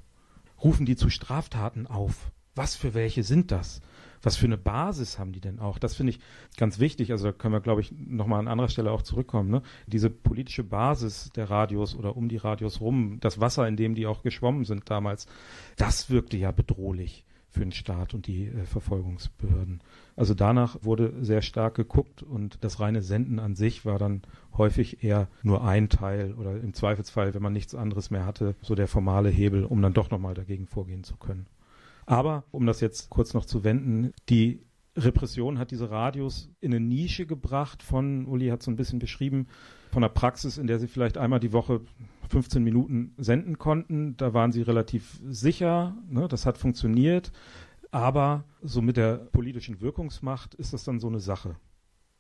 Rufen 0.63 0.87
die 0.87 0.97
zu 0.97 1.11
Straftaten 1.11 1.87
auf? 1.87 2.31
Was 2.55 2.77
für 2.77 2.95
welche 2.95 3.25
sind 3.25 3.51
das? 3.51 3.81
Was 4.23 4.37
für 4.37 4.47
eine 4.47 4.59
Basis 4.59 5.19
haben 5.19 5.33
die 5.33 5.41
denn 5.41 5.59
auch? 5.59 5.79
Das 5.79 5.95
finde 5.95 6.11
ich 6.11 6.21
ganz 6.57 6.79
wichtig. 6.79 7.13
Also 7.13 7.27
da 7.27 7.33
können 7.33 7.55
wir, 7.55 7.61
glaube 7.61 7.81
ich, 7.81 7.93
nochmal 7.93 8.41
an 8.41 8.49
anderer 8.49 8.69
Stelle 8.69 8.91
auch 8.91 9.03
zurückkommen. 9.03 9.51
Ne? 9.51 9.63
Diese 9.87 10.11
politische 10.11 10.65
Basis 10.65 11.31
der 11.35 11.51
Radios 11.51 11.95
oder 11.97 12.17
um 12.17 12.29
die 12.29 12.37
Radios 12.37 12.81
rum, 12.81 13.19
das 13.21 13.41
Wasser, 13.41 13.67
in 13.69 13.77
dem 13.77 13.95
die 13.95 14.07
auch 14.07 14.23
geschwommen 14.23 14.65
sind 14.65 14.91
damals, 14.91 15.27
das 15.77 16.11
wirkte 16.11 16.37
ja 16.37 16.51
bedrohlich 16.51 17.25
für 17.57 17.61
den 17.61 17.73
Staat 17.73 18.13
und 18.13 18.27
die 18.27 18.49
äh, 18.49 18.67
Verfolgungsbehörden. 18.67 19.81
Also 20.15 20.35
danach 20.35 20.77
wurde 20.83 21.15
sehr 21.23 21.41
stark 21.41 21.75
geguckt 21.75 22.23
und 22.23 22.63
das 22.63 22.81
reine 22.81 23.03
Senden 23.03 23.39
an 23.39 23.57
sich 23.57 23.87
war 23.87 23.99
dann 23.99 24.23
häufig 24.57 25.03
eher 25.03 25.29
nur 25.43 25.65
ein 25.65 25.89
Teil 25.89 26.35
oder 26.35 26.61
im 26.61 26.75
Zweifelsfall, 26.75 27.35
wenn 27.35 27.43
man 27.43 27.55
nichts 27.55 27.75
anderes 27.75 28.11
mehr 28.11 28.27
hatte, 28.27 28.55
so 28.61 28.75
der 28.75 28.89
formale 28.89 29.31
Hebel, 29.31 29.65
um 29.65 29.81
dann 29.81 29.95
doch 29.95 30.11
nochmal 30.11 30.35
dagegen 30.35 30.67
vorgehen 30.67 31.03
zu 31.03 31.17
können. 31.17 31.47
Aber, 32.07 32.45
um 32.53 32.67
das 32.67 32.81
jetzt 32.81 33.11
kurz 33.11 33.35
noch 33.35 33.45
zu 33.45 33.65
wenden, 33.65 34.13
die 34.29 34.63
Repression 34.97 35.59
hat 35.59 35.73
diese 35.73 35.91
Radios 35.91 36.51
in 36.61 36.73
eine 36.73 36.85
Nische 36.85 37.27
gebracht 37.27 37.83
von, 37.83 38.27
Uli 38.27 38.49
hat 38.49 38.63
so 38.63 38.71
ein 38.71 38.77
bisschen 38.77 38.99
beschrieben, 38.99 39.49
von 39.91 40.03
einer 40.03 40.13
Praxis, 40.13 40.57
in 40.57 40.67
der 40.67 40.79
sie 40.79 40.89
vielleicht 40.89 41.19
einmal 41.19 41.41
die 41.41 41.53
Woche 41.53 41.81
15 42.31 42.63
Minuten 42.63 43.13
senden 43.19 43.59
konnten. 43.59 44.17
Da 44.17 44.35
waren 44.35 44.53
sie 44.53 44.63
relativ 44.63 45.21
sicher, 45.29 45.97
ne, 46.09 46.29
das 46.29 46.47
hat 46.47 46.59
funktioniert. 46.59 47.33
Aber 47.91 48.45
so 48.63 48.83
mit 48.83 48.97
der 48.97 49.17
politischen 49.17 49.81
Wirkungsmacht 49.81 50.55
ist 50.55 50.73
das 50.73 50.85
dann 50.85 50.99
so 50.99 51.09
eine 51.09 51.21
Sache. 51.21 51.57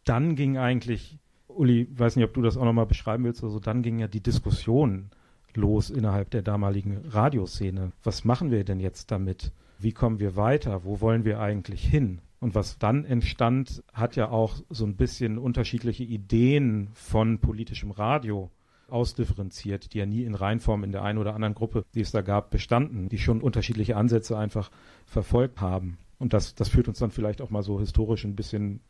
Dann 0.05 0.37
ging 0.37 0.59
eigentlich, 0.59 1.18
Uli, 1.49 1.89
weiß 1.91 2.16
nicht, 2.16 2.24
ob 2.24 2.34
du 2.34 2.43
das 2.43 2.57
auch 2.57 2.64
nochmal 2.64 2.87
beschreiben 2.87 3.24
willst, 3.24 3.43
also 3.43 3.59
dann 3.59 3.82
ging 3.82 3.99
ja 3.99 4.09
die 4.09 4.22
Diskussion 4.22 5.11
los 5.55 5.91
innerhalb 5.91 6.30
der 6.30 6.43
damaligen 6.43 6.99
Radioszene. 7.09 7.93
Was 8.03 8.24
machen 8.24 8.51
wir 8.51 8.64
denn 8.64 8.80
jetzt 8.80 9.11
damit? 9.11 9.53
Wie 9.79 9.93
kommen 9.93 10.18
wir 10.20 10.37
weiter? 10.37 10.85
Wo 10.85 11.01
wollen 11.01 11.24
wir 11.24 11.41
eigentlich 11.41 11.85
hin? 11.85 12.20
Und 12.41 12.55
was 12.55 12.79
dann 12.79 13.05
entstand, 13.05 13.83
hat 13.93 14.16
ja 14.16 14.31
auch 14.31 14.57
so 14.68 14.85
ein 14.85 14.97
bisschen 14.97 15.39
unterschiedliche 15.39 16.05
Ideen 16.05 16.91
von 16.93 17.39
politischem 17.39 17.91
Radio 17.91 18.51
ausdifferenziert, 18.89 19.93
die 19.93 19.99
ja 19.99 20.07
nie 20.07 20.22
in 20.22 20.35
Reinform 20.35 20.85
in 20.85 20.93
der 20.93 21.03
einen 21.03 21.18
oder 21.18 21.35
anderen 21.35 21.55
Gruppe, 21.55 21.85
die 21.95 22.01
es 22.01 22.12
da 22.12 22.20
gab, 22.20 22.51
bestanden, 22.51 23.09
die 23.09 23.18
schon 23.18 23.41
unterschiedliche 23.41 23.97
Ansätze 23.97 24.39
einfach 24.39 24.70
verfolgt 25.07 25.61
haben. 25.61 25.99
Und 26.18 26.33
das, 26.33 26.55
das 26.55 26.68
führt 26.68 26.89
uns 26.89 26.99
dann 26.99 27.11
vielleicht 27.11 27.43
auch 27.43 27.51
mal 27.51 27.62
so 27.62 27.81
historisch 27.81 28.24
ein 28.24 28.37
bisschen 28.37 28.81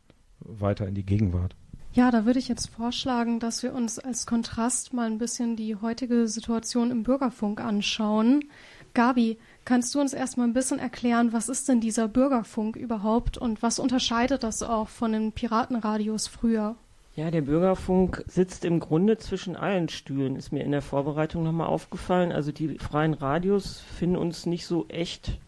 weiter 0.41 0.87
in 0.87 0.95
die 0.95 1.07
Gegenwart. 1.07 1.57
Ja, 1.93 2.11
da 2.11 2.27
würde 2.27 2.39
ich 2.39 2.49
jetzt 2.49 2.67
vorschlagen, 2.67 3.41
dass 3.41 3.63
wir 3.63 3.73
uns 3.73 3.99
als 3.99 4.27
Kontrast 4.27 4.93
mal 4.93 5.07
ein 5.07 5.17
bisschen 5.17 5.57
die 5.57 5.77
heutige 5.77 6.29
Situation 6.29 6.91
im 6.91 7.05
Bürgerfunk 7.05 7.63
anschauen. 7.63 8.45
Gabi, 8.93 9.39
kannst 9.67 9.95
du 9.95 10.01
uns 10.01 10.15
erstmal 10.15 10.47
ein 10.47 10.55
bisschen 10.55 10.79
erklären, 10.79 11.35
was 11.35 11.51
ist 11.51 11.69
denn 11.69 11.81
dieser 11.81 12.09
Bürgerfunk 12.09 12.77
überhaupt 12.77 13.37
und 13.37 13.63
was 13.63 13.79
unterscheidet 13.79 14.43
das 14.43 14.63
auch 14.63 14.89
von 14.89 15.13
den 15.13 15.33
Piratenradios 15.33 16.29
früher? 16.29 16.77
Ja, 17.17 17.31
der 17.31 17.43
Bürgerfunk 17.43 18.25
sitzt 18.27 18.65
im 18.65 18.79
Grunde 18.79 19.19
zwischen 19.19 19.57
allen 19.57 19.89
Stühlen, 19.89 20.37
ist 20.37 20.53
mir 20.53 20.65
in 20.65 20.73
der 20.73 20.83
Vorbereitung 20.83 21.43
nochmal 21.43 21.67
aufgefallen. 21.67 22.31
Also 22.31 22.53
die 22.53 22.79
freien 22.79 23.15
Radios 23.15 23.81
finden 23.81 24.17
uns 24.17 24.47
nicht 24.47 24.67
so 24.67 24.87
echt. 24.89 25.39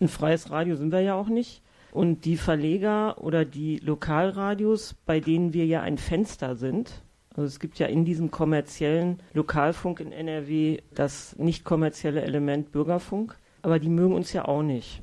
Ein 0.00 0.08
freies 0.08 0.50
Radio 0.50 0.76
sind 0.76 0.92
wir 0.92 1.00
ja 1.00 1.14
auch 1.14 1.28
nicht. 1.28 1.62
Und 1.92 2.24
die 2.24 2.36
Verleger 2.36 3.22
oder 3.22 3.44
die 3.44 3.78
Lokalradios, 3.78 4.94
bei 5.06 5.20
denen 5.20 5.52
wir 5.52 5.66
ja 5.66 5.82
ein 5.82 5.98
Fenster 5.98 6.56
sind, 6.56 7.02
also 7.36 7.46
es 7.46 7.60
gibt 7.60 7.78
ja 7.78 7.86
in 7.86 8.04
diesem 8.04 8.30
kommerziellen 8.30 9.20
Lokalfunk 9.34 10.00
in 10.00 10.12
NRW 10.12 10.78
das 10.94 11.36
nicht 11.36 11.64
kommerzielle 11.64 12.22
Element 12.22 12.72
Bürgerfunk, 12.72 13.36
aber 13.62 13.78
die 13.78 13.88
mögen 13.88 14.14
uns 14.14 14.32
ja 14.32 14.46
auch 14.46 14.62
nicht. 14.62 15.02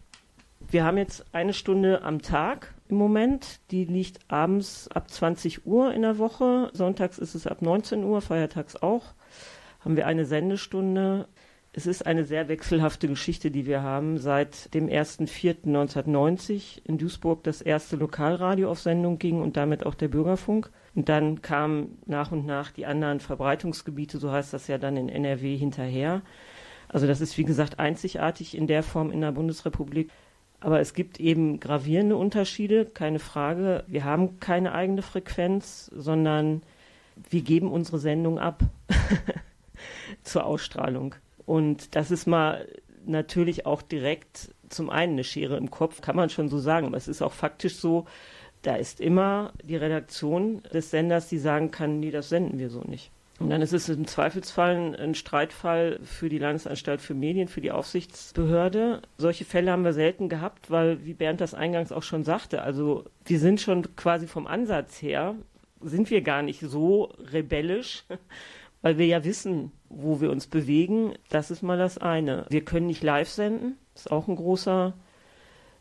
Wir 0.70 0.84
haben 0.84 0.98
jetzt 0.98 1.26
eine 1.34 1.54
Stunde 1.54 2.02
am 2.04 2.22
Tag 2.22 2.74
im 2.90 2.98
Moment. 2.98 3.62
Die 3.72 3.86
liegt 3.86 4.20
abends 4.28 4.90
ab 4.90 5.10
20 5.10 5.66
Uhr 5.66 5.94
in 5.94 6.02
der 6.02 6.18
Woche. 6.18 6.70
Sonntags 6.74 7.18
ist 7.18 7.36
es 7.36 7.48
ab 7.48 7.62
19 7.62 8.04
Uhr, 8.04 8.22
feiertags 8.22 8.76
auch. 8.76 9.14
Haben 9.80 9.96
wir 9.96 10.08
eine 10.08 10.26
Sendestunde. 10.26 11.28
Es 11.72 11.86
ist 11.86 12.06
eine 12.08 12.26
sehr 12.26 12.48
wechselhafte 12.50 13.08
Geschichte, 13.08 13.52
die 13.52 13.66
wir 13.68 13.84
haben. 13.84 14.18
Seit 14.18 14.74
dem 14.74 14.88
1.4.1990 14.88 16.82
in 16.86 16.98
Duisburg 16.98 17.44
das 17.44 17.62
erste 17.62 17.96
Lokalradio 17.98 18.72
auf 18.72 18.80
Sendung 18.80 19.20
ging 19.20 19.42
und 19.42 19.56
damit 19.58 19.86
auch 19.86 19.94
der 19.94 20.08
Bürgerfunk. 20.08 20.72
Und 20.96 21.08
dann 21.08 21.44
kamen 21.44 22.00
nach 22.08 22.32
und 22.32 22.48
nach 22.48 22.72
die 22.72 22.88
anderen 22.88 23.20
Verbreitungsgebiete, 23.20 24.18
so 24.18 24.32
heißt 24.32 24.54
das 24.54 24.68
ja 24.68 24.80
dann 24.80 24.98
in 24.98 25.08
NRW, 25.08 25.56
hinterher. 25.56 26.24
Also 26.90 27.08
das 27.08 27.22
ist 27.22 27.38
wie 27.38 27.44
gesagt 27.44 27.80
einzigartig 27.80 28.56
in 28.56 28.68
der 28.68 28.84
Form 28.84 29.12
in 29.12 29.22
der 29.22 29.32
Bundesrepublik. 29.32 30.10
Aber 30.60 30.80
es 30.80 30.94
gibt 30.94 31.20
eben 31.20 31.60
gravierende 31.60 32.16
Unterschiede, 32.16 32.86
keine 32.86 33.20
Frage. 33.20 33.84
Wir 33.88 34.06
haben 34.06 34.40
keine 34.40 34.74
eigene 34.74 35.04
Frequenz, 35.04 35.92
sondern 35.94 36.64
wir 37.30 37.42
geben 37.42 37.72
unsere 37.72 38.00
Sendung 38.00 38.40
ab 38.40 38.64
zur 40.24 40.46
Ausstrahlung. 40.46 41.16
Und 41.46 41.96
das 41.96 42.10
ist 42.12 42.26
mal 42.26 42.68
natürlich 43.06 43.66
auch 43.66 43.82
direkt 43.82 44.54
zum 44.70 44.90
einen 44.90 45.14
eine 45.14 45.24
Schere 45.24 45.58
im 45.58 45.72
Kopf, 45.72 46.02
kann 46.02 46.16
man 46.16 46.30
schon 46.30 46.50
so 46.50 46.60
sagen. 46.60 46.88
Aber 46.88 46.98
es 46.98 47.08
ist 47.08 47.22
auch 47.22 47.34
faktisch 47.34 47.76
so, 47.76 48.06
da 48.64 48.76
ist 48.76 49.00
immer 49.00 49.54
die 49.64 49.78
Redaktion 49.78 50.64
des 50.74 50.90
Senders, 50.90 51.30
die 51.30 51.38
sagen 51.38 51.72
kann, 51.72 52.00
nee, 52.00 52.12
das 52.12 52.30
senden 52.30 52.60
wir 52.60 52.70
so 52.70 52.82
nicht. 52.82 53.12
Und 53.40 53.52
dann 53.52 53.62
ist 53.62 53.74
es 53.74 53.88
im 53.88 54.08
Zweifelsfall 54.08 54.96
ein 54.96 55.14
Streitfall 55.14 56.00
für 56.02 56.28
die 56.28 56.40
Landesanstalt 56.40 57.02
für 57.02 57.14
Medien, 57.14 57.48
für 57.48 57.62
die 57.62 57.72
Aufsichtsbehörde. 57.72 59.02
Solche 59.18 59.46
Fälle 59.46 59.72
haben 59.72 59.84
wir 59.84 59.94
selten 59.94 60.28
gehabt, 60.28 60.72
weil, 60.72 61.06
wie 61.06 61.14
Bernd 61.14 61.40
das 61.40 61.54
eingangs 61.54 61.92
auch 61.92 62.04
schon 62.04 62.24
sagte, 62.24 62.64
also 62.64 63.06
wir 63.26 63.40
sind 63.40 63.62
schon 63.62 63.96
quasi 63.96 64.26
vom 64.26 64.48
Ansatz 64.48 65.02
her, 65.02 65.36
sind 65.82 66.10
wir 66.10 66.22
gar 66.22 66.42
nicht 66.42 66.62
so 66.62 67.14
rebellisch, 67.32 68.06
weil 68.82 68.98
wir 68.98 69.06
ja 69.06 69.24
wissen, 69.24 69.72
wo 69.88 70.20
wir 70.20 70.32
uns 70.32 70.48
bewegen. 70.48 71.14
Das 71.30 71.52
ist 71.52 71.62
mal 71.62 71.78
das 71.78 72.00
eine. 72.00 72.48
Wir 72.50 72.66
können 72.66 72.88
nicht 72.88 73.04
live 73.04 73.30
senden, 73.30 73.78
ist 73.94 74.12
auch 74.12 74.28
ein 74.28 74.36
großer 74.36 74.96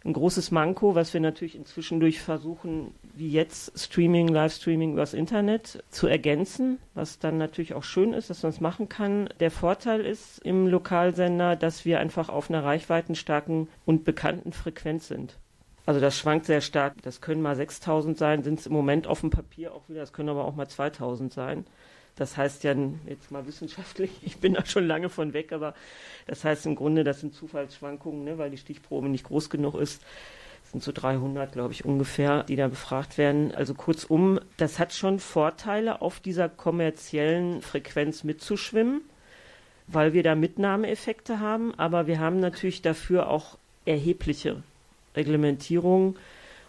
ein 0.07 0.13
großes 0.13 0.53
Manko, 0.53 0.95
was 0.95 1.13
wir 1.13 1.21
natürlich 1.21 1.57
inzwischen 1.57 1.99
durch 2.01 2.21
versuchen, 2.21 2.95
wie 3.15 3.29
jetzt 3.29 3.79
Streaming, 3.79 4.29
Livestreaming 4.29 4.93
übers 4.93 5.15
Internet 5.15 5.83
zu 5.91 6.07
ergänzen, 6.07 6.79
was 6.95 7.19
dann 7.19 7.39
natürlich 7.39 7.75
auch 7.75 7.83
schön 7.83 8.13
ist, 8.13 8.31
dass 8.31 8.43
man 8.43 8.51
es 8.51 8.61
machen 8.61 8.89
kann. 8.89 9.29
Der 9.41 9.51
Vorteil 9.51 10.07
ist 10.07 10.39
im 10.45 10.69
Lokalsender, 10.69 11.57
dass 11.57 11.85
wir 11.85 11.99
einfach 11.99 12.29
auf 12.29 12.49
einer 12.49 12.63
reichweitenstarken 12.63 13.69
und 13.85 14.05
bekannten 14.05 14.53
Frequenz 14.53 15.09
sind. 15.09 15.39
Also 15.87 16.01
das 16.01 16.17
schwankt 16.17 16.47
sehr 16.47 16.61
stark. 16.61 16.95
Das 17.03 17.21
können 17.21 17.43
mal 17.43 17.57
6000 17.57 18.17
sein, 18.17 18.43
sind 18.43 18.61
es 18.61 18.67
im 18.67 18.73
Moment 18.73 19.07
auf 19.07 19.21
dem 19.21 19.31
Papier 19.31 19.75
auch 19.75 19.89
wieder, 19.89 20.01
das 20.01 20.13
können 20.13 20.29
aber 20.29 20.45
auch 20.45 20.55
mal 20.55 20.69
2000 20.69 21.33
sein. 21.33 21.65
Das 22.17 22.37
heißt 22.37 22.64
ja 22.64 22.75
jetzt 23.07 23.31
mal 23.31 23.47
wissenschaftlich, 23.47 24.11
ich 24.23 24.39
bin 24.39 24.55
da 24.55 24.64
schon 24.64 24.87
lange 24.87 25.09
von 25.09 25.33
weg, 25.33 25.53
aber 25.53 25.75
das 26.27 26.45
heißt 26.45 26.67
im 26.67 26.75
Grunde, 26.75 27.05
das 27.05 27.21
sind 27.21 27.35
Zufallsschwankungen, 27.35 28.25
ne, 28.25 28.39
weil 28.39 28.51
die 28.51 28.57
Stichprobe 28.57 29.09
nicht 29.09 29.25
groß 29.25 29.51
genug 29.51 29.75
ist. 29.75 30.03
Das 30.62 30.73
sind 30.73 30.83
so 30.83 30.91
300, 30.91 31.53
glaube 31.53 31.73
ich, 31.73 31.85
ungefähr, 31.85 32.43
die 32.43 32.57
da 32.57 32.67
befragt 32.67 33.19
werden. 33.19 33.55
Also 33.55 33.75
kurzum, 33.75 34.41
das 34.57 34.81
hat 34.81 34.93
schon 34.93 35.21
Vorteile, 35.21 36.03
auf 36.03 36.19
dieser 36.19 36.49
kommerziellen 36.49 37.62
Frequenz 37.62 38.25
mitzuschwimmen, 38.25 39.03
weil 39.87 40.12
wir 40.12 40.25
da 40.25 40.35
Mitnahmeeffekte 40.35 41.39
haben, 41.39 41.73
aber 41.77 42.09
wir 42.09 42.19
haben 42.19 42.41
natürlich 42.41 42.83
dafür 42.83 43.29
auch 43.29 43.59
erhebliche 43.85 44.64
Reglementierungen 45.14 46.17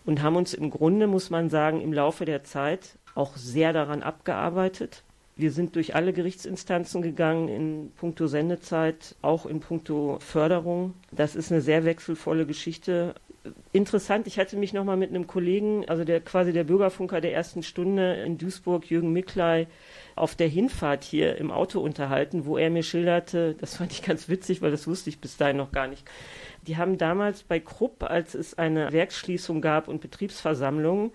und 0.05 0.21
haben 0.21 0.35
uns 0.35 0.53
im 0.53 0.69
Grunde, 0.69 1.07
muss 1.07 1.31
man 1.31 1.49
sagen, 1.49 1.81
im 1.81 1.91
Laufe 1.91 2.25
der 2.25 2.43
Zeit 2.43 2.97
auch 3.15 3.35
sehr 3.35 3.73
daran 3.73 4.03
abgearbeitet, 4.03 5.01
wir 5.37 5.51
sind 5.51 5.75
durch 5.75 5.95
alle 5.95 6.13
Gerichtsinstanzen 6.13 7.01
gegangen 7.01 7.47
in 7.47 7.91
puncto 7.95 8.27
Sendezeit, 8.27 9.15
auch 9.21 9.45
in 9.45 9.59
puncto 9.59 10.17
Förderung. 10.19 10.93
Das 11.11 11.35
ist 11.35 11.51
eine 11.51 11.61
sehr 11.61 11.85
wechselvolle 11.85 12.45
Geschichte. 12.45 13.13
Interessant, 13.71 14.27
ich 14.27 14.39
hatte 14.39 14.57
mich 14.57 14.73
nochmal 14.73 14.97
mit 14.97 15.09
einem 15.09 15.27
Kollegen, 15.27 15.87
also 15.87 16.03
der 16.03 16.19
quasi 16.21 16.51
der 16.51 16.65
Bürgerfunker 16.65 17.21
der 17.21 17.33
ersten 17.33 17.63
Stunde 17.63 18.15
in 18.15 18.37
Duisburg, 18.37 18.89
Jürgen 18.89 19.13
Mickley, 19.13 19.67
auf 20.15 20.35
der 20.35 20.47
Hinfahrt 20.47 21.03
hier 21.03 21.37
im 21.37 21.51
Auto 21.51 21.79
unterhalten, 21.79 22.45
wo 22.45 22.57
er 22.57 22.69
mir 22.69 22.83
schilderte, 22.83 23.55
das 23.59 23.77
fand 23.77 23.91
ich 23.91 24.01
ganz 24.01 24.27
witzig, 24.27 24.61
weil 24.61 24.71
das 24.71 24.87
wusste 24.87 25.09
ich 25.09 25.21
bis 25.21 25.37
dahin 25.37 25.57
noch 25.57 25.71
gar 25.71 25.87
nicht. 25.87 26.03
Die 26.65 26.75
haben 26.75 26.97
damals 26.97 27.43
bei 27.43 27.59
Krupp, 27.59 28.03
als 28.03 28.33
es 28.33 28.57
eine 28.57 28.91
Werksschließung 28.91 29.61
gab 29.61 29.87
und 29.87 30.01
Betriebsversammlungen, 30.01 31.11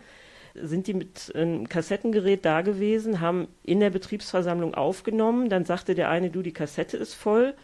sind 0.55 0.87
die 0.87 0.95
mit 0.95 1.33
einem 1.35 1.69
Kassettengerät 1.69 2.45
da 2.45 2.63
gewesen, 2.63 3.21
haben 3.21 3.49
in 3.63 3.81
der 3.81 3.91
Betriebsversammlung 3.91 4.75
aufgenommen. 4.75 5.49
Dann 5.49 5.65
sagte 5.65 5.95
der 5.95 6.11
eine, 6.11 6.31
du, 6.31 6.43
die 6.43 6.53
Kassette 6.53 6.97
ist 6.97 7.15
voll. 7.15 7.55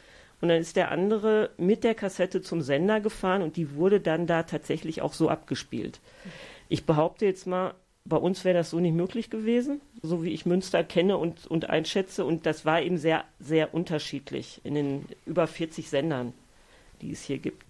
Und 0.41 0.49
dann 0.49 0.61
ist 0.61 0.77
der 0.77 0.91
andere 0.91 1.51
mit 1.57 1.85
der 1.85 1.95
Kassette 1.95 2.43
zum 2.43 2.61
Sender 2.63 3.01
gefahren 3.01 3.43
und 3.43 3.57
die 3.57 3.75
wurde 3.75 4.01
dann 4.01 4.27
da 4.27 4.45
tatsächlich 4.45 5.03
auch 5.03 5.13
so 5.13 5.29
abgespielt. 5.29 6.01
Ich 6.69 6.87
behaupte 6.87 7.27
jetzt 7.27 7.47
mal, 7.47 7.75
bei 8.05 8.17
uns 8.17 8.45
wäre 8.45 8.57
das 8.57 8.71
so 8.71 8.79
nicht 8.79 8.95
möglich 8.95 9.31
gewesen, 9.31 9.81
so 10.01 10.23
wie 10.23 10.31
ich 10.31 10.47
Münster 10.47 10.85
kenne 10.85 11.19
und, 11.19 11.47
und 11.47 11.69
einschätze. 11.69 12.25
Und 12.25 12.47
das 12.47 12.65
war 12.65 12.81
eben 12.81 12.99
sehr, 12.99 13.25
sehr 13.41 13.75
unterschiedlich 13.75 14.61
in 14.65 14.75
den 14.75 15.05
über 15.27 15.47
40 15.47 15.91
Sendern, 15.91 16.33
die 17.03 17.11
es 17.11 17.23
hier 17.23 17.39
gibt. 17.39 17.68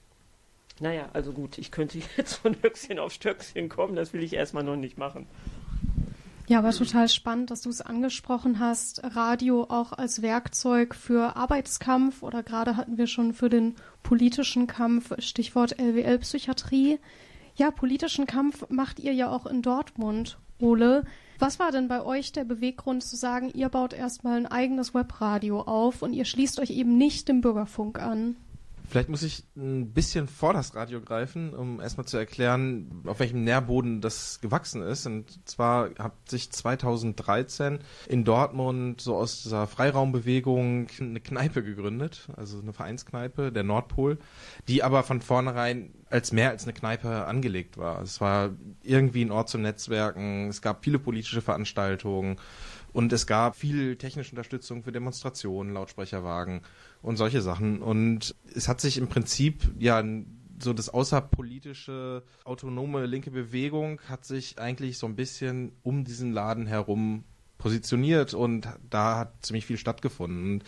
Naja, 0.80 1.08
also 1.12 1.32
gut, 1.32 1.58
ich 1.58 1.70
könnte 1.70 1.98
jetzt 2.16 2.34
von 2.34 2.56
Höchstchen 2.62 2.98
auf 2.98 3.12
Stöckchen 3.12 3.68
kommen, 3.68 3.96
das 3.96 4.12
will 4.12 4.22
ich 4.22 4.32
erstmal 4.32 4.64
noch 4.64 4.76
nicht 4.76 4.98
machen. 4.98 5.26
Ja, 6.48 6.60
aber 6.60 6.70
total 6.70 7.10
spannend, 7.10 7.50
dass 7.50 7.60
du 7.60 7.68
es 7.68 7.82
angesprochen 7.82 8.58
hast. 8.58 9.02
Radio 9.04 9.64
auch 9.64 9.92
als 9.92 10.22
Werkzeug 10.22 10.94
für 10.94 11.36
Arbeitskampf 11.36 12.22
oder 12.22 12.42
gerade 12.42 12.78
hatten 12.78 12.96
wir 12.96 13.06
schon 13.06 13.34
für 13.34 13.50
den 13.50 13.74
politischen 14.02 14.66
Kampf, 14.66 15.12
Stichwort 15.18 15.78
LWL-Psychiatrie. 15.78 17.00
Ja, 17.56 17.70
politischen 17.70 18.26
Kampf 18.26 18.64
macht 18.70 18.98
ihr 18.98 19.12
ja 19.12 19.30
auch 19.30 19.44
in 19.44 19.60
Dortmund, 19.60 20.38
Ole. 20.58 21.04
Was 21.38 21.58
war 21.58 21.70
denn 21.70 21.86
bei 21.86 22.02
euch 22.02 22.32
der 22.32 22.44
Beweggrund 22.44 23.04
zu 23.04 23.16
sagen, 23.16 23.50
ihr 23.52 23.68
baut 23.68 23.92
erstmal 23.92 24.38
ein 24.38 24.46
eigenes 24.46 24.94
Webradio 24.94 25.60
auf 25.60 26.00
und 26.00 26.14
ihr 26.14 26.24
schließt 26.24 26.60
euch 26.60 26.70
eben 26.70 26.96
nicht 26.96 27.28
dem 27.28 27.42
Bürgerfunk 27.42 28.00
an? 28.00 28.36
Vielleicht 28.89 29.11
muss 29.11 29.22
ich 29.22 29.45
ein 29.55 29.93
bisschen 29.93 30.28
vor 30.28 30.55
das 30.55 30.74
Radio 30.74 31.03
greifen, 31.03 31.53
um 31.53 31.78
erstmal 31.78 32.07
zu 32.07 32.16
erklären, 32.16 33.03
auf 33.07 33.20
welchem 33.20 33.45
Nährboden 33.45 34.01
das 34.01 34.41
gewachsen 34.41 34.80
ist. 34.80 35.05
Und 35.05 35.47
zwar 35.47 35.91
hat 35.99 36.14
sich 36.28 36.51
2013 36.51 37.80
in 38.09 38.24
Dortmund 38.24 39.03
so 39.03 39.16
aus 39.16 39.43
dieser 39.43 39.66
Freiraumbewegung 39.66 40.86
eine 41.01 41.20
Kneipe 41.20 41.62
gegründet, 41.62 42.28
also 42.36 42.61
eine 42.61 42.72
Vereinskneipe, 42.72 43.53
der 43.53 43.62
Nordpol, 43.62 44.18
die 44.68 44.82
aber 44.82 45.03
von 45.03 45.20
vornherein 45.20 45.93
als 46.09 46.32
mehr 46.32 46.49
als 46.49 46.64
eine 46.64 46.72
Kneipe 46.72 47.26
angelegt 47.26 47.76
war. 47.76 48.01
Es 48.01 48.22
war 48.22 48.51
irgendwie 48.82 49.22
ein 49.22 49.30
Ort 49.30 49.51
zum 49.51 49.61
Netzwerken, 49.61 50.49
es 50.49 50.62
gab 50.62 50.82
viele 50.82 50.99
politische 50.99 51.43
Veranstaltungen 51.43 52.36
Und 52.99 53.12
es 53.12 53.28
gab 53.28 53.55
viel 53.55 53.94
technische 53.94 54.32
Unterstützung 54.32 54.82
für 54.82 54.90
Demonstrationen, 54.90 55.72
Lautsprecherwagen 55.72 56.62
und 57.01 57.16
solche 57.16 57.42
Sachen. 57.42 57.80
Und 57.80 58.34
es 58.53 58.66
hat 58.66 58.80
sich 58.80 58.99
im 58.99 59.07
Prinzip 59.07 59.72
ja 59.78 60.03
so 60.61 60.72
das 60.72 60.88
außerpolitische, 60.88 62.24
autonome 62.42 63.07
linke 63.07 63.30
Bewegung 63.30 64.01
hat 64.09 64.24
sich 64.24 64.59
eigentlich 64.59 64.99
so 64.99 65.07
ein 65.07 65.14
bisschen 65.14 65.70
um 65.84 66.03
diesen 66.03 66.32
Laden 66.32 66.66
herum 66.66 67.22
positioniert 67.57 68.34
und 68.34 68.66
da 68.90 69.18
hat 69.18 69.46
ziemlich 69.46 69.64
viel 69.64 69.76
stattgefunden. 69.76 70.55
Und 70.55 70.64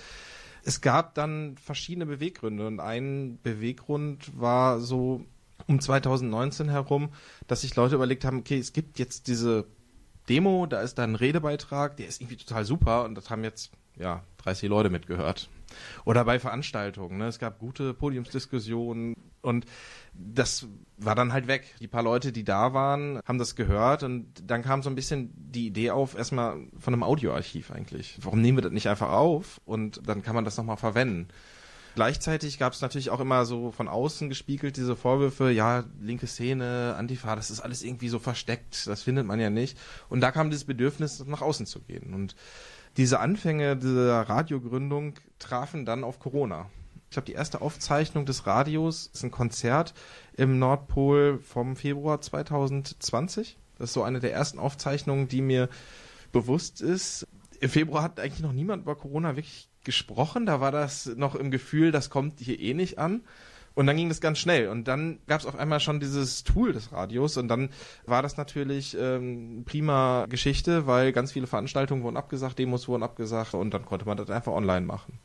es 0.63 0.81
gab 0.81 1.17
dann 1.17 1.57
verschiedene 1.57 2.07
Beweggründe 2.07 2.65
und 2.65 2.79
ein 2.79 3.41
Beweggrund 3.43 4.39
war 4.41 4.79
so 4.79 5.27
um 5.67 5.81
2019 5.81 6.69
herum, 6.69 7.09
dass 7.49 7.63
sich 7.63 7.75
Leute 7.75 7.97
überlegt 7.97 8.25
haben, 8.25 8.39
okay, 8.39 8.61
es 8.61 8.73
gibt 8.73 9.01
jetzt 9.01 9.27
diese 9.27 9.67
Demo, 10.31 10.67
da 10.67 10.81
ist 10.81 10.95
da 10.95 11.03
ein 11.03 11.17
Redebeitrag, 11.17 11.97
der 11.97 12.07
ist 12.07 12.21
irgendwie 12.21 12.37
total 12.37 12.65
super 12.65 13.05
und 13.05 13.17
das 13.17 13.31
haben 13.31 13.43
jetzt 13.43 13.73
ja 13.97 14.23
30 14.39 14.69
Leute 14.69 14.89
mitgehört. 14.89 15.51
Oder 16.05 16.25
bei 16.25 16.39
Veranstaltungen, 16.39 17.19
ne? 17.19 17.27
es 17.27 17.41
gab 17.41 17.59
gute 17.59 17.95
Podiumsdiskussionen 17.95 19.17
und 19.43 19.67
das 20.15 20.67
war 20.97 21.15
dann 21.15 21.33
halt 21.33 21.49
weg. 21.49 21.75
Die 21.81 21.89
paar 21.89 22.03
Leute, 22.03 22.31
die 22.33 22.45
da 22.45 22.73
waren, 22.73 23.21
haben 23.25 23.39
das 23.39 23.57
gehört 23.57 24.05
und 24.05 24.27
dann 24.47 24.63
kam 24.63 24.83
so 24.83 24.91
ein 24.91 24.95
bisschen 24.95 25.33
die 25.35 25.67
Idee 25.67 25.91
auf, 25.91 26.17
erstmal 26.17 26.59
von 26.79 26.95
einem 26.95 27.03
Audioarchiv 27.03 27.73
eigentlich. 27.73 28.17
Warum 28.23 28.41
nehmen 28.41 28.59
wir 28.59 28.63
das 28.63 28.73
nicht 28.73 28.89
einfach 28.89 29.11
auf 29.11 29.61
und 29.65 30.01
dann 30.09 30.23
kann 30.23 30.37
man 30.37 30.45
das 30.45 30.57
nochmal 30.57 30.77
verwenden? 30.77 31.29
Gleichzeitig 32.01 32.59
gab 32.59 32.73
es 32.73 32.81
natürlich 32.81 33.11
auch 33.11 33.21
immer 33.21 33.45
so 33.45 33.73
von 33.73 33.87
außen 33.87 34.31
gespiegelt 34.31 34.79
diese 34.79 34.97
Vorwürfe, 34.97 35.51
ja, 35.51 35.85
linke 36.01 36.27
Szene, 36.27 36.95
Antifa, 36.97 37.37
das 37.37 37.51
ist 37.51 37.61
alles 37.61 37.83
irgendwie 37.83 38.09
so 38.09 38.19
versteckt, 38.19 38.87
das 38.87 39.03
findet 39.03 39.27
man 39.27 39.39
ja 39.39 39.51
nicht. 39.51 39.77
Und 40.09 40.23
da 40.23 40.31
kam 40.31 40.49
dieses 40.49 40.65
Bedürfnis, 40.65 41.23
nach 41.27 41.43
außen 41.43 41.67
zu 41.67 41.81
gehen. 41.81 42.15
Und 42.15 42.37
diese 42.97 43.21
Anfänge 43.21 43.77
dieser 43.77 44.23
Radiogründung 44.23 45.17
trafen 45.39 45.85
dann 45.85 46.03
auf 46.03 46.21
Corona. 46.21 46.71
Ich 47.05 47.11
glaube, 47.11 47.27
die 47.27 47.35
erste 47.35 47.61
Aufzeichnung 47.61 48.25
des 48.25 48.47
Radios 48.47 49.11
ist 49.13 49.23
ein 49.23 49.31
Konzert 49.31 49.93
im 50.39 50.59
Nordpol 50.59 51.39
vom 51.41 51.77
Februar 51.77 52.23
2020. 52.23 53.59
Das 53.77 53.91
ist 53.91 53.93
so 53.93 54.05
eine 54.05 54.21
der 54.21 54.33
ersten 54.33 54.59
Aufzeichnungen, 54.59 55.29
die 55.29 55.43
mir 55.43 55.69
bewusst 56.33 56.81
ist. 56.81 57.29
Im 57.61 57.69
Februar 57.69 58.03
hat 58.03 58.19
eigentlich 58.21 58.41
noch 58.41 58.55
niemand 58.55 58.85
über 58.85 58.97
Corona 58.97 59.37
wirklich 59.37 59.70
gesprochen. 59.85 60.47
Da 60.47 60.61
war 60.61 60.73
das 60.73 61.07
noch 61.17 61.35
im 61.35 61.51
Gefühl, 61.51 61.93
das 61.93 62.11
kommt 62.11 62.41
hier 62.41 62.59
eh 62.59 62.75
nicht 62.75 62.99
an. 62.99 63.23
Und 63.75 63.87
dann 63.87 63.97
ging 63.97 64.09
das 64.09 64.21
ganz 64.21 64.39
schnell. 64.39 64.69
Und 64.69 64.89
dann 64.89 65.21
gab 65.27 65.41
es 65.41 65.47
auf 65.47 65.57
einmal 65.57 65.81
schon 65.81 66.01
dieses 66.01 66.43
Tool 66.45 66.73
des 66.73 66.93
Radios. 66.93 67.37
Und 67.37 67.49
dann 67.49 67.71
war 68.05 68.21
das 68.21 68.37
natürlich 68.37 68.97
ähm, 68.99 69.63
prima 69.65 70.27
Geschichte, 70.29 70.87
weil 70.87 71.13
ganz 71.13 71.33
viele 71.33 71.47
Veranstaltungen 71.47 72.03
wurden 72.03 72.17
abgesagt, 72.17 72.59
Demos 72.59 72.89
wurden 72.89 73.03
abgesagt 73.03 73.55
und 73.55 73.73
dann 73.73 73.85
konnte 73.85 74.07
man 74.07 74.17
das 74.17 74.29
einfach 74.29 74.53
online 74.53 74.85
machen. 74.85 75.19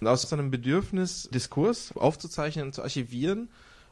Und 0.00 0.06
aus 0.06 0.22
so 0.22 0.34
einem 0.34 0.50
Bedürfnis, 0.50 1.28
Diskurs 1.32 1.94
aufzuzeichnen 1.94 2.66
und 2.66 2.72
zu 2.72 2.82
archivieren 2.82 3.48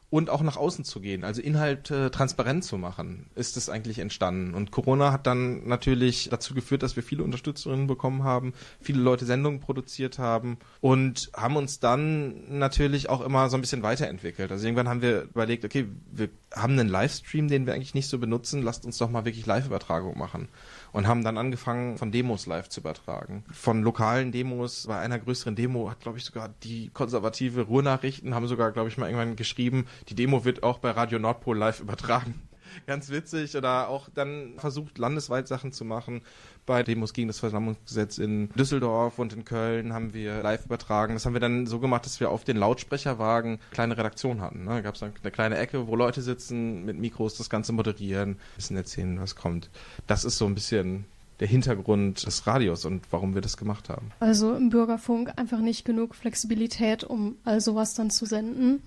und 0.09 0.29
auch 0.29 0.41
nach 0.41 0.57
außen 0.57 0.85
zu 0.85 1.01
gehen, 1.01 1.23
also 1.23 1.41
Inhalte 1.41 2.11
transparent 2.11 2.63
zu 2.63 2.77
machen, 2.77 3.29
ist 3.35 3.57
es 3.57 3.69
eigentlich 3.69 3.99
entstanden. 3.99 4.55
Und 4.55 4.71
Corona 4.71 5.11
hat 5.11 5.27
dann 5.27 5.67
natürlich 5.67 6.29
dazu 6.29 6.53
geführt, 6.53 6.83
dass 6.83 6.95
wir 6.95 7.03
viele 7.03 7.23
Unterstützerinnen 7.23 7.87
bekommen 7.87 8.23
haben, 8.23 8.53
viele 8.81 9.01
Leute 9.01 9.25
Sendungen 9.25 9.59
produziert 9.59 10.17
haben 10.17 10.57
und 10.81 11.29
haben 11.35 11.55
uns 11.55 11.79
dann 11.79 12.57
natürlich 12.57 13.09
auch 13.09 13.21
immer 13.21 13.49
so 13.49 13.57
ein 13.57 13.61
bisschen 13.61 13.83
weiterentwickelt. 13.83 14.51
Also 14.51 14.65
irgendwann 14.65 14.89
haben 14.89 15.01
wir 15.01 15.23
überlegt, 15.23 15.63
okay, 15.65 15.87
wir 16.11 16.29
haben 16.55 16.79
einen 16.79 16.89
Livestream, 16.89 17.47
den 17.47 17.65
wir 17.65 17.73
eigentlich 17.73 17.93
nicht 17.93 18.07
so 18.07 18.17
benutzen, 18.17 18.63
lasst 18.63 18.85
uns 18.85 18.97
doch 18.97 19.09
mal 19.09 19.25
wirklich 19.25 19.45
Live-Übertragung 19.45 20.17
machen 20.17 20.49
und 20.91 21.07
haben 21.07 21.23
dann 21.23 21.37
angefangen, 21.37 21.97
von 21.97 22.11
Demos 22.11 22.45
live 22.45 22.69
zu 22.69 22.81
übertragen. 22.81 23.43
Von 23.51 23.81
lokalen 23.83 24.31
Demos, 24.31 24.87
bei 24.87 24.99
einer 24.99 25.19
größeren 25.19 25.55
Demo 25.55 25.89
hat, 25.89 25.99
glaube 26.01 26.17
ich, 26.17 26.25
sogar 26.25 26.49
die 26.63 26.89
konservative 26.89 27.61
Ruhrnachrichten 27.61 28.33
haben 28.33 28.47
sogar, 28.47 28.71
glaube 28.71 28.89
ich, 28.89 28.97
mal 28.97 29.07
irgendwann 29.07 29.35
geschrieben, 29.35 29.87
die 30.09 30.15
Demo 30.15 30.45
wird 30.45 30.63
auch 30.63 30.79
bei 30.79 30.91
Radio 30.91 31.19
Nordpol 31.19 31.57
live 31.57 31.79
übertragen 31.79 32.48
ganz 32.87 33.09
witzig. 33.09 33.55
Oder 33.55 33.89
auch 33.89 34.09
dann 34.13 34.53
versucht, 34.57 34.97
landesweit 34.97 35.47
Sachen 35.47 35.71
zu 35.71 35.85
machen. 35.85 36.21
Bei 36.65 36.83
Demos 36.83 37.13
gegen 37.13 37.27
das 37.27 37.39
Versammlungsgesetz 37.39 38.17
in 38.17 38.49
Düsseldorf 38.51 39.17
und 39.17 39.33
in 39.33 39.45
Köln 39.45 39.93
haben 39.93 40.13
wir 40.13 40.43
live 40.43 40.65
übertragen. 40.65 41.15
Das 41.15 41.25
haben 41.25 41.33
wir 41.33 41.39
dann 41.39 41.65
so 41.65 41.79
gemacht, 41.79 42.05
dass 42.05 42.19
wir 42.19 42.29
auf 42.29 42.43
den 42.43 42.57
Lautsprecherwagen 42.57 43.59
kleine 43.71 43.97
Redaktion 43.97 44.41
hatten. 44.41 44.65
Ne? 44.65 44.69
Da 44.75 44.81
gab 44.81 44.93
es 44.93 44.99
dann 44.99 45.13
eine 45.21 45.31
kleine 45.31 45.57
Ecke, 45.57 45.87
wo 45.87 45.95
Leute 45.95 46.21
sitzen, 46.21 46.85
mit 46.85 46.97
Mikros 46.97 47.35
das 47.35 47.49
Ganze 47.49 47.73
moderieren, 47.73 48.31
ein 48.31 48.37
bisschen 48.55 48.77
erzählen, 48.77 49.19
was 49.19 49.35
kommt. 49.35 49.69
Das 50.07 50.25
ist 50.25 50.37
so 50.37 50.45
ein 50.45 50.53
bisschen 50.53 51.05
der 51.39 51.47
Hintergrund 51.47 52.25
des 52.25 52.45
Radios 52.47 52.85
und 52.85 53.03
warum 53.11 53.33
wir 53.33 53.41
das 53.41 53.57
gemacht 53.57 53.89
haben. 53.89 54.11
Also 54.19 54.53
im 54.53 54.69
Bürgerfunk 54.69 55.31
einfach 55.37 55.59
nicht 55.59 55.85
genug 55.85 56.15
Flexibilität, 56.15 57.03
um 57.03 57.37
all 57.45 57.61
sowas 57.61 57.93
dann 57.93 58.09
zu 58.09 58.25
senden. 58.25 58.81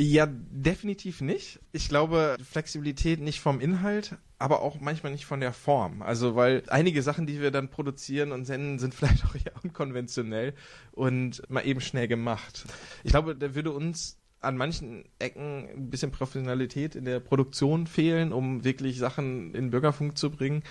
Ja, 0.00 0.28
definitiv 0.30 1.20
nicht. 1.22 1.58
Ich 1.72 1.88
glaube, 1.88 2.36
Flexibilität 2.48 3.20
nicht 3.20 3.40
vom 3.40 3.58
Inhalt, 3.58 4.16
aber 4.38 4.62
auch 4.62 4.78
manchmal 4.78 5.10
nicht 5.10 5.26
von 5.26 5.40
der 5.40 5.52
Form. 5.52 6.02
Also, 6.02 6.36
weil 6.36 6.62
einige 6.68 7.02
Sachen, 7.02 7.26
die 7.26 7.40
wir 7.40 7.50
dann 7.50 7.68
produzieren 7.68 8.30
und 8.30 8.44
senden, 8.44 8.78
sind 8.78 8.94
vielleicht 8.94 9.24
auch 9.24 9.34
eher 9.34 9.52
unkonventionell 9.64 10.54
und 10.92 11.42
mal 11.50 11.66
eben 11.66 11.80
schnell 11.80 12.06
gemacht. 12.06 12.64
Ich 13.02 13.10
glaube, 13.10 13.34
da 13.34 13.56
würde 13.56 13.72
uns 13.72 14.18
an 14.40 14.56
manchen 14.56 15.04
Ecken 15.18 15.68
ein 15.68 15.90
bisschen 15.90 16.12
Professionalität 16.12 16.94
in 16.94 17.04
der 17.04 17.18
Produktion 17.18 17.88
fehlen, 17.88 18.32
um 18.32 18.62
wirklich 18.62 18.98
Sachen 18.98 19.52
in 19.52 19.70
Bürgerfunk 19.70 20.16
zu 20.16 20.30
bringen. 20.30 20.62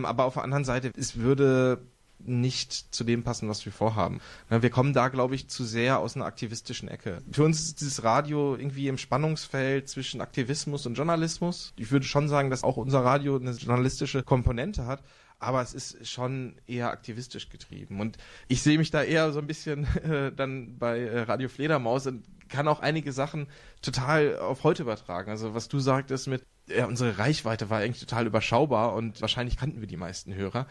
Aber 0.00 0.26
auf 0.26 0.34
der 0.34 0.44
anderen 0.44 0.64
Seite, 0.64 0.92
es 0.96 1.16
würde 1.16 1.82
nicht 2.18 2.94
zu 2.94 3.04
dem 3.04 3.22
passen, 3.22 3.48
was 3.48 3.64
wir 3.64 3.72
vorhaben. 3.72 4.20
Wir 4.48 4.70
kommen 4.70 4.92
da, 4.92 5.08
glaube 5.08 5.34
ich, 5.34 5.48
zu 5.48 5.64
sehr 5.64 5.98
aus 5.98 6.16
einer 6.16 6.24
aktivistischen 6.24 6.88
Ecke. 6.88 7.22
Für 7.30 7.44
uns 7.44 7.60
ist 7.60 7.80
dieses 7.80 8.02
Radio 8.02 8.56
irgendwie 8.56 8.88
im 8.88 8.98
Spannungsfeld 8.98 9.88
zwischen 9.88 10.20
Aktivismus 10.20 10.86
und 10.86 10.94
Journalismus. 10.94 11.72
Ich 11.76 11.90
würde 11.90 12.06
schon 12.06 12.28
sagen, 12.28 12.50
dass 12.50 12.64
auch 12.64 12.76
unser 12.76 13.04
Radio 13.04 13.36
eine 13.36 13.52
journalistische 13.52 14.22
Komponente 14.22 14.86
hat, 14.86 15.02
aber 15.38 15.60
es 15.62 15.74
ist 15.74 16.08
schon 16.08 16.56
eher 16.66 16.90
aktivistisch 16.90 17.48
getrieben. 17.48 18.00
Und 18.00 18.16
ich 18.48 18.62
sehe 18.62 18.78
mich 18.78 18.90
da 18.90 19.02
eher 19.02 19.32
so 19.32 19.38
ein 19.38 19.46
bisschen 19.46 19.84
äh, 20.02 20.32
dann 20.32 20.78
bei 20.78 21.00
äh, 21.00 21.20
Radio 21.22 21.48
Fledermaus 21.48 22.06
und 22.06 22.24
kann 22.48 22.68
auch 22.68 22.80
einige 22.80 23.12
Sachen 23.12 23.48
total 23.82 24.38
auf 24.38 24.64
heute 24.64 24.82
übertragen. 24.82 25.30
Also 25.30 25.54
was 25.54 25.68
du 25.68 25.78
sagtest 25.80 26.28
mit, 26.28 26.44
ja, 26.68 26.86
unsere 26.86 27.18
Reichweite 27.18 27.70
war 27.70 27.80
eigentlich 27.80 28.00
total 28.00 28.26
überschaubar 28.26 28.94
und 28.94 29.20
wahrscheinlich 29.20 29.56
kannten 29.56 29.80
wir 29.80 29.88
die 29.88 29.96
meisten 29.96 30.34
Hörer. 30.34 30.66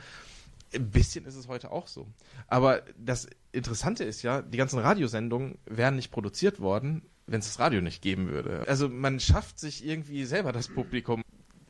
Ein 0.75 0.89
bisschen 0.89 1.25
ist 1.25 1.35
es 1.35 1.47
heute 1.47 1.71
auch 1.71 1.87
so. 1.87 2.07
Aber 2.47 2.83
das 2.97 3.27
Interessante 3.51 4.03
ist 4.03 4.21
ja, 4.21 4.41
die 4.41 4.57
ganzen 4.57 4.79
Radiosendungen 4.79 5.57
wären 5.65 5.95
nicht 5.95 6.11
produziert 6.11 6.59
worden, 6.59 7.03
wenn 7.27 7.39
es 7.39 7.47
das 7.47 7.59
Radio 7.59 7.81
nicht 7.81 8.01
geben 8.01 8.29
würde. 8.29 8.65
Also 8.67 8.89
man 8.89 9.19
schafft 9.19 9.59
sich 9.59 9.85
irgendwie 9.85 10.25
selber 10.25 10.51
das 10.51 10.67
Publikum 10.67 11.23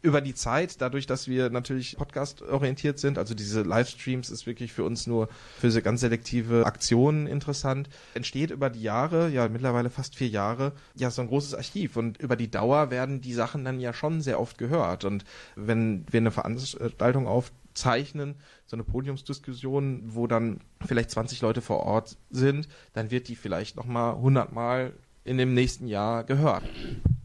über 0.05 0.21
die 0.21 0.35
Zeit, 0.35 0.81
dadurch, 0.81 1.07
dass 1.07 1.27
wir 1.27 1.49
natürlich 1.49 1.97
Podcast-orientiert 1.97 2.99
sind, 2.99 3.17
also 3.17 3.33
diese 3.33 3.63
Livestreams 3.63 4.29
ist 4.29 4.45
wirklich 4.45 4.71
für 4.71 4.83
uns 4.83 5.07
nur 5.07 5.27
für 5.57 5.67
diese 5.67 5.81
ganz 5.81 6.01
selektive 6.01 6.65
Aktionen 6.67 7.25
interessant, 7.25 7.89
entsteht 8.13 8.51
über 8.51 8.69
die 8.69 8.83
Jahre, 8.83 9.29
ja 9.29 9.47
mittlerweile 9.49 9.89
fast 9.89 10.15
vier 10.15 10.27
Jahre, 10.27 10.73
ja 10.95 11.09
so 11.09 11.23
ein 11.23 11.27
großes 11.27 11.55
Archiv 11.55 11.97
und 11.97 12.19
über 12.19 12.35
die 12.35 12.51
Dauer 12.51 12.91
werden 12.91 13.19
die 13.19 13.33
Sachen 13.33 13.65
dann 13.65 13.79
ja 13.79 13.93
schon 13.93 14.21
sehr 14.21 14.39
oft 14.39 14.59
gehört 14.59 15.05
und 15.05 15.25
wenn 15.55 16.05
wir 16.11 16.19
eine 16.19 16.31
Veranstaltung 16.31 17.25
aufzeichnen, 17.25 18.35
so 18.65 18.75
eine 18.75 18.83
Podiumsdiskussion, 18.83 20.03
wo 20.07 20.27
dann 20.27 20.59
vielleicht 20.85 21.11
20 21.11 21.41
Leute 21.41 21.61
vor 21.61 21.81
Ort 21.81 22.17
sind, 22.29 22.67
dann 22.93 23.11
wird 23.11 23.27
die 23.27 23.35
vielleicht 23.35 23.75
nochmal 23.75 24.15
100 24.15 24.53
Mal 24.53 24.93
in 25.23 25.37
dem 25.37 25.53
nächsten 25.53 25.87
Jahr 25.87 26.23
gehört. 26.23 26.63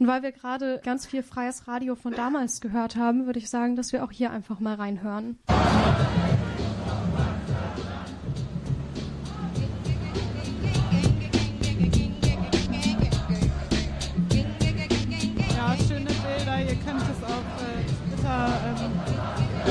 Und 0.00 0.08
weil 0.08 0.24
wir 0.24 0.32
gerade 0.32 0.80
ganz 0.84 1.06
viel 1.06 1.22
freies 1.22 1.68
Radio 1.68 1.94
von 1.94 2.12
damals 2.12 2.60
gehört 2.60 2.96
haben, 2.96 3.26
würde 3.26 3.38
ich 3.38 3.48
sagen, 3.48 3.76
dass 3.76 3.92
wir 3.92 4.02
auch 4.02 4.10
hier 4.10 4.32
einfach 4.32 4.58
mal 4.58 4.74
reinhören. 4.74 5.38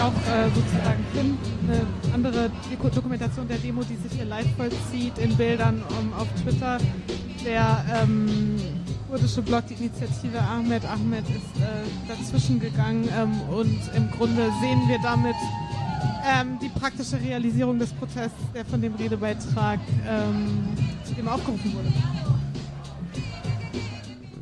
Auch 0.03 0.13
äh, 0.27 0.49
sozusagen 0.53 1.05
finden. 1.13 1.37
Eine 1.67 2.13
andere 2.13 2.51
Dokumentation 2.93 3.47
der 3.47 3.57
Demo, 3.57 3.83
die 3.83 3.95
sich 3.95 4.11
hier 4.17 4.25
live 4.25 4.47
vollzieht 4.57 5.17
in 5.17 5.35
Bildern 5.37 5.81
um, 5.99 6.13
auf 6.13 6.27
Twitter. 6.41 6.77
Der 7.45 7.85
ähm, 8.01 8.57
kurdische 9.09 9.41
Blog, 9.41 9.63
die 9.67 9.75
Initiative 9.75 10.39
Ahmed 10.39 10.83
Ahmed 10.85 11.23
ist 11.29 11.61
äh, 11.61 12.07
dazwischen 12.07 12.59
gegangen 12.59 13.07
ähm, 13.17 13.41
und 13.49 13.79
im 13.95 14.09
Grunde 14.11 14.49
sehen 14.61 14.81
wir 14.87 14.99
damit 15.01 15.35
ähm, 16.25 16.57
die 16.61 16.69
praktische 16.69 17.19
Realisierung 17.19 17.79
des 17.79 17.91
Protests, 17.93 18.51
der 18.53 18.65
von 18.65 18.81
dem 18.81 18.95
Redebeitrag 18.95 19.79
ähm, 20.07 20.67
zu 21.05 21.13
dem 21.13 21.27
aufgerufen 21.27 21.73
wurde 21.73 22.42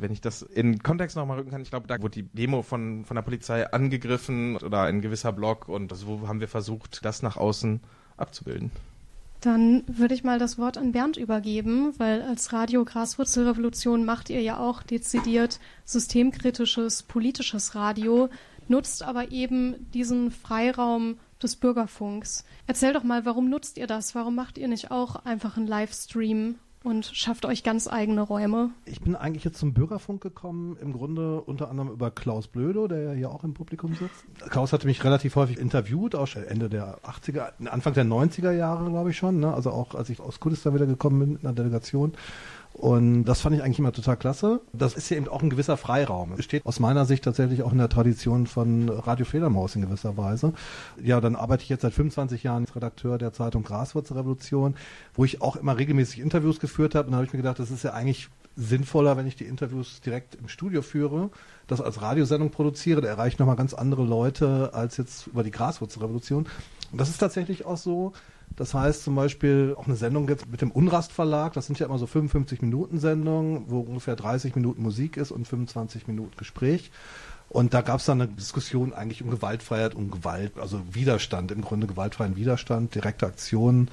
wenn 0.02 0.12
ich 0.12 0.20
das 0.20 0.42
in 0.42 0.82
Kontext 0.82 1.16
nochmal 1.16 1.38
rücken 1.38 1.50
kann, 1.50 1.62
ich 1.62 1.70
glaube, 1.70 1.86
da 1.86 2.00
wurde 2.00 2.22
die 2.22 2.24
Demo 2.24 2.62
von, 2.62 3.04
von 3.04 3.14
der 3.14 3.22
Polizei 3.22 3.70
angegriffen 3.72 4.56
oder 4.56 4.82
ein 4.82 5.00
gewisser 5.00 5.32
Block 5.32 5.68
und 5.68 5.94
so 5.96 6.28
haben 6.28 6.40
wir 6.40 6.48
versucht, 6.48 7.04
das 7.04 7.22
nach 7.22 7.36
außen 7.36 7.80
abzubilden. 8.16 8.70
Dann 9.40 9.82
würde 9.88 10.14
ich 10.14 10.22
mal 10.22 10.38
das 10.38 10.56
Wort 10.56 10.78
an 10.78 10.92
Bernd 10.92 11.16
übergeben, 11.16 11.94
weil 11.98 12.22
als 12.22 12.52
Radio 12.52 12.84
Graswurzelrevolution 12.84 14.04
macht 14.04 14.30
ihr 14.30 14.40
ja 14.40 14.58
auch 14.58 14.84
dezidiert 14.84 15.58
systemkritisches 15.84 17.02
politisches 17.02 17.74
Radio, 17.74 18.28
nutzt 18.68 19.02
aber 19.02 19.32
eben 19.32 19.90
diesen 19.92 20.30
Freiraum 20.30 21.16
des 21.42 21.56
Bürgerfunks. 21.56 22.44
Erzähl 22.68 22.92
doch 22.92 23.02
mal, 23.02 23.24
warum 23.24 23.50
nutzt 23.50 23.78
ihr 23.78 23.88
das? 23.88 24.14
Warum 24.14 24.36
macht 24.36 24.58
ihr 24.58 24.68
nicht 24.68 24.92
auch 24.92 25.16
einfach 25.24 25.56
einen 25.56 25.66
Livestream 25.66 26.54
und 26.84 27.06
schafft 27.06 27.44
euch 27.44 27.62
ganz 27.62 27.88
eigene 27.88 28.22
Räume. 28.22 28.70
Ich 28.84 29.00
bin 29.00 29.16
eigentlich 29.16 29.44
jetzt 29.44 29.58
zum 29.58 29.72
Bürgerfunk 29.72 30.22
gekommen, 30.22 30.76
im 30.80 30.92
Grunde 30.92 31.40
unter 31.40 31.70
anderem 31.70 31.90
über 31.90 32.10
Klaus 32.10 32.48
Blödo, 32.48 32.88
der 32.88 33.02
ja 33.02 33.12
hier 33.12 33.30
auch 33.30 33.44
im 33.44 33.54
Publikum 33.54 33.94
sitzt. 33.94 34.24
Klaus 34.50 34.72
hatte 34.72 34.86
mich 34.86 35.02
relativ 35.04 35.36
häufig 35.36 35.58
interviewt, 35.58 36.14
auch 36.14 36.28
Ende 36.48 36.68
der 36.68 36.98
80er, 37.00 37.66
Anfang 37.66 37.94
der 37.94 38.04
90er 38.04 38.52
Jahre, 38.52 38.88
glaube 38.88 39.10
ich 39.10 39.16
schon, 39.16 39.40
ne? 39.40 39.52
also 39.52 39.70
auch 39.70 39.94
als 39.94 40.10
ich 40.10 40.20
aus 40.20 40.40
Kurdistan 40.40 40.74
wieder 40.74 40.86
gekommen 40.86 41.20
bin 41.20 41.32
mit 41.34 41.44
einer 41.44 41.54
Delegation. 41.54 42.12
Und 42.72 43.24
das 43.24 43.40
fand 43.42 43.54
ich 43.54 43.62
eigentlich 43.62 43.78
immer 43.78 43.92
total 43.92 44.16
klasse. 44.16 44.60
Das 44.72 44.94
ist 44.94 45.10
ja 45.10 45.16
eben 45.16 45.28
auch 45.28 45.42
ein 45.42 45.50
gewisser 45.50 45.76
Freiraum. 45.76 46.32
Es 46.38 46.44
steht 46.44 46.64
aus 46.64 46.80
meiner 46.80 47.04
Sicht 47.04 47.22
tatsächlich 47.22 47.62
auch 47.62 47.72
in 47.72 47.78
der 47.78 47.88
Tradition 47.88 48.46
von 48.46 48.88
Radio 48.88 49.26
Fledermaus 49.26 49.76
in 49.76 49.82
gewisser 49.82 50.16
Weise. 50.16 50.54
Ja, 51.02 51.20
dann 51.20 51.36
arbeite 51.36 51.62
ich 51.62 51.68
jetzt 51.68 51.82
seit 51.82 51.92
25 51.92 52.42
Jahren 52.42 52.62
als 52.62 52.74
Redakteur 52.74 53.18
der 53.18 53.32
Zeitung 53.32 53.62
Graswurzelrevolution, 53.62 54.74
wo 55.14 55.24
ich 55.24 55.42
auch 55.42 55.56
immer 55.56 55.76
regelmäßig 55.76 56.20
Interviews 56.20 56.60
geführt 56.60 56.94
habe. 56.94 57.06
Und 57.06 57.12
da 57.12 57.16
habe 57.18 57.26
ich 57.26 57.32
mir 57.32 57.38
gedacht, 57.38 57.58
das 57.58 57.70
ist 57.70 57.84
ja 57.84 57.92
eigentlich 57.92 58.30
sinnvoller, 58.56 59.16
wenn 59.16 59.26
ich 59.26 59.36
die 59.36 59.44
Interviews 59.44 60.00
direkt 60.00 60.34
im 60.34 60.48
Studio 60.48 60.82
führe, 60.82 61.30
das 61.66 61.80
als 61.80 62.02
Radiosendung 62.02 62.50
produziere. 62.50 63.00
Da 63.00 63.08
erreiche 63.08 63.34
ich 63.34 63.38
nochmal 63.38 63.56
ganz 63.56 63.74
andere 63.74 64.04
Leute 64.04 64.70
als 64.74 64.96
jetzt 64.96 65.26
über 65.26 65.42
die 65.42 65.50
Graswurzelrevolution. 65.50 66.46
Und 66.90 67.00
das 67.00 67.08
ist 67.08 67.18
tatsächlich 67.18 67.64
auch 67.64 67.78
so, 67.78 68.12
das 68.56 68.74
heißt 68.74 69.04
zum 69.04 69.14
Beispiel 69.14 69.74
auch 69.78 69.86
eine 69.86 69.96
Sendung 69.96 70.28
jetzt 70.28 70.48
mit 70.48 70.60
dem 70.60 70.70
Unrast 70.70 71.12
Verlag, 71.12 71.52
das 71.52 71.66
sind 71.66 71.78
ja 71.78 71.86
immer 71.86 71.98
so 71.98 72.06
55 72.06 72.62
Minuten 72.62 72.98
Sendungen, 72.98 73.64
wo 73.68 73.80
ungefähr 73.80 74.16
30 74.16 74.54
Minuten 74.54 74.82
Musik 74.82 75.16
ist 75.16 75.30
und 75.30 75.46
25 75.46 76.06
Minuten 76.06 76.36
Gespräch. 76.36 76.90
Und 77.52 77.74
da 77.74 77.82
gab 77.82 78.00
es 78.00 78.06
dann 78.06 78.20
eine 78.22 78.32
Diskussion 78.32 78.94
eigentlich 78.94 79.22
um 79.22 79.28
Gewaltfreiheit 79.28 79.94
und 79.94 80.10
Gewalt, 80.10 80.58
also 80.58 80.80
Widerstand, 80.90 81.52
im 81.52 81.60
Grunde 81.60 81.86
gewaltfreien 81.86 82.34
Widerstand, 82.34 82.94
direkte 82.94 83.26
Aktionen. 83.26 83.90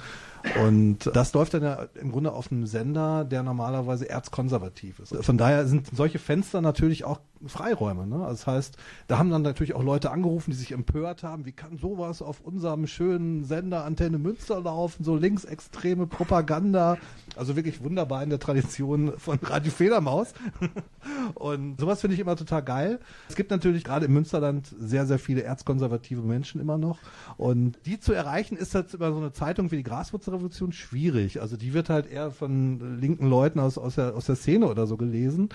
Und 0.64 1.10
das 1.14 1.34
läuft 1.34 1.52
dann 1.52 1.62
ja 1.62 1.86
im 2.00 2.10
Grunde 2.10 2.32
auf 2.32 2.50
einem 2.50 2.66
Sender, 2.66 3.24
der 3.24 3.42
normalerweise 3.42 4.08
erzkonservativ 4.08 4.98
ist. 5.00 5.14
Von 5.14 5.36
daher 5.36 5.66
sind 5.66 5.88
solche 5.94 6.18
Fenster 6.18 6.62
natürlich 6.62 7.04
auch 7.04 7.20
Freiräume. 7.46 8.06
Ne? 8.06 8.16
Also 8.16 8.30
das 8.30 8.46
heißt, 8.46 8.76
da 9.06 9.18
haben 9.18 9.30
dann 9.30 9.42
natürlich 9.42 9.74
auch 9.74 9.82
Leute 9.82 10.10
angerufen, 10.10 10.50
die 10.50 10.56
sich 10.56 10.72
empört 10.72 11.22
haben, 11.22 11.46
wie 11.46 11.52
kann 11.52 11.78
sowas 11.78 12.22
auf 12.22 12.40
unserem 12.40 12.86
schönen 12.86 13.44
Sender 13.44 13.84
Antenne 13.84 14.18
Münster 14.18 14.60
laufen, 14.60 15.04
so 15.04 15.16
linksextreme 15.16 16.06
Propaganda. 16.06 16.98
Also 17.36 17.56
wirklich 17.56 17.82
wunderbar 17.82 18.22
in 18.22 18.30
der 18.30 18.38
Tradition 18.38 19.14
von 19.18 19.38
Radio 19.42 19.72
Federmaus. 19.72 20.34
Und 21.34 21.80
sowas 21.80 22.00
finde 22.00 22.14
ich 22.14 22.20
immer 22.20 22.36
total 22.36 22.62
geil. 22.62 23.00
Es 23.28 23.36
gibt 23.36 23.50
natürlich 23.50 23.84
gerade 23.84 24.06
im 24.06 24.12
Münsterland 24.12 24.66
sehr, 24.78 25.06
sehr 25.06 25.18
viele 25.18 25.42
erzkonservative 25.42 26.22
Menschen 26.22 26.60
immer 26.60 26.78
noch. 26.78 26.98
Und 27.36 27.78
die 27.86 28.00
zu 28.00 28.12
erreichen, 28.12 28.56
ist 28.56 28.74
halt 28.74 28.92
über 28.92 29.12
so 29.12 29.18
eine 29.18 29.32
Zeitung 29.32 29.70
wie 29.70 29.76
die 29.76 29.82
Graswurzelrevolution 29.82 30.72
schwierig. 30.72 31.40
Also 31.40 31.56
die 31.56 31.72
wird 31.72 31.88
halt 31.88 32.10
eher 32.10 32.30
von 32.30 33.00
linken 33.00 33.28
Leuten 33.28 33.60
aus, 33.60 33.78
aus, 33.78 33.94
der, 33.94 34.14
aus 34.14 34.26
der 34.26 34.36
Szene 34.36 34.68
oder 34.68 34.86
so 34.86 34.96
gelesen. 34.96 35.48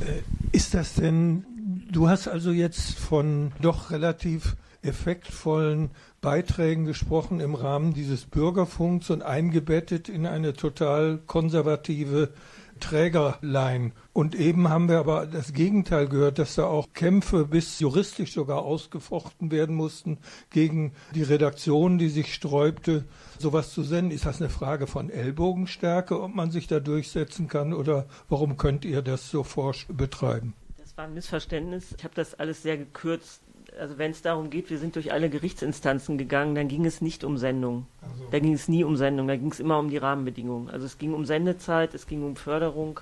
Äh, 0.00 0.22
ist 0.52 0.74
das 0.74 0.94
denn, 0.94 1.44
du 1.90 2.08
hast 2.08 2.28
also 2.28 2.50
jetzt 2.50 2.98
von 2.98 3.52
doch 3.60 3.90
relativ 3.90 4.56
effektvollen 4.82 5.90
Beiträgen 6.20 6.86
gesprochen 6.86 7.40
im 7.40 7.54
Rahmen 7.54 7.92
dieses 7.92 8.24
Bürgerfunks 8.24 9.10
und 9.10 9.22
eingebettet 9.22 10.08
in 10.08 10.26
eine 10.26 10.54
total 10.54 11.18
konservative 11.26 12.32
Trägerlein. 12.80 13.92
Und 14.12 14.34
eben 14.34 14.68
haben 14.68 14.88
wir 14.88 14.98
aber 14.98 15.26
das 15.26 15.52
Gegenteil 15.52 16.08
gehört, 16.08 16.38
dass 16.38 16.56
da 16.56 16.64
auch 16.64 16.92
Kämpfe 16.92 17.44
bis 17.44 17.78
juristisch 17.78 18.32
sogar 18.32 18.62
ausgefochten 18.62 19.50
werden 19.50 19.76
mussten 19.76 20.18
gegen 20.50 20.92
die 21.14 21.22
Redaktion, 21.22 21.98
die 21.98 22.08
sich 22.08 22.34
sträubte, 22.34 23.04
sowas 23.38 23.72
zu 23.72 23.82
senden. 23.82 24.10
Ist 24.10 24.26
das 24.26 24.40
eine 24.40 24.50
Frage 24.50 24.86
von 24.86 25.10
Ellbogenstärke, 25.10 26.20
ob 26.20 26.34
man 26.34 26.50
sich 26.50 26.66
da 26.66 26.80
durchsetzen 26.80 27.48
kann 27.48 27.72
oder 27.72 28.06
warum 28.28 28.56
könnt 28.56 28.84
ihr 28.84 29.02
das 29.02 29.30
so 29.30 29.44
forsch 29.44 29.86
betreiben? 29.88 30.54
Das 30.78 30.96
war 30.96 31.04
ein 31.04 31.14
Missverständnis. 31.14 31.94
Ich 31.96 32.04
habe 32.04 32.14
das 32.14 32.34
alles 32.34 32.62
sehr 32.62 32.76
gekürzt 32.76 33.42
also 33.80 33.98
wenn 33.98 34.10
es 34.10 34.22
darum 34.22 34.50
geht, 34.50 34.70
wir 34.70 34.78
sind 34.78 34.94
durch 34.94 35.12
alle 35.12 35.30
Gerichtsinstanzen 35.30 36.18
gegangen, 36.18 36.54
dann 36.54 36.68
ging 36.68 36.84
es 36.84 37.00
nicht 37.00 37.24
um 37.24 37.38
Sendung. 37.38 37.86
Also. 38.02 38.24
Da 38.30 38.38
ging 38.38 38.52
es 38.52 38.68
nie 38.68 38.84
um 38.84 38.96
Sendung, 38.96 39.26
da 39.26 39.36
ging 39.36 39.50
es 39.50 39.58
immer 39.58 39.78
um 39.78 39.88
die 39.88 39.96
Rahmenbedingungen. 39.96 40.68
Also 40.68 40.86
es 40.86 40.98
ging 40.98 41.14
um 41.14 41.24
Sendezeit, 41.24 41.94
es 41.94 42.06
ging 42.06 42.22
um 42.22 42.36
Förderung, 42.36 43.00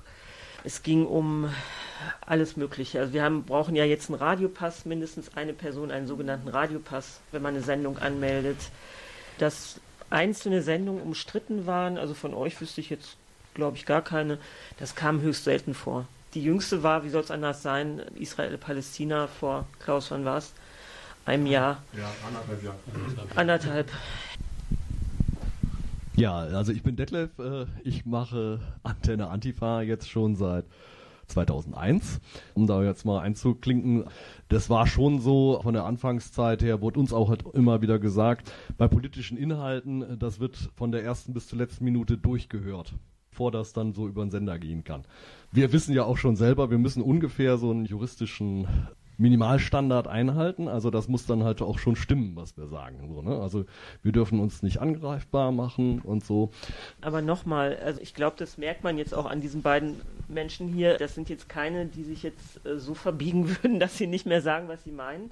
es 0.64 0.82
ging 0.82 1.04
um 1.06 1.50
alles 2.24 2.56
Mögliche. 2.56 3.00
Also 3.00 3.12
wir 3.12 3.24
haben, 3.24 3.42
brauchen 3.42 3.74
ja 3.74 3.84
jetzt 3.84 4.08
einen 4.08 4.18
Radiopass, 4.18 4.84
mindestens 4.84 5.36
eine 5.36 5.52
Person 5.52 5.90
einen 5.90 6.06
sogenannten 6.06 6.48
Radiopass, 6.48 7.20
wenn 7.32 7.42
man 7.42 7.54
eine 7.54 7.64
Sendung 7.64 7.98
anmeldet. 7.98 8.58
Dass 9.38 9.80
einzelne 10.10 10.62
Sendungen 10.62 11.02
umstritten 11.02 11.66
waren, 11.66 11.98
also 11.98 12.14
von 12.14 12.34
euch 12.34 12.60
wüsste 12.60 12.80
ich 12.80 12.88
jetzt, 12.88 13.16
glaube 13.54 13.76
ich, 13.76 13.84
gar 13.84 14.02
keine, 14.02 14.38
das 14.78 14.94
kam 14.94 15.20
höchst 15.20 15.44
selten 15.44 15.74
vor. 15.74 16.06
Die 16.38 16.44
jüngste 16.44 16.84
war, 16.84 17.02
wie 17.02 17.08
soll 17.08 17.22
es 17.22 17.32
anders 17.32 17.64
sein, 17.64 18.00
Israel-Palästina 18.14 19.26
vor 19.26 19.66
Klaus 19.80 20.12
van 20.12 20.24
Wast, 20.24 20.54
einem 21.24 21.46
Jahr. 21.46 21.82
Ja, 21.96 22.08
anderthalb 22.24 22.62
Jahre. 22.62 22.78
Anderthalb. 23.34 23.90
Ja, 26.14 26.36
also 26.36 26.70
ich 26.70 26.84
bin 26.84 26.94
Detlef, 26.94 27.36
äh, 27.40 27.66
ich 27.82 28.06
mache 28.06 28.60
Antenne 28.84 29.30
Antifa 29.30 29.82
jetzt 29.82 30.08
schon 30.08 30.36
seit 30.36 30.64
2001. 31.26 32.20
Um 32.54 32.68
da 32.68 32.84
jetzt 32.84 33.04
mal 33.04 33.18
einzuklinken, 33.18 34.04
das 34.48 34.70
war 34.70 34.86
schon 34.86 35.20
so, 35.20 35.58
von 35.60 35.74
der 35.74 35.86
Anfangszeit 35.86 36.62
her 36.62 36.80
wurde 36.80 37.00
uns 37.00 37.12
auch 37.12 37.30
halt 37.30 37.46
immer 37.52 37.82
wieder 37.82 37.98
gesagt, 37.98 38.52
bei 38.76 38.86
politischen 38.86 39.36
Inhalten, 39.36 40.16
das 40.20 40.38
wird 40.38 40.70
von 40.76 40.92
der 40.92 41.02
ersten 41.02 41.34
bis 41.34 41.48
zur 41.48 41.58
letzten 41.58 41.82
Minute 41.82 42.16
durchgehört 42.16 42.94
bevor 43.38 43.52
das 43.52 43.72
dann 43.72 43.92
so 43.92 44.08
über 44.08 44.24
den 44.24 44.32
Sender 44.32 44.58
gehen 44.58 44.82
kann. 44.82 45.04
Wir 45.52 45.72
wissen 45.72 45.94
ja 45.94 46.02
auch 46.02 46.16
schon 46.16 46.34
selber, 46.34 46.72
wir 46.72 46.78
müssen 46.78 47.02
ungefähr 47.02 47.56
so 47.56 47.70
einen 47.70 47.84
juristischen 47.84 48.66
Minimalstandard 49.16 50.08
einhalten. 50.08 50.66
Also 50.66 50.90
das 50.90 51.06
muss 51.06 51.24
dann 51.24 51.44
halt 51.44 51.62
auch 51.62 51.78
schon 51.78 51.94
stimmen, 51.94 52.32
was 52.34 52.56
wir 52.56 52.66
sagen. 52.66 53.08
So, 53.14 53.22
ne? 53.22 53.40
Also 53.40 53.64
wir 54.02 54.10
dürfen 54.10 54.40
uns 54.40 54.64
nicht 54.64 54.80
angreifbar 54.80 55.52
machen 55.52 56.00
und 56.00 56.24
so. 56.24 56.50
Aber 57.00 57.22
nochmal, 57.22 57.76
also 57.76 58.00
ich 58.00 58.12
glaube, 58.12 58.34
das 58.38 58.58
merkt 58.58 58.82
man 58.82 58.98
jetzt 58.98 59.14
auch 59.14 59.26
an 59.26 59.40
diesen 59.40 59.62
beiden 59.62 60.00
Menschen 60.26 60.66
hier. 60.66 60.98
Das 60.98 61.14
sind 61.14 61.28
jetzt 61.28 61.48
keine, 61.48 61.86
die 61.86 62.02
sich 62.02 62.24
jetzt 62.24 62.66
äh, 62.66 62.76
so 62.78 62.94
verbiegen 62.94 63.48
würden, 63.62 63.78
dass 63.78 63.96
sie 63.96 64.08
nicht 64.08 64.26
mehr 64.26 64.42
sagen, 64.42 64.66
was 64.66 64.82
sie 64.82 64.92
meinen. 64.92 65.30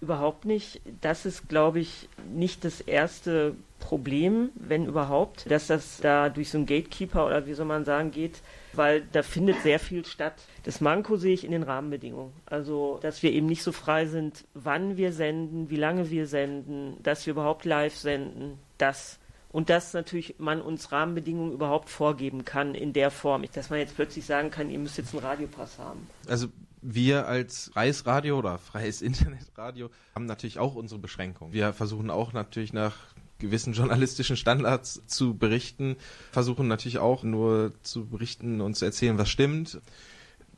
Überhaupt 0.00 0.44
nicht. 0.44 0.80
Das 1.00 1.26
ist, 1.26 1.48
glaube 1.48 1.80
ich, 1.80 2.08
nicht 2.32 2.64
das 2.64 2.80
erste 2.80 3.54
Problem, 3.78 4.50
wenn 4.54 4.86
überhaupt, 4.86 5.50
dass 5.50 5.68
das 5.68 5.98
da 6.00 6.28
durch 6.28 6.50
so 6.50 6.58
einen 6.58 6.66
Gatekeeper 6.66 7.26
oder 7.26 7.46
wie 7.46 7.54
soll 7.54 7.66
man 7.66 7.84
sagen 7.84 8.10
geht, 8.10 8.40
weil 8.72 9.06
da 9.12 9.22
findet 9.22 9.60
sehr 9.62 9.78
viel 9.78 10.04
statt. 10.04 10.34
Das 10.64 10.80
Manko 10.80 11.16
sehe 11.16 11.34
ich 11.34 11.44
in 11.44 11.52
den 11.52 11.62
Rahmenbedingungen. 11.62 12.32
Also, 12.46 12.98
dass 13.02 13.22
wir 13.22 13.32
eben 13.32 13.46
nicht 13.46 13.62
so 13.62 13.72
frei 13.72 14.06
sind, 14.06 14.44
wann 14.54 14.96
wir 14.96 15.12
senden, 15.12 15.70
wie 15.70 15.76
lange 15.76 16.10
wir 16.10 16.26
senden, 16.26 16.96
dass 17.02 17.26
wir 17.26 17.32
überhaupt 17.32 17.64
live 17.64 17.94
senden, 17.94 18.58
das. 18.78 19.18
Und 19.52 19.70
dass 19.70 19.94
natürlich 19.94 20.34
man 20.38 20.60
uns 20.60 20.92
Rahmenbedingungen 20.92 21.52
überhaupt 21.52 21.88
vorgeben 21.88 22.44
kann 22.44 22.74
in 22.74 22.92
der 22.92 23.10
Form, 23.10 23.44
dass 23.54 23.70
man 23.70 23.78
jetzt 23.78 23.94
plötzlich 23.94 24.26
sagen 24.26 24.50
kann, 24.50 24.68
ihr 24.68 24.78
müsst 24.78 24.98
jetzt 24.98 25.14
einen 25.14 25.24
Radiopass 25.24 25.78
haben. 25.78 26.08
Also 26.28 26.48
wir 26.88 27.26
als 27.26 27.70
freies 27.72 28.06
Radio 28.06 28.38
oder 28.38 28.58
freies 28.58 29.02
Internetradio 29.02 29.90
haben 30.14 30.26
natürlich 30.26 30.58
auch 30.58 30.74
unsere 30.74 31.00
Beschränkungen. 31.00 31.52
Wir 31.52 31.72
versuchen 31.72 32.10
auch 32.10 32.32
natürlich 32.32 32.72
nach 32.72 32.94
gewissen 33.38 33.74
journalistischen 33.74 34.36
Standards 34.36 35.02
zu 35.06 35.36
berichten, 35.36 35.96
versuchen 36.32 36.68
natürlich 36.68 36.98
auch 36.98 37.22
nur 37.22 37.72
zu 37.82 38.06
berichten 38.06 38.60
und 38.60 38.76
zu 38.76 38.84
erzählen, 38.84 39.18
was 39.18 39.28
stimmt. 39.28 39.80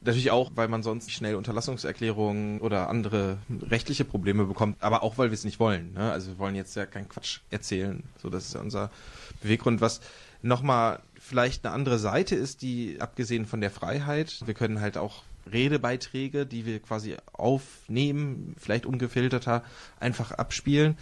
Natürlich 0.01 0.31
auch, 0.31 0.53
weil 0.55 0.69
man 0.69 0.85
sonst 0.85 1.11
schnell 1.11 1.35
Unterlassungserklärungen 1.35 2.61
oder 2.61 2.89
andere 2.89 3.39
rechtliche 3.63 4.05
Probleme 4.05 4.45
bekommt, 4.45 4.81
aber 4.81 5.03
auch, 5.03 5.19
weil 5.19 5.31
wir 5.31 5.35
es 5.35 5.45
nicht 5.45 5.59
wollen. 5.59 5.95
Ne? 5.95 6.13
Also 6.13 6.29
wir 6.29 6.39
wollen 6.39 6.55
jetzt 6.55 6.77
ja 6.77 6.87
keinen 6.87 7.09
Quatsch 7.09 7.41
erzählen. 7.51 8.05
So, 8.23 8.31
das 8.31 8.47
ist 8.47 8.55
ja 8.55 8.61
unser 8.61 8.93
Beweggrund. 9.43 9.81
Was 9.81 10.01
nochmal 10.41 11.01
vielleicht 11.29 11.65
eine 11.65 11.75
andere 11.75 11.99
Seite 11.99 12.35
ist, 12.35 12.63
die 12.63 13.01
abgesehen 13.01 13.47
von 13.47 13.61
der 13.61 13.71
Freiheit, 13.71 14.43
wir 14.47 14.55
können 14.55 14.81
halt 14.81 14.97
auch 14.97 15.23
Redebeiträge, 15.51 16.47
die 16.47 16.67
wir 16.67 16.81
quasi 16.81 17.17
aufnehmen, 17.33 18.55
vielleicht 18.59 18.87
ungefilterter, 18.87 19.63
einfach 20.01 20.33
abspielen 20.33 20.97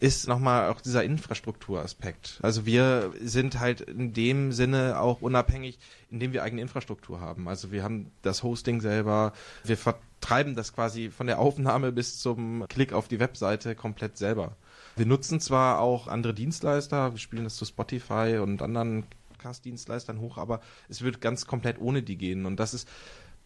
ist 0.00 0.26
nochmal 0.26 0.70
auch 0.70 0.80
dieser 0.80 1.04
Infrastrukturaspekt. 1.04 2.38
Also 2.42 2.64
wir 2.64 3.12
sind 3.20 3.60
halt 3.60 3.82
in 3.82 4.14
dem 4.14 4.50
Sinne 4.50 4.98
auch 4.98 5.20
unabhängig, 5.20 5.78
indem 6.10 6.32
wir 6.32 6.42
eigene 6.42 6.62
Infrastruktur 6.62 7.20
haben. 7.20 7.48
Also 7.48 7.70
wir 7.70 7.84
haben 7.84 8.10
das 8.22 8.42
Hosting 8.42 8.80
selber, 8.80 9.34
wir 9.62 9.76
vertreiben 9.76 10.56
das 10.56 10.72
quasi 10.72 11.10
von 11.10 11.26
der 11.26 11.38
Aufnahme 11.38 11.92
bis 11.92 12.18
zum 12.18 12.64
Klick 12.68 12.94
auf 12.94 13.08
die 13.08 13.20
Webseite 13.20 13.74
komplett 13.74 14.16
selber. 14.16 14.56
Wir 14.96 15.04
nutzen 15.04 15.38
zwar 15.38 15.80
auch 15.80 16.08
andere 16.08 16.32
Dienstleister, 16.32 17.12
wir 17.12 17.18
spielen 17.18 17.44
das 17.44 17.56
zu 17.56 17.66
Spotify 17.66 18.38
und 18.42 18.62
anderen 18.62 19.04
Cast-Dienstleistern 19.40 20.20
hoch, 20.20 20.38
aber 20.38 20.60
es 20.88 21.02
wird 21.02 21.20
ganz 21.20 21.46
komplett 21.46 21.80
ohne 21.80 22.02
die 22.02 22.16
gehen. 22.16 22.46
Und 22.46 22.60
das 22.60 22.74
ist 22.74 22.88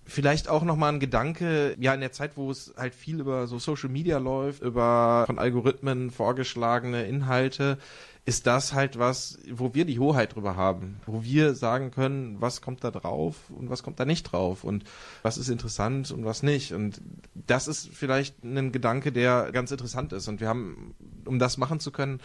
Vielleicht 0.07 0.49
auch 0.49 0.65
nochmal 0.65 0.93
ein 0.93 1.01
Gedanke, 1.01 1.77
ja, 1.81 1.95
in 1.95 2.01
der 2.01 2.13
Zeit, 2.13 2.37
wo 2.37 2.51
es 2.51 2.75
halt 2.77 2.95
viel 2.95 3.21
über 3.21 3.47
so 3.47 3.59
Social 3.59 3.89
Media 3.89 4.19
läuft, 4.19 4.63
über 4.63 5.25
von 5.27 5.39
Algorithmen 5.39 6.11
vorgeschlagene 6.11 7.05
Inhalte, 7.05 7.79
ist 8.27 8.47
das 8.47 8.75
halt 8.75 8.99
was, 8.99 9.39
wo 9.51 9.75
wir 9.75 9.87
die 9.87 9.99
Hoheit 9.99 10.35
drüber 10.35 10.57
haben, 10.57 11.01
wo 11.07 11.23
wir 11.23 11.55
sagen 11.55 11.91
können, 11.91 12.41
was 12.41 12.61
kommt 12.61 12.85
da 12.85 12.91
drauf 12.91 13.51
und 13.51 13.71
was 13.71 13.83
kommt 13.83 13.99
da 13.99 14.05
nicht 14.05 14.25
drauf 14.25 14.63
und 14.63 14.85
was 15.23 15.39
ist 15.39 15.49
interessant 15.49 16.11
und 16.11 16.25
was 16.27 16.43
nicht. 16.43 16.73
Und 16.73 17.01
das 17.35 17.67
ist 17.67 17.89
vielleicht 17.89 18.45
ein 18.45 18.73
Gedanke, 18.73 19.11
der 19.11 19.53
ganz 19.53 19.71
interessant 19.71 20.13
ist. 20.13 20.29
Und 20.29 20.41
wir 20.41 20.49
haben, 20.49 20.95
um 21.25 21.39
das 21.39 21.57
machen 21.57 21.81
zu 21.81 21.91
können, 21.91 22.21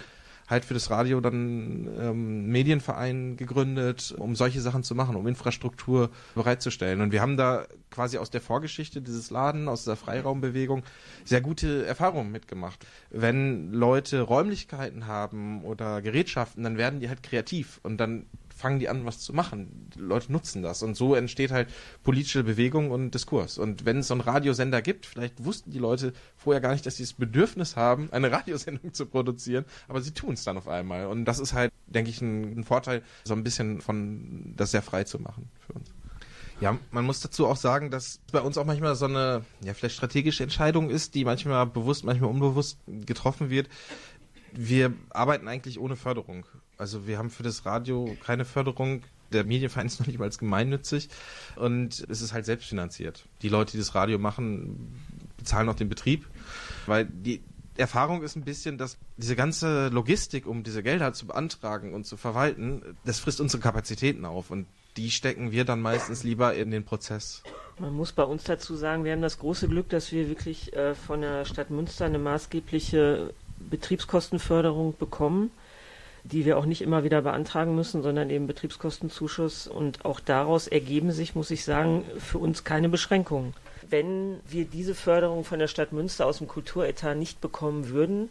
halt 0.50 0.66
für 0.66 0.74
das 0.74 0.90
Radio 0.90 1.22
dann 1.22 1.88
ähm, 2.00 2.48
Medienverein 2.48 3.38
gegründet, 3.38 4.14
um 4.18 4.36
solche 4.36 4.62
Sachen 4.62 4.84
zu 4.84 4.96
machen, 4.96 5.16
um 5.16 5.28
Infrastruktur 5.28 6.10
bereitzustellen. 6.34 7.02
Und 7.02 7.12
wir 7.12 7.22
haben 7.22 7.38
da 7.38 7.68
quasi 7.92 8.18
aus 8.18 8.32
der 8.32 8.42
Vorgeschichte 8.42 9.02
dieses 9.02 9.30
Laden, 9.30 9.68
aus 9.68 9.84
dieser 9.84 9.96
Freiraumbewegung, 9.96 10.84
sehr 11.24 11.42
gute 11.42 11.86
Erfahrungen 11.86 12.32
mitgemacht. 12.32 12.86
Wenn 13.12 13.72
Leute 13.72 14.22
Räumlichkeiten 14.22 15.06
haben 15.06 15.64
oder 15.64 16.02
Gerätschaften, 16.02 16.64
dann 16.64 16.78
werden 16.78 17.00
die 17.00 17.10
halt 17.10 17.22
kreativ 17.22 17.80
und 17.84 17.98
dann 17.98 18.26
fangen 18.60 18.80
die 18.80 18.90
an, 18.90 19.06
was 19.06 19.20
zu 19.20 19.34
machen. 19.34 19.90
Die 19.96 20.00
Leute 20.00 20.32
nutzen 20.32 20.62
das. 20.62 20.84
Und 20.84 20.96
so 20.96 21.16
entsteht 21.16 21.52
halt 21.52 21.70
politische 22.04 22.44
Bewegung 22.44 22.92
und 22.92 23.12
Diskurs. 23.12 23.58
Und 23.58 23.86
wenn 23.86 24.00
es 24.00 24.10
so 24.10 24.14
einen 24.14 24.22
Radiosender 24.22 24.82
gibt, 24.82 25.06
vielleicht 25.06 25.46
wussten 25.46 25.72
die 25.72 25.80
Leute 25.80 26.12
vorher 26.36 26.60
gar 26.60 26.74
nicht, 26.74 26.86
dass 26.86 26.98
sie 26.98 27.04
das 27.04 27.14
Bedürfnis 27.14 27.78
haben, 27.78 28.12
eine 28.12 28.32
Radiosendung 28.34 28.94
zu 28.94 29.06
produzieren, 29.06 29.64
aber 29.88 30.02
sie 30.02 30.12
tun 30.12 30.34
es 30.34 30.44
dann 30.44 30.58
auf 30.58 30.68
einmal. 30.68 31.08
Und 31.08 31.24
das 31.24 31.40
ist 31.40 31.54
halt, 31.54 31.72
denke 31.88 32.10
ich, 32.10 32.22
ein, 32.22 32.60
ein 32.60 32.64
Vorteil, 32.66 33.02
so 33.24 33.34
ein 33.34 33.44
bisschen 33.44 33.80
von 33.80 34.54
das 34.58 34.72
sehr 34.72 34.82
frei 34.82 35.06
zu 35.06 35.20
machen 35.20 35.50
für 35.66 35.74
uns. 35.74 35.90
Ja, 36.60 36.78
man 36.92 37.06
muss 37.06 37.22
dazu 37.22 37.48
auch 37.48 37.56
sagen, 37.56 37.90
dass 37.90 38.20
bei 38.34 38.42
uns 38.42 38.58
auch 38.58 38.66
manchmal 38.66 38.94
so 38.96 39.06
eine, 39.06 39.46
ja, 39.64 39.74
vielleicht 39.74 39.96
strategische 39.96 40.44
Entscheidung 40.44 40.90
ist, 40.90 41.16
die 41.16 41.24
manchmal 41.24 41.66
bewusst, 41.66 42.04
manchmal 42.04 42.30
unbewusst 42.30 42.78
getroffen 42.88 43.50
wird. 43.50 43.70
Wir 44.52 44.92
arbeiten 45.12 45.48
eigentlich 45.48 45.80
ohne 45.80 45.96
Förderung. 45.96 46.46
Also 46.80 47.06
wir 47.06 47.18
haben 47.18 47.30
für 47.30 47.44
das 47.44 47.66
Radio 47.66 48.16
keine 48.26 48.46
Förderung. 48.46 49.04
Der 49.34 49.44
Medienverein 49.44 49.86
ist 49.86 50.00
noch 50.00 50.08
nicht 50.08 50.18
mal 50.18 50.26
als 50.26 50.40
gemeinnützig 50.40 51.10
und 51.56 52.06
es 52.10 52.22
ist 52.22 52.34
halt 52.34 52.46
selbstfinanziert. 52.46 53.26
Die 53.44 53.50
Leute, 53.50 53.74
die 53.74 53.78
das 53.78 53.94
Radio 53.94 54.18
machen, 54.18 54.98
bezahlen 55.38 55.68
auch 55.70 55.76
den 55.76 55.90
Betrieb, 55.90 56.28
weil 56.88 57.06
die 57.06 57.44
Erfahrung 57.78 58.24
ist 58.24 58.38
ein 58.38 58.44
bisschen, 58.44 58.78
dass 58.78 58.98
diese 59.18 59.36
ganze 59.36 59.90
Logistik, 59.90 60.48
um 60.48 60.64
diese 60.64 60.82
Gelder 60.82 61.14
zu 61.14 61.28
beantragen 61.28 61.94
und 61.94 62.06
zu 62.06 62.18
verwalten, 62.18 62.82
das 63.06 63.20
frisst 63.20 63.42
unsere 63.42 63.62
Kapazitäten 63.62 64.26
auf 64.26 64.50
und 64.50 64.66
die 64.98 65.12
stecken 65.12 65.52
wir 65.52 65.66
dann 65.66 65.82
meistens 65.82 66.24
lieber 66.24 66.56
in 66.56 66.72
den 66.72 66.86
Prozess. 66.86 67.44
Man 67.78 67.94
muss 67.94 68.14
bei 68.14 68.24
uns 68.24 68.46
dazu 68.46 68.76
sagen, 68.76 69.04
wir 69.04 69.12
haben 69.12 69.22
das 69.22 69.38
große 69.38 69.68
Glück, 69.68 69.90
dass 69.90 70.12
wir 70.14 70.30
wirklich 70.30 70.74
äh, 70.74 70.96
von 70.96 71.22
der 71.22 71.44
Stadt 71.46 71.70
Münster 71.72 72.06
eine 72.06 72.20
maßgebliche 72.20 73.34
Betriebskostenförderung 73.70 74.98
bekommen 74.98 75.52
die 76.32 76.46
wir 76.46 76.58
auch 76.58 76.66
nicht 76.66 76.82
immer 76.82 77.04
wieder 77.04 77.22
beantragen 77.22 77.76
müssen, 77.76 78.04
sondern 78.04 78.30
eben 78.30 78.48
Betriebskostenzuschuss. 78.48 79.68
Und 79.68 80.06
auch 80.06 80.20
daraus 80.20 80.68
ergeben 80.68 81.12
sich, 81.12 81.36
muss 81.36 81.52
ich 81.52 81.64
sagen, 81.64 82.04
für 82.20 82.38
uns 82.38 82.64
keine 82.64 82.90
Beschränkungen. 82.90 83.54
Wenn 83.90 84.40
wir 84.48 84.66
diese 84.66 84.94
Förderung 84.94 85.44
von 85.44 85.60
der 85.60 85.68
Stadt 85.68 85.92
Münster 85.92 86.26
aus 86.26 86.38
dem 86.38 86.48
Kulturetat 86.48 87.18
nicht 87.18 87.42
bekommen 87.42 87.90
würden, 87.90 88.30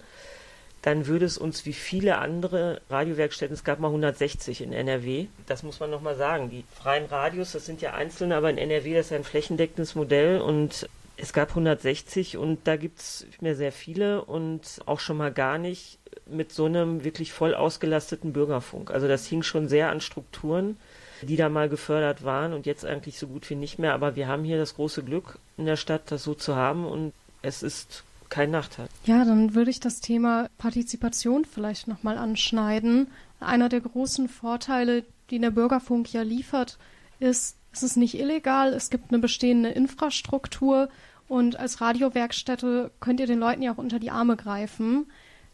dann 0.82 1.06
würde 1.06 1.24
es 1.24 1.38
uns 1.38 1.66
wie 1.66 1.72
viele 1.72 2.18
andere 2.18 2.80
Radiowerkstätten, 2.88 3.54
es 3.54 3.64
gab 3.64 3.80
mal 3.80 3.88
160 3.88 4.60
in 4.60 4.72
NRW, 4.72 5.26
das 5.46 5.64
muss 5.64 5.80
man 5.80 5.90
nochmal 5.90 6.16
sagen. 6.16 6.50
Die 6.50 6.64
freien 6.80 7.06
Radios, 7.06 7.52
das 7.52 7.66
sind 7.66 7.82
ja 7.82 7.94
einzelne, 7.94 8.36
aber 8.36 8.50
in 8.50 8.58
NRW, 8.58 8.94
das 8.94 9.06
ist 9.06 9.12
ein 9.12 9.24
flächendeckendes 9.24 9.96
Modell 9.96 10.40
und 10.40 10.88
es 11.20 11.32
gab 11.32 11.50
160 11.50 12.36
und 12.36 12.60
da 12.64 12.76
gibt 12.76 13.00
es 13.00 13.26
mir 13.40 13.56
sehr 13.56 13.72
viele 13.72 14.24
und 14.24 14.80
auch 14.86 15.00
schon 15.00 15.16
mal 15.16 15.32
gar 15.32 15.58
nicht 15.58 15.98
mit 16.26 16.52
so 16.52 16.66
einem 16.66 17.04
wirklich 17.04 17.32
voll 17.32 17.54
ausgelasteten 17.54 18.32
Bürgerfunk. 18.32 18.90
Also 18.90 19.08
das 19.08 19.26
hing 19.26 19.42
schon 19.42 19.68
sehr 19.68 19.90
an 19.90 20.00
Strukturen, 20.00 20.76
die 21.22 21.36
da 21.36 21.48
mal 21.48 21.68
gefördert 21.68 22.22
waren 22.22 22.52
und 22.52 22.66
jetzt 22.66 22.84
eigentlich 22.84 23.18
so 23.18 23.26
gut 23.26 23.50
wie 23.50 23.56
nicht 23.56 23.78
mehr. 23.78 23.94
Aber 23.94 24.14
wir 24.14 24.28
haben 24.28 24.44
hier 24.44 24.58
das 24.58 24.76
große 24.76 25.02
Glück 25.02 25.38
in 25.56 25.66
der 25.66 25.76
Stadt, 25.76 26.02
das 26.10 26.22
so 26.22 26.34
zu 26.34 26.54
haben 26.54 26.86
und 26.86 27.12
es 27.42 27.62
ist 27.62 28.04
kein 28.28 28.50
Nachteil. 28.50 28.88
Ja, 29.04 29.24
dann 29.24 29.54
würde 29.54 29.70
ich 29.70 29.80
das 29.80 30.00
Thema 30.00 30.48
Partizipation 30.58 31.44
vielleicht 31.44 31.88
nochmal 31.88 32.18
anschneiden. 32.18 33.08
Einer 33.40 33.68
der 33.68 33.80
großen 33.80 34.28
Vorteile, 34.28 35.04
die 35.30 35.40
der 35.40 35.50
Bürgerfunk 35.50 36.12
ja 36.12 36.22
liefert, 36.22 36.78
ist, 37.18 37.56
es 37.72 37.82
ist 37.82 37.96
nicht 37.96 38.18
illegal, 38.18 38.72
es 38.72 38.90
gibt 38.90 39.10
eine 39.10 39.18
bestehende 39.18 39.70
Infrastruktur 39.70 40.88
und 41.28 41.58
als 41.58 41.80
Radiowerkstätte 41.80 42.90
könnt 43.00 43.20
ihr 43.20 43.26
den 43.26 43.38
Leuten 43.38 43.62
ja 43.62 43.72
auch 43.72 43.78
unter 43.78 43.98
die 43.98 44.10
Arme 44.10 44.36
greifen. 44.36 45.06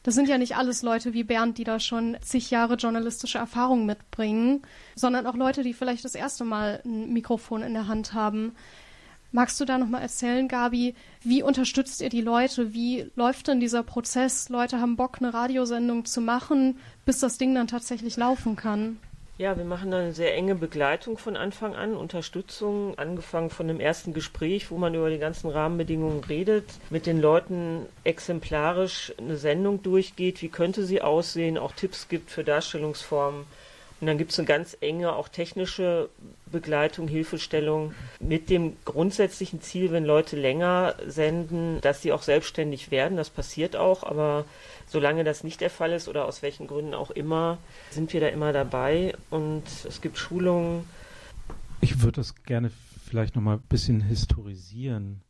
Das 0.04 0.14
sind 0.14 0.28
ja 0.28 0.38
nicht 0.38 0.56
alles 0.56 0.82
Leute 0.82 1.14
wie 1.14 1.24
Bernd, 1.24 1.58
die 1.58 1.64
da 1.64 1.80
schon 1.80 2.16
zig 2.20 2.50
Jahre 2.50 2.74
journalistische 2.74 3.38
Erfahrung 3.38 3.86
mitbringen, 3.86 4.62
sondern 4.94 5.26
auch 5.26 5.34
Leute, 5.34 5.62
die 5.62 5.72
vielleicht 5.72 6.04
das 6.04 6.14
erste 6.14 6.44
Mal 6.44 6.80
ein 6.84 7.12
Mikrofon 7.12 7.62
in 7.62 7.72
der 7.72 7.88
Hand 7.88 8.12
haben. 8.12 8.52
Magst 9.32 9.58
du 9.60 9.64
da 9.64 9.78
nochmal 9.78 10.02
erzählen, 10.02 10.46
Gabi, 10.46 10.94
wie 11.22 11.42
unterstützt 11.42 12.00
ihr 12.02 12.10
die 12.10 12.20
Leute? 12.20 12.72
Wie 12.72 13.10
läuft 13.16 13.48
denn 13.48 13.58
dieser 13.58 13.82
Prozess? 13.82 14.48
Leute 14.48 14.78
haben 14.80 14.94
Bock, 14.94 15.16
eine 15.18 15.34
Radiosendung 15.34 16.04
zu 16.04 16.20
machen, 16.20 16.78
bis 17.04 17.18
das 17.18 17.36
Ding 17.36 17.52
dann 17.54 17.66
tatsächlich 17.66 18.16
laufen 18.16 18.54
kann. 18.54 18.98
Ja, 19.37 19.57
wir 19.59 19.64
machen 19.64 19.93
eine 19.93 20.12
sehr 20.12 20.32
enge 20.37 20.55
Begleitung 20.55 21.18
von 21.18 21.37
Anfang 21.37 21.74
an, 21.74 21.97
Unterstützung, 21.97 22.97
angefangen 22.99 23.51
von 23.51 23.66
dem 23.66 23.80
ersten 23.80 24.14
Gespräch, 24.14 24.70
wo 24.70 24.78
man 24.78 24.95
über 24.95 25.11
die 25.11 25.18
ganzen 25.18 25.51
Rahmenbedingungen 25.51 26.22
redet, 26.22 26.66
mit 26.89 27.05
den 27.07 27.20
Leuten 27.20 27.87
exemplarisch 28.05 29.12
eine 29.18 29.37
Sendung 29.37 29.82
durchgeht, 29.82 30.41
wie 30.41 30.51
könnte 30.51 30.85
sie 30.85 31.03
aussehen, 31.03 31.59
auch 31.59 31.72
Tipps 31.72 32.07
gibt 32.07 32.30
für 32.30 32.45
Darstellungsformen. 32.45 33.45
Und 34.01 34.07
dann 34.07 34.18
gibt 34.18 34.30
es 34.30 34.39
eine 34.39 34.47
ganz 34.47 34.76
enge, 34.80 35.14
auch 35.16 35.28
technische 35.28 36.11
Begleitung, 36.47 37.09
Hilfestellung 37.09 37.95
mit 38.20 38.51
dem 38.51 38.76
grundsätzlichen 38.85 39.61
Ziel, 39.62 39.91
wenn 39.91 40.05
Leute 40.05 40.37
länger 40.37 40.95
senden, 41.07 41.80
dass 41.80 42.03
sie 42.03 42.12
auch 42.12 42.22
selbstständig 42.22 42.93
werden. 42.93 43.16
Das 43.16 43.30
passiert 43.30 43.74
auch, 43.74 44.05
aber 44.05 44.45
Solange 44.95 45.24
das 45.24 45.42
nicht 45.42 45.61
der 45.61 45.70
Fall 45.70 45.90
ist 45.90 46.07
oder 46.07 46.24
aus 46.24 46.40
welchen 46.42 46.68
Gründen 46.68 46.95
auch 46.95 47.11
immer, 47.11 47.59
sind 47.90 48.12
wir 48.12 48.20
da 48.20 48.28
immer 48.28 48.53
dabei 48.53 49.12
und 49.28 49.64
es 49.88 50.01
gibt 50.01 50.18
Schulungen. 50.18 50.84
Ich 51.80 52.01
würde 52.01 52.20
das 52.20 52.45
gerne 52.45 52.70
vielleicht 53.05 53.34
nochmal 53.34 53.57
ein 53.57 53.68
bisschen 53.68 54.01
historisieren, 54.01 55.20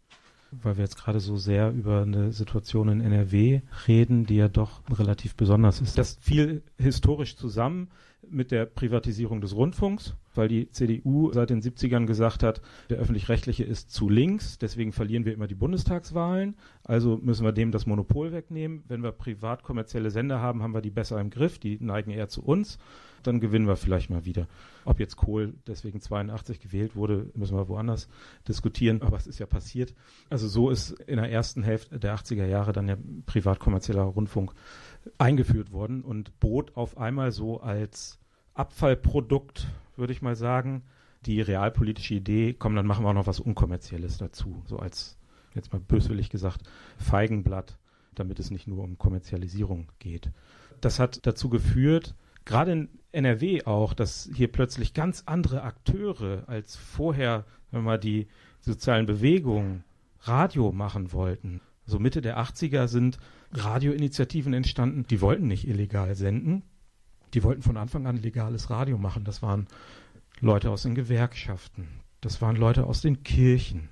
weil 0.50 0.76
wir 0.76 0.84
jetzt 0.84 0.98
gerade 0.98 1.18
so 1.18 1.38
sehr 1.38 1.70
über 1.70 2.02
eine 2.02 2.30
Situation 2.30 2.90
in 2.90 3.00
NRW 3.00 3.62
reden, 3.88 4.26
die 4.26 4.36
ja 4.36 4.48
doch 4.48 4.82
relativ 4.90 5.34
besonders 5.34 5.80
ist. 5.80 5.96
Das 5.96 6.18
fiel 6.20 6.62
historisch 6.76 7.34
zusammen 7.34 7.88
mit 8.30 8.50
der 8.50 8.66
Privatisierung 8.66 9.40
des 9.40 9.54
Rundfunks, 9.54 10.14
weil 10.34 10.48
die 10.48 10.70
CDU 10.70 11.32
seit 11.32 11.50
den 11.50 11.62
70ern 11.62 12.06
gesagt 12.06 12.42
hat, 12.42 12.60
der 12.90 12.98
öffentlich-rechtliche 12.98 13.64
ist 13.64 13.90
zu 13.90 14.08
links, 14.08 14.58
deswegen 14.58 14.92
verlieren 14.92 15.24
wir 15.24 15.32
immer 15.32 15.46
die 15.46 15.54
Bundestagswahlen, 15.54 16.56
also 16.82 17.18
müssen 17.22 17.44
wir 17.44 17.52
dem 17.52 17.72
das 17.72 17.86
Monopol 17.86 18.32
wegnehmen. 18.32 18.84
Wenn 18.88 19.02
wir 19.02 19.12
privat 19.12 19.62
kommerzielle 19.62 20.10
Sender 20.10 20.40
haben, 20.40 20.62
haben 20.62 20.74
wir 20.74 20.82
die 20.82 20.90
besser 20.90 21.20
im 21.20 21.30
Griff, 21.30 21.58
die 21.58 21.78
neigen 21.80 22.10
eher 22.10 22.28
zu 22.28 22.42
uns, 22.42 22.78
dann 23.22 23.40
gewinnen 23.40 23.66
wir 23.66 23.76
vielleicht 23.76 24.10
mal 24.10 24.24
wieder. 24.24 24.46
Ob 24.84 25.00
jetzt 25.00 25.16
Kohl 25.16 25.54
deswegen 25.66 26.00
82 26.00 26.60
gewählt 26.60 26.94
wurde, 26.94 27.30
müssen 27.34 27.56
wir 27.56 27.68
woanders 27.68 28.08
diskutieren, 28.46 29.02
aber 29.02 29.16
es 29.16 29.26
ist 29.26 29.38
ja 29.38 29.46
passiert. 29.46 29.94
Also 30.28 30.46
so 30.46 30.70
ist 30.70 30.90
in 30.90 31.16
der 31.16 31.30
ersten 31.30 31.62
Hälfte 31.62 31.98
der 31.98 32.16
80er 32.16 32.46
Jahre 32.46 32.72
dann 32.72 32.88
ja 32.88 32.96
privat 33.26 33.60
kommerzieller 33.60 34.02
Rundfunk 34.02 34.52
eingeführt 35.18 35.72
worden 35.72 36.02
und 36.02 36.38
bot 36.40 36.76
auf 36.76 36.98
einmal 36.98 37.32
so 37.32 37.60
als 37.60 38.18
Abfallprodukt, 38.54 39.66
würde 39.96 40.12
ich 40.12 40.22
mal 40.22 40.36
sagen, 40.36 40.82
die 41.26 41.40
realpolitische 41.40 42.14
Idee, 42.14 42.54
komm, 42.54 42.76
dann 42.76 42.86
machen 42.86 43.04
wir 43.04 43.10
auch 43.10 43.14
noch 43.14 43.26
was 43.26 43.40
Unkommerzielles 43.40 44.18
dazu, 44.18 44.62
so 44.66 44.78
als, 44.78 45.18
jetzt 45.54 45.72
mal 45.72 45.80
böswillig 45.80 46.30
gesagt, 46.30 46.62
Feigenblatt, 46.98 47.78
damit 48.14 48.38
es 48.38 48.50
nicht 48.50 48.66
nur 48.66 48.84
um 48.84 48.98
Kommerzialisierung 48.98 49.88
geht. 49.98 50.30
Das 50.80 50.98
hat 50.98 51.26
dazu 51.26 51.48
geführt, 51.48 52.14
gerade 52.44 52.72
in 52.72 52.88
NRW 53.12 53.64
auch, 53.64 53.94
dass 53.94 54.28
hier 54.34 54.50
plötzlich 54.50 54.92
ganz 54.92 55.22
andere 55.26 55.62
Akteure 55.62 56.44
als 56.46 56.76
vorher, 56.76 57.44
wenn 57.70 57.84
wir 57.84 57.98
die 57.98 58.28
sozialen 58.60 59.06
Bewegungen 59.06 59.84
Radio 60.20 60.72
machen 60.72 61.12
wollten. 61.12 61.60
So 61.86 61.98
Mitte 61.98 62.22
der 62.22 62.38
80er 62.38 62.88
sind 62.88 63.18
Radioinitiativen 63.54 64.52
entstanden, 64.52 65.06
die 65.08 65.20
wollten 65.20 65.46
nicht 65.46 65.66
illegal 65.66 66.14
senden, 66.14 66.62
die 67.34 67.42
wollten 67.42 67.62
von 67.62 67.76
Anfang 67.76 68.06
an 68.06 68.16
legales 68.16 68.70
Radio 68.70 68.98
machen. 68.98 69.24
Das 69.24 69.42
waren 69.42 69.66
Leute 70.40 70.70
aus 70.70 70.82
den 70.82 70.94
Gewerkschaften, 70.94 71.88
das 72.20 72.42
waren 72.42 72.56
Leute 72.56 72.84
aus 72.84 73.00
den 73.00 73.22
Kirchen. 73.22 73.88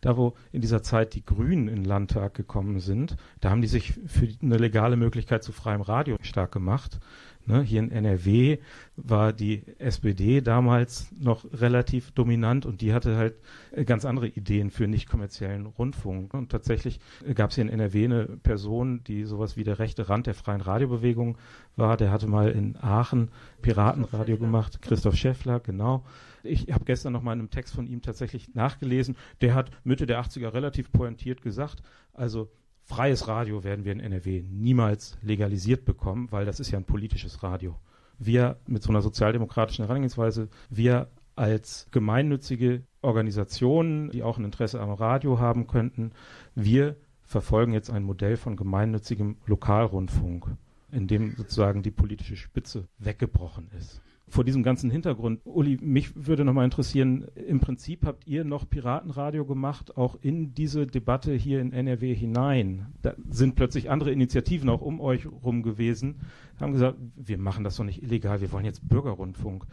Da, 0.00 0.16
wo 0.16 0.34
in 0.50 0.62
dieser 0.62 0.82
Zeit 0.82 1.12
die 1.14 1.24
Grünen 1.24 1.68
in 1.68 1.76
den 1.76 1.84
Landtag 1.84 2.32
gekommen 2.32 2.80
sind, 2.80 3.16
da 3.40 3.50
haben 3.50 3.60
die 3.60 3.68
sich 3.68 3.92
für 4.06 4.28
eine 4.40 4.56
legale 4.56 4.96
Möglichkeit 4.96 5.44
zu 5.44 5.52
freiem 5.52 5.82
Radio 5.82 6.16
stark 6.22 6.52
gemacht. 6.52 7.00
Ne, 7.50 7.62
hier 7.62 7.80
in 7.80 7.90
NRW 7.90 8.58
war 8.94 9.32
die 9.32 9.64
SPD 9.78 10.40
damals 10.40 11.10
noch 11.18 11.44
relativ 11.52 12.12
dominant 12.12 12.64
und 12.64 12.80
die 12.80 12.92
hatte 12.94 13.16
halt 13.16 13.34
äh, 13.72 13.84
ganz 13.84 14.04
andere 14.04 14.28
Ideen 14.28 14.70
für 14.70 14.86
nicht 14.86 15.08
kommerziellen 15.08 15.66
Rundfunk. 15.66 16.32
Und 16.32 16.52
tatsächlich 16.52 17.00
gab 17.34 17.50
es 17.50 17.56
hier 17.56 17.62
in 17.62 17.70
NRW 17.70 18.04
eine 18.04 18.24
Person, 18.44 19.02
die 19.02 19.24
sowas 19.24 19.56
wie 19.56 19.64
der 19.64 19.80
rechte 19.80 20.08
Rand 20.08 20.28
der 20.28 20.34
freien 20.34 20.60
Radiobewegung 20.60 21.38
war. 21.74 21.96
Der 21.96 22.12
hatte 22.12 22.28
mal 22.28 22.50
in 22.50 22.76
Aachen 22.76 23.30
Piratenradio 23.62 24.38
gemacht, 24.38 24.80
Christoph 24.80 25.16
Schäffler, 25.16 25.58
genau. 25.58 26.04
Ich 26.44 26.72
habe 26.72 26.84
gestern 26.84 27.12
noch 27.12 27.22
mal 27.22 27.32
in 27.32 27.40
einem 27.40 27.50
Text 27.50 27.74
von 27.74 27.88
ihm 27.88 28.00
tatsächlich 28.00 28.54
nachgelesen. 28.54 29.16
Der 29.40 29.56
hat 29.56 29.72
Mitte 29.82 30.06
der 30.06 30.22
80er 30.22 30.54
relativ 30.54 30.92
pointiert 30.92 31.42
gesagt, 31.42 31.82
also 32.12 32.48
freies 32.90 33.28
Radio 33.28 33.62
werden 33.62 33.84
wir 33.84 33.92
in 33.92 34.00
NRW 34.00 34.42
niemals 34.50 35.16
legalisiert 35.22 35.84
bekommen, 35.84 36.26
weil 36.32 36.44
das 36.44 36.58
ist 36.58 36.72
ja 36.72 36.78
ein 36.78 36.84
politisches 36.84 37.44
Radio. 37.44 37.76
Wir 38.18 38.56
mit 38.66 38.82
so 38.82 38.90
einer 38.90 39.00
sozialdemokratischen 39.00 39.84
Herangehensweise, 39.84 40.48
wir 40.70 41.08
als 41.36 41.86
gemeinnützige 41.92 42.82
Organisationen, 43.00 44.10
die 44.10 44.24
auch 44.24 44.38
ein 44.38 44.44
Interesse 44.44 44.80
am 44.80 44.90
Radio 44.90 45.38
haben 45.38 45.68
könnten, 45.68 46.10
wir 46.56 46.96
verfolgen 47.22 47.72
jetzt 47.72 47.90
ein 47.90 48.02
Modell 48.02 48.36
von 48.36 48.56
gemeinnützigem 48.56 49.36
Lokalrundfunk, 49.46 50.56
in 50.90 51.06
dem 51.06 51.36
sozusagen 51.36 51.84
die 51.84 51.92
politische 51.92 52.36
Spitze 52.36 52.88
weggebrochen 52.98 53.68
ist 53.78 54.02
vor 54.30 54.44
diesem 54.44 54.62
ganzen 54.62 54.90
Hintergrund, 54.90 55.40
Uli, 55.44 55.76
mich 55.82 56.12
würde 56.14 56.44
nochmal 56.44 56.64
interessieren, 56.64 57.26
im 57.34 57.60
Prinzip 57.60 58.06
habt 58.06 58.26
ihr 58.26 58.44
noch 58.44 58.68
Piratenradio 58.68 59.44
gemacht, 59.44 59.96
auch 59.96 60.16
in 60.22 60.54
diese 60.54 60.86
Debatte 60.86 61.34
hier 61.34 61.60
in 61.60 61.72
NRW 61.72 62.14
hinein. 62.14 62.86
Da 63.02 63.14
sind 63.28 63.56
plötzlich 63.56 63.90
andere 63.90 64.12
Initiativen 64.12 64.68
auch 64.68 64.80
um 64.80 65.00
euch 65.00 65.26
rum 65.26 65.62
gewesen, 65.62 66.20
haben 66.60 66.72
gesagt, 66.72 66.96
wir 67.16 67.38
machen 67.38 67.64
das 67.64 67.76
doch 67.76 67.84
nicht 67.84 68.02
illegal, 68.02 68.40
wir 68.40 68.52
wollen 68.52 68.64
jetzt 68.64 68.88
Bürgerrundfunk. 68.88 69.66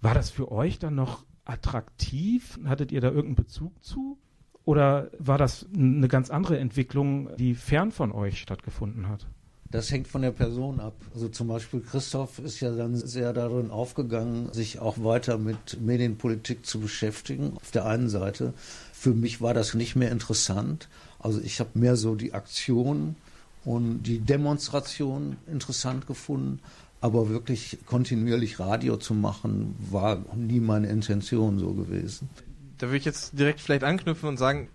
War 0.00 0.14
das 0.14 0.30
für 0.30 0.52
euch 0.52 0.78
dann 0.78 0.94
noch 0.94 1.24
attraktiv? 1.44 2.58
Hattet 2.64 2.92
ihr 2.92 3.00
da 3.00 3.08
irgendeinen 3.08 3.34
Bezug 3.36 3.82
zu? 3.82 4.18
Oder 4.64 5.10
war 5.18 5.38
das 5.38 5.66
eine 5.74 6.08
ganz 6.08 6.30
andere 6.30 6.58
Entwicklung, 6.58 7.30
die 7.36 7.54
fern 7.54 7.90
von 7.90 8.12
euch 8.12 8.40
stattgefunden 8.40 9.08
hat? 9.08 9.26
Das 9.70 9.90
hängt 9.90 10.06
von 10.06 10.22
der 10.22 10.30
Person 10.30 10.78
ab. 10.78 10.94
Also 11.14 11.28
zum 11.28 11.48
Beispiel 11.48 11.80
Christoph 11.80 12.38
ist 12.38 12.60
ja 12.60 12.74
dann 12.74 12.94
sehr 12.94 13.32
darin 13.32 13.70
aufgegangen, 13.70 14.52
sich 14.52 14.78
auch 14.78 15.02
weiter 15.02 15.36
mit 15.36 15.80
Medienpolitik 15.80 16.64
zu 16.64 16.78
beschäftigen. 16.80 17.54
Auf 17.56 17.70
der 17.72 17.86
einen 17.86 18.08
Seite. 18.08 18.54
Für 18.92 19.10
mich 19.10 19.40
war 19.40 19.52
das 19.52 19.74
nicht 19.74 19.96
mehr 19.96 20.12
interessant. 20.12 20.88
Also 21.18 21.40
ich 21.40 21.58
habe 21.58 21.70
mehr 21.74 21.96
so 21.96 22.14
die 22.14 22.34
Aktion 22.34 23.16
und 23.64 24.02
die 24.04 24.20
Demonstration 24.20 25.36
interessant 25.50 26.06
gefunden. 26.06 26.60
Aber 27.00 27.28
wirklich 27.28 27.78
kontinuierlich 27.84 28.60
Radio 28.60 28.96
zu 28.96 29.12
machen, 29.12 29.74
war 29.90 30.24
nie 30.34 30.60
meine 30.60 30.86
Intention 30.86 31.58
so 31.58 31.72
gewesen. 31.72 32.30
Da 32.78 32.86
würde 32.86 32.96
ich 32.96 33.04
jetzt 33.04 33.38
direkt 33.38 33.60
vielleicht 33.60 33.84
anknüpfen 33.84 34.28
und 34.28 34.38
sagen, 34.38 34.68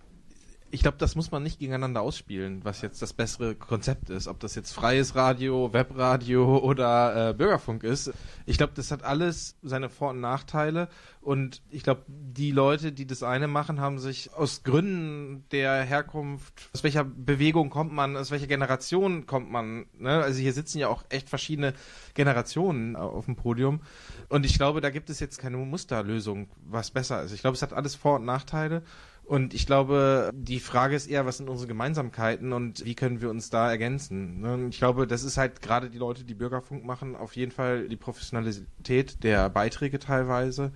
ich 0.72 0.82
glaube, 0.82 0.98
das 0.98 1.16
muss 1.16 1.30
man 1.30 1.42
nicht 1.42 1.58
gegeneinander 1.58 2.00
ausspielen, 2.00 2.64
was 2.64 2.80
jetzt 2.82 3.02
das 3.02 3.12
bessere 3.12 3.54
Konzept 3.54 4.08
ist. 4.10 4.28
Ob 4.28 4.38
das 4.40 4.54
jetzt 4.54 4.72
freies 4.72 5.16
Radio, 5.16 5.72
Webradio 5.72 6.58
oder 6.58 7.30
äh, 7.30 7.34
Bürgerfunk 7.34 7.82
ist. 7.82 8.12
Ich 8.46 8.56
glaube, 8.56 8.72
das 8.76 8.90
hat 8.90 9.02
alles 9.02 9.56
seine 9.62 9.88
Vor- 9.88 10.10
und 10.10 10.20
Nachteile. 10.20 10.88
Und 11.20 11.60
ich 11.70 11.82
glaube, 11.82 12.04
die 12.06 12.52
Leute, 12.52 12.92
die 12.92 13.06
das 13.06 13.22
eine 13.22 13.48
machen, 13.48 13.80
haben 13.80 13.98
sich 13.98 14.32
aus 14.32 14.62
Gründen 14.62 15.44
der 15.50 15.82
Herkunft, 15.82 16.70
aus 16.72 16.82
welcher 16.84 17.04
Bewegung 17.04 17.68
kommt 17.68 17.92
man, 17.92 18.16
aus 18.16 18.30
welcher 18.30 18.46
Generation 18.46 19.26
kommt 19.26 19.50
man. 19.50 19.86
Ne? 19.98 20.22
Also 20.22 20.40
hier 20.40 20.52
sitzen 20.52 20.78
ja 20.78 20.88
auch 20.88 21.04
echt 21.08 21.28
verschiedene 21.28 21.74
Generationen 22.14 22.96
auf 22.96 23.26
dem 23.26 23.36
Podium. 23.36 23.80
Und 24.28 24.46
ich 24.46 24.54
glaube, 24.54 24.80
da 24.80 24.90
gibt 24.90 25.10
es 25.10 25.20
jetzt 25.20 25.38
keine 25.38 25.56
Musterlösung, 25.56 26.48
was 26.64 26.90
besser 26.90 27.22
ist. 27.22 27.32
Ich 27.32 27.40
glaube, 27.40 27.56
es 27.56 27.62
hat 27.62 27.72
alles 27.72 27.96
Vor- 27.96 28.16
und 28.16 28.24
Nachteile. 28.24 28.82
Und 29.30 29.54
ich 29.54 29.64
glaube, 29.64 30.32
die 30.34 30.58
Frage 30.58 30.96
ist 30.96 31.06
eher, 31.06 31.24
was 31.24 31.36
sind 31.36 31.48
unsere 31.48 31.68
Gemeinsamkeiten 31.68 32.52
und 32.52 32.84
wie 32.84 32.96
können 32.96 33.20
wir 33.20 33.30
uns 33.30 33.48
da 33.48 33.70
ergänzen? 33.70 34.40
Ne? 34.40 34.66
Ich 34.70 34.78
glaube, 34.78 35.06
das 35.06 35.22
ist 35.22 35.36
halt 35.36 35.62
gerade 35.62 35.88
die 35.88 35.98
Leute, 35.98 36.24
die 36.24 36.34
Bürgerfunk 36.34 36.84
machen, 36.84 37.14
auf 37.14 37.36
jeden 37.36 37.52
Fall 37.52 37.86
die 37.86 37.94
Professionalität 37.94 39.22
der 39.22 39.48
Beiträge 39.48 40.00
teilweise. 40.00 40.72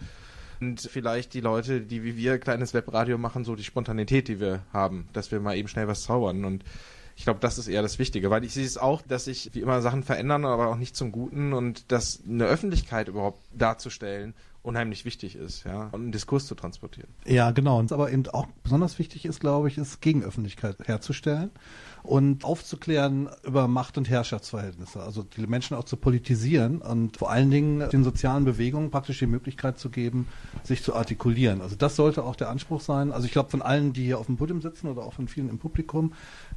Und 0.61 0.81
vielleicht 0.83 1.35
die 1.35 1.41
Leute, 1.41 1.81
die 1.81 2.05
wie 2.05 2.17
wir 2.17 2.39
kleines 2.39 2.75
Webradio 2.75 3.19
machen, 3.19 3.45
so 3.45 3.57
die 3.57 3.65
Spontanität, 3.65 4.29
die 4.29 4.39
wir 4.39 4.63
haben, 4.73 5.09
dass 5.13 5.33
wir 5.33 5.41
mal 5.41 5.57
eben 5.57 5.67
schnell 5.67 5.89
was 5.89 6.05
zaubern. 6.05 6.45
Und 6.45 6.63
ich 7.17 7.25
glaube, 7.25 7.41
das 7.41 7.59
ist 7.59 7.67
eher 7.67 7.83
das 7.83 7.99
Wichtige, 7.99 8.31
weil 8.31 8.45
ich 8.45 8.55
sehe 8.55 8.65
es 8.65 8.79
auch, 8.79 9.03
dass 9.03 9.25
sich 9.25 9.51
wie 9.55 9.63
immer 9.63 9.83
Sachen 9.83 10.05
verändern, 10.05 10.45
aber 10.45 10.69
auch 10.69 10.77
nicht 10.77 10.95
zum 10.95 11.11
Guten 11.11 11.55
und 11.55 11.91
dass 11.91 12.23
eine 12.25 12.45
Öffentlichkeit 12.45 13.09
überhaupt 13.09 13.43
darzustellen 13.53 14.33
unheimlich 14.65 15.05
wichtig 15.05 15.37
ist, 15.37 15.65
ja, 15.65 15.89
und 15.93 16.03
einen 16.03 16.13
Diskurs 16.13 16.47
zu 16.47 16.55
transportieren. 16.55 17.11
Ja, 17.27 17.51
genau. 17.51 17.79
Und 17.79 17.93
aber 17.93 18.11
eben 18.11 18.27
auch 18.29 18.47
besonders 18.63 18.99
wichtig 18.99 19.27
ist, 19.27 19.39
glaube 19.39 19.69
ich, 19.69 19.77
ist 19.77 20.01
Gegenöffentlichkeit 20.01 20.77
herzustellen 20.85 21.51
und 22.03 22.45
aufzuklären 22.45 23.29
über 23.45 23.69
Macht- 23.69 23.99
und 23.99 24.09
Herrschaftsverhältnisse. 24.09 25.03
Also 25.03 25.23
die 25.23 25.47
Menschen 25.47 25.77
auch 25.77 25.85
zu 25.85 25.99
politisieren 25.99 26.79
und 26.79 27.19
vor 27.19 27.31
allen 27.31 27.51
Dingen 27.51 27.89
den 27.91 28.05
sozialen 28.05 28.45
Bewegungen 28.45 28.91
praktisch 28.91 29.19
die 29.19 29.27
Möglichkeit 29.27 29.79
zu 29.79 29.91
geben, 29.91 30.29
sich 30.63 30.83
zu 30.83 30.95
artikulieren. 30.95 31.61
Also 31.61 31.77
das 31.77 31.95
sollte 31.97 32.25
auch 32.25 32.37
der 32.37 32.49
Anspruch 32.49 32.81
sein. 32.81 33.13
Also 33.13 33.27
ich 33.27 33.33
glaube 33.33 33.51
von 33.51 33.61
allen, 33.61 33.93
die 33.93 34.05
hier 34.05 34.19
auf 34.19 34.27
dem 34.27 34.39
Podium 34.39 34.63
sitzen 34.63 34.89
oder 34.89 35.03
auch 35.03 35.13
von 35.13 35.29
vielen 35.29 35.51
im 35.51 35.59
Publikum, 35.59 36.15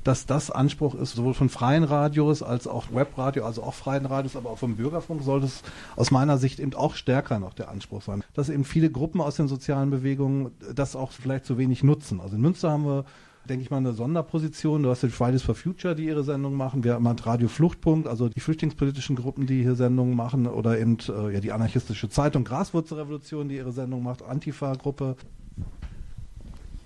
dass 0.07 0.25
das 0.25 0.49
Anspruch 0.49 0.95
ist, 0.95 1.15
sowohl 1.15 1.33
von 1.33 1.49
freien 1.49 1.83
Radios 1.83 2.41
als 2.41 2.65
auch 2.65 2.85
Webradio, 2.93 3.45
also 3.45 3.61
auch 3.63 3.73
freien 3.73 4.05
Radios, 4.05 4.37
aber 4.37 4.51
auch 4.51 4.57
vom 4.57 4.77
Bürgerfunk 4.77 5.21
sollte 5.21 5.47
es 5.47 5.63
aus 5.97 6.11
meiner 6.11 6.37
Sicht 6.37 6.61
eben 6.61 6.73
auch 6.75 6.95
stärker 6.95 7.39
noch 7.39 7.53
der 7.53 7.67
Anspruch 7.67 8.01
sein. 8.01 8.23
Dass 8.33 8.47
eben 8.47 8.63
viele 8.63 8.89
Gruppen 8.89 9.19
aus 9.19 9.35
den 9.35 9.49
sozialen 9.49 9.89
Bewegungen 9.89 10.51
das 10.73 10.95
auch 10.95 11.11
vielleicht 11.11 11.45
zu 11.45 11.57
wenig 11.57 11.83
nutzen. 11.83 12.21
Also 12.21 12.37
in 12.37 12.41
Münster 12.41 12.71
haben 12.71 12.85
wir 12.85 13.05
denke 13.49 13.63
ich 13.63 13.71
mal, 13.71 13.77
eine 13.77 13.93
Sonderposition. 13.93 14.83
Du 14.83 14.89
hast 14.89 15.03
die 15.03 15.09
Fridays 15.09 15.41
for 15.41 15.55
Future, 15.55 15.95
die 15.95 16.05
ihre 16.05 16.23
Sendungen 16.23 16.57
machen. 16.57 16.83
Wir 16.83 16.95
haben 16.95 17.07
halt 17.07 17.25
Radio 17.25 17.47
Fluchtpunkt, 17.47 18.05
also 18.05 18.27
die 18.27 18.41
flüchtlingspolitischen 18.41 19.15
Gruppen, 19.15 19.47
die 19.47 19.61
hier 19.61 19.75
Sendungen 19.75 20.17
machen. 20.17 20.47
Oder 20.47 20.77
eben 20.77 20.97
äh, 21.07 21.33
ja, 21.33 21.39
die 21.39 21.53
anarchistische 21.53 22.09
Zeitung 22.09 22.43
Graswurzelrevolution, 22.43 23.47
die 23.47 23.55
ihre 23.55 23.71
Sendung 23.71 24.03
macht. 24.03 24.21
Antifa-Gruppe. 24.21 25.15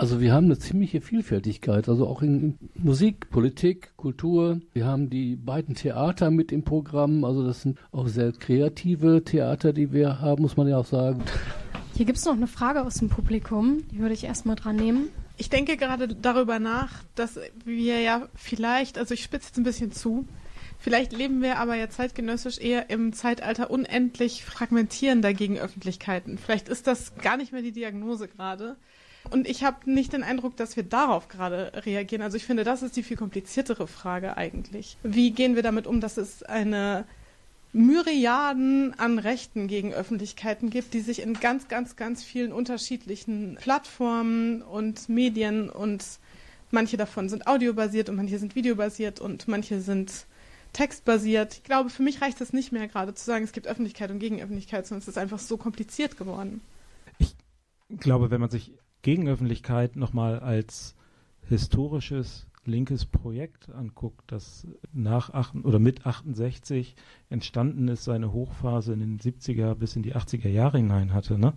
Also 0.01 0.19
wir 0.19 0.33
haben 0.33 0.45
eine 0.45 0.57
ziemliche 0.57 0.99
Vielfältigkeit, 0.99 1.87
also 1.87 2.07
auch 2.07 2.23
in 2.23 2.57
Musik, 2.73 3.29
Politik, 3.29 3.95
Kultur. 3.97 4.59
Wir 4.73 4.87
haben 4.87 5.11
die 5.11 5.35
beiden 5.35 5.75
Theater 5.75 6.31
mit 6.31 6.51
im 6.51 6.63
Programm, 6.63 7.23
also 7.23 7.45
das 7.45 7.61
sind 7.61 7.77
auch 7.91 8.07
sehr 8.07 8.31
kreative 8.31 9.23
Theater, 9.23 9.73
die 9.73 9.93
wir 9.93 10.19
haben, 10.19 10.41
muss 10.41 10.57
man 10.57 10.67
ja 10.67 10.79
auch 10.79 10.87
sagen. 10.87 11.21
Hier 11.93 12.07
gibt 12.07 12.17
es 12.17 12.25
noch 12.25 12.33
eine 12.33 12.47
Frage 12.47 12.83
aus 12.83 12.95
dem 12.95 13.09
Publikum, 13.09 13.83
die 13.91 13.99
würde 13.99 14.15
ich 14.15 14.23
erstmal 14.23 14.55
dran 14.55 14.75
nehmen. 14.75 15.09
Ich 15.37 15.51
denke 15.51 15.77
gerade 15.77 16.07
darüber 16.07 16.57
nach, 16.57 17.03
dass 17.13 17.39
wir 17.63 17.99
ja 17.99 18.27
vielleicht, 18.33 18.97
also 18.97 19.13
ich 19.13 19.21
spitze 19.21 19.49
jetzt 19.49 19.57
ein 19.59 19.63
bisschen 19.63 19.91
zu, 19.91 20.27
vielleicht 20.79 21.11
leben 21.11 21.43
wir 21.43 21.59
aber 21.59 21.75
ja 21.75 21.91
zeitgenössisch 21.91 22.57
eher 22.57 22.89
im 22.89 23.13
Zeitalter 23.13 23.69
unendlich 23.69 24.45
fragmentierender 24.45 25.35
Gegenöffentlichkeiten. 25.35 26.39
Vielleicht 26.39 26.69
ist 26.69 26.87
das 26.87 27.13
gar 27.17 27.37
nicht 27.37 27.51
mehr 27.51 27.61
die 27.61 27.71
Diagnose 27.71 28.27
gerade. 28.27 28.77
Und 29.29 29.47
ich 29.47 29.63
habe 29.63 29.89
nicht 29.89 30.13
den 30.13 30.23
Eindruck, 30.23 30.57
dass 30.57 30.75
wir 30.75 30.83
darauf 30.83 31.27
gerade 31.27 31.71
reagieren. 31.85 32.21
Also 32.21 32.37
ich 32.37 32.45
finde, 32.45 32.63
das 32.63 32.81
ist 32.81 32.95
die 32.95 33.03
viel 33.03 33.17
kompliziertere 33.17 33.87
Frage 33.87 34.35
eigentlich. 34.35 34.97
Wie 35.03 35.31
gehen 35.31 35.55
wir 35.55 35.63
damit 35.63 35.87
um, 35.87 36.01
dass 36.01 36.17
es 36.17 36.43
eine 36.43 37.05
Myriaden 37.73 38.93
an 38.99 39.19
Rechten 39.19 39.67
gegen 39.67 39.93
Öffentlichkeiten 39.93 40.69
gibt, 40.69 40.93
die 40.93 40.99
sich 40.99 41.21
in 41.21 41.35
ganz, 41.35 41.67
ganz, 41.67 41.95
ganz 41.95 42.23
vielen 42.23 42.51
unterschiedlichen 42.51 43.57
Plattformen 43.61 44.61
und 44.61 45.07
Medien 45.07 45.69
und 45.69 46.03
manche 46.71 46.97
davon 46.97 47.29
sind 47.29 47.47
audiobasiert 47.47 48.09
und 48.09 48.17
manche 48.17 48.39
sind 48.39 48.55
videobasiert 48.55 49.21
und 49.21 49.47
manche 49.47 49.79
sind 49.79 50.25
textbasiert. 50.73 51.53
Ich 51.53 51.63
glaube, 51.63 51.89
für 51.89 52.03
mich 52.03 52.21
reicht 52.21 52.41
es 52.41 52.53
nicht 52.53 52.71
mehr 52.71 52.87
gerade 52.87 53.13
zu 53.13 53.23
sagen, 53.23 53.43
es 53.43 53.51
gibt 53.53 53.67
Öffentlichkeit 53.67 54.11
und 54.11 54.19
Gegenöffentlichkeit, 54.19 54.85
sondern 54.85 55.01
es 55.01 55.07
ist 55.07 55.17
einfach 55.17 55.39
so 55.39 55.57
kompliziert 55.57 56.17
geworden. 56.17 56.61
Ich 57.19 57.35
glaube, 57.99 58.31
wenn 58.31 58.41
man 58.41 58.49
sich 58.49 58.71
Gegenöffentlichkeit 59.01 59.95
nochmal 59.95 60.39
als 60.39 60.95
historisches 61.47 62.47
linkes 62.65 63.05
Projekt 63.05 63.69
anguckt, 63.71 64.31
das 64.31 64.67
nach 64.93 65.31
acht, 65.31 65.55
oder 65.63 65.79
mit 65.79 66.05
68 66.05 66.95
entstanden 67.29 67.87
ist, 67.87 68.03
seine 68.03 68.33
Hochphase 68.33 68.93
in 68.93 68.99
den 68.99 69.19
70er 69.19 69.73
bis 69.73 69.95
in 69.95 70.03
die 70.03 70.15
80er 70.15 70.49
Jahre 70.49 70.77
hinein 70.77 71.13
hatte, 71.13 71.39
ne? 71.39 71.53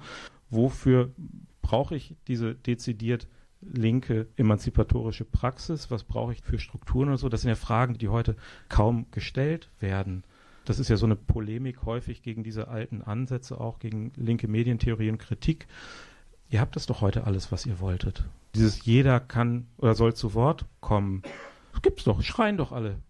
wofür 0.50 1.12
brauche 1.60 1.96
ich 1.96 2.14
diese 2.26 2.54
dezidiert 2.54 3.28
linke 3.60 4.28
emanzipatorische 4.36 5.24
Praxis? 5.24 5.90
Was 5.90 6.04
brauche 6.04 6.32
ich 6.32 6.42
für 6.42 6.58
Strukturen 6.58 7.08
und 7.08 7.16
so? 7.16 7.28
Das 7.28 7.42
sind 7.42 7.48
ja 7.48 7.54
Fragen, 7.54 7.98
die 7.98 8.08
heute 8.08 8.36
kaum 8.68 9.06
gestellt 9.10 9.70
werden. 9.80 10.24
Das 10.64 10.78
ist 10.78 10.88
ja 10.88 10.96
so 10.96 11.06
eine 11.06 11.16
Polemik 11.16 11.84
häufig 11.84 12.22
gegen 12.22 12.42
diese 12.42 12.68
alten 12.68 13.02
Ansätze, 13.02 13.60
auch 13.60 13.78
gegen 13.78 14.12
linke 14.16 14.48
Medientheorie 14.48 15.10
und 15.10 15.18
Kritik. 15.18 15.66
Ihr 16.54 16.60
habt 16.60 16.76
das 16.76 16.86
doch 16.86 17.00
heute 17.00 17.24
alles, 17.26 17.50
was 17.50 17.66
ihr 17.66 17.80
wolltet. 17.80 18.22
Dieses 18.54 18.84
jeder 18.84 19.18
kann 19.18 19.66
oder 19.76 19.96
soll 19.96 20.14
zu 20.14 20.34
Wort 20.34 20.66
kommen. 20.80 21.22
Das 21.72 21.82
gibt's 21.82 22.04
doch, 22.04 22.22
schreien 22.22 22.56
doch 22.56 22.70
alle. 22.70 23.00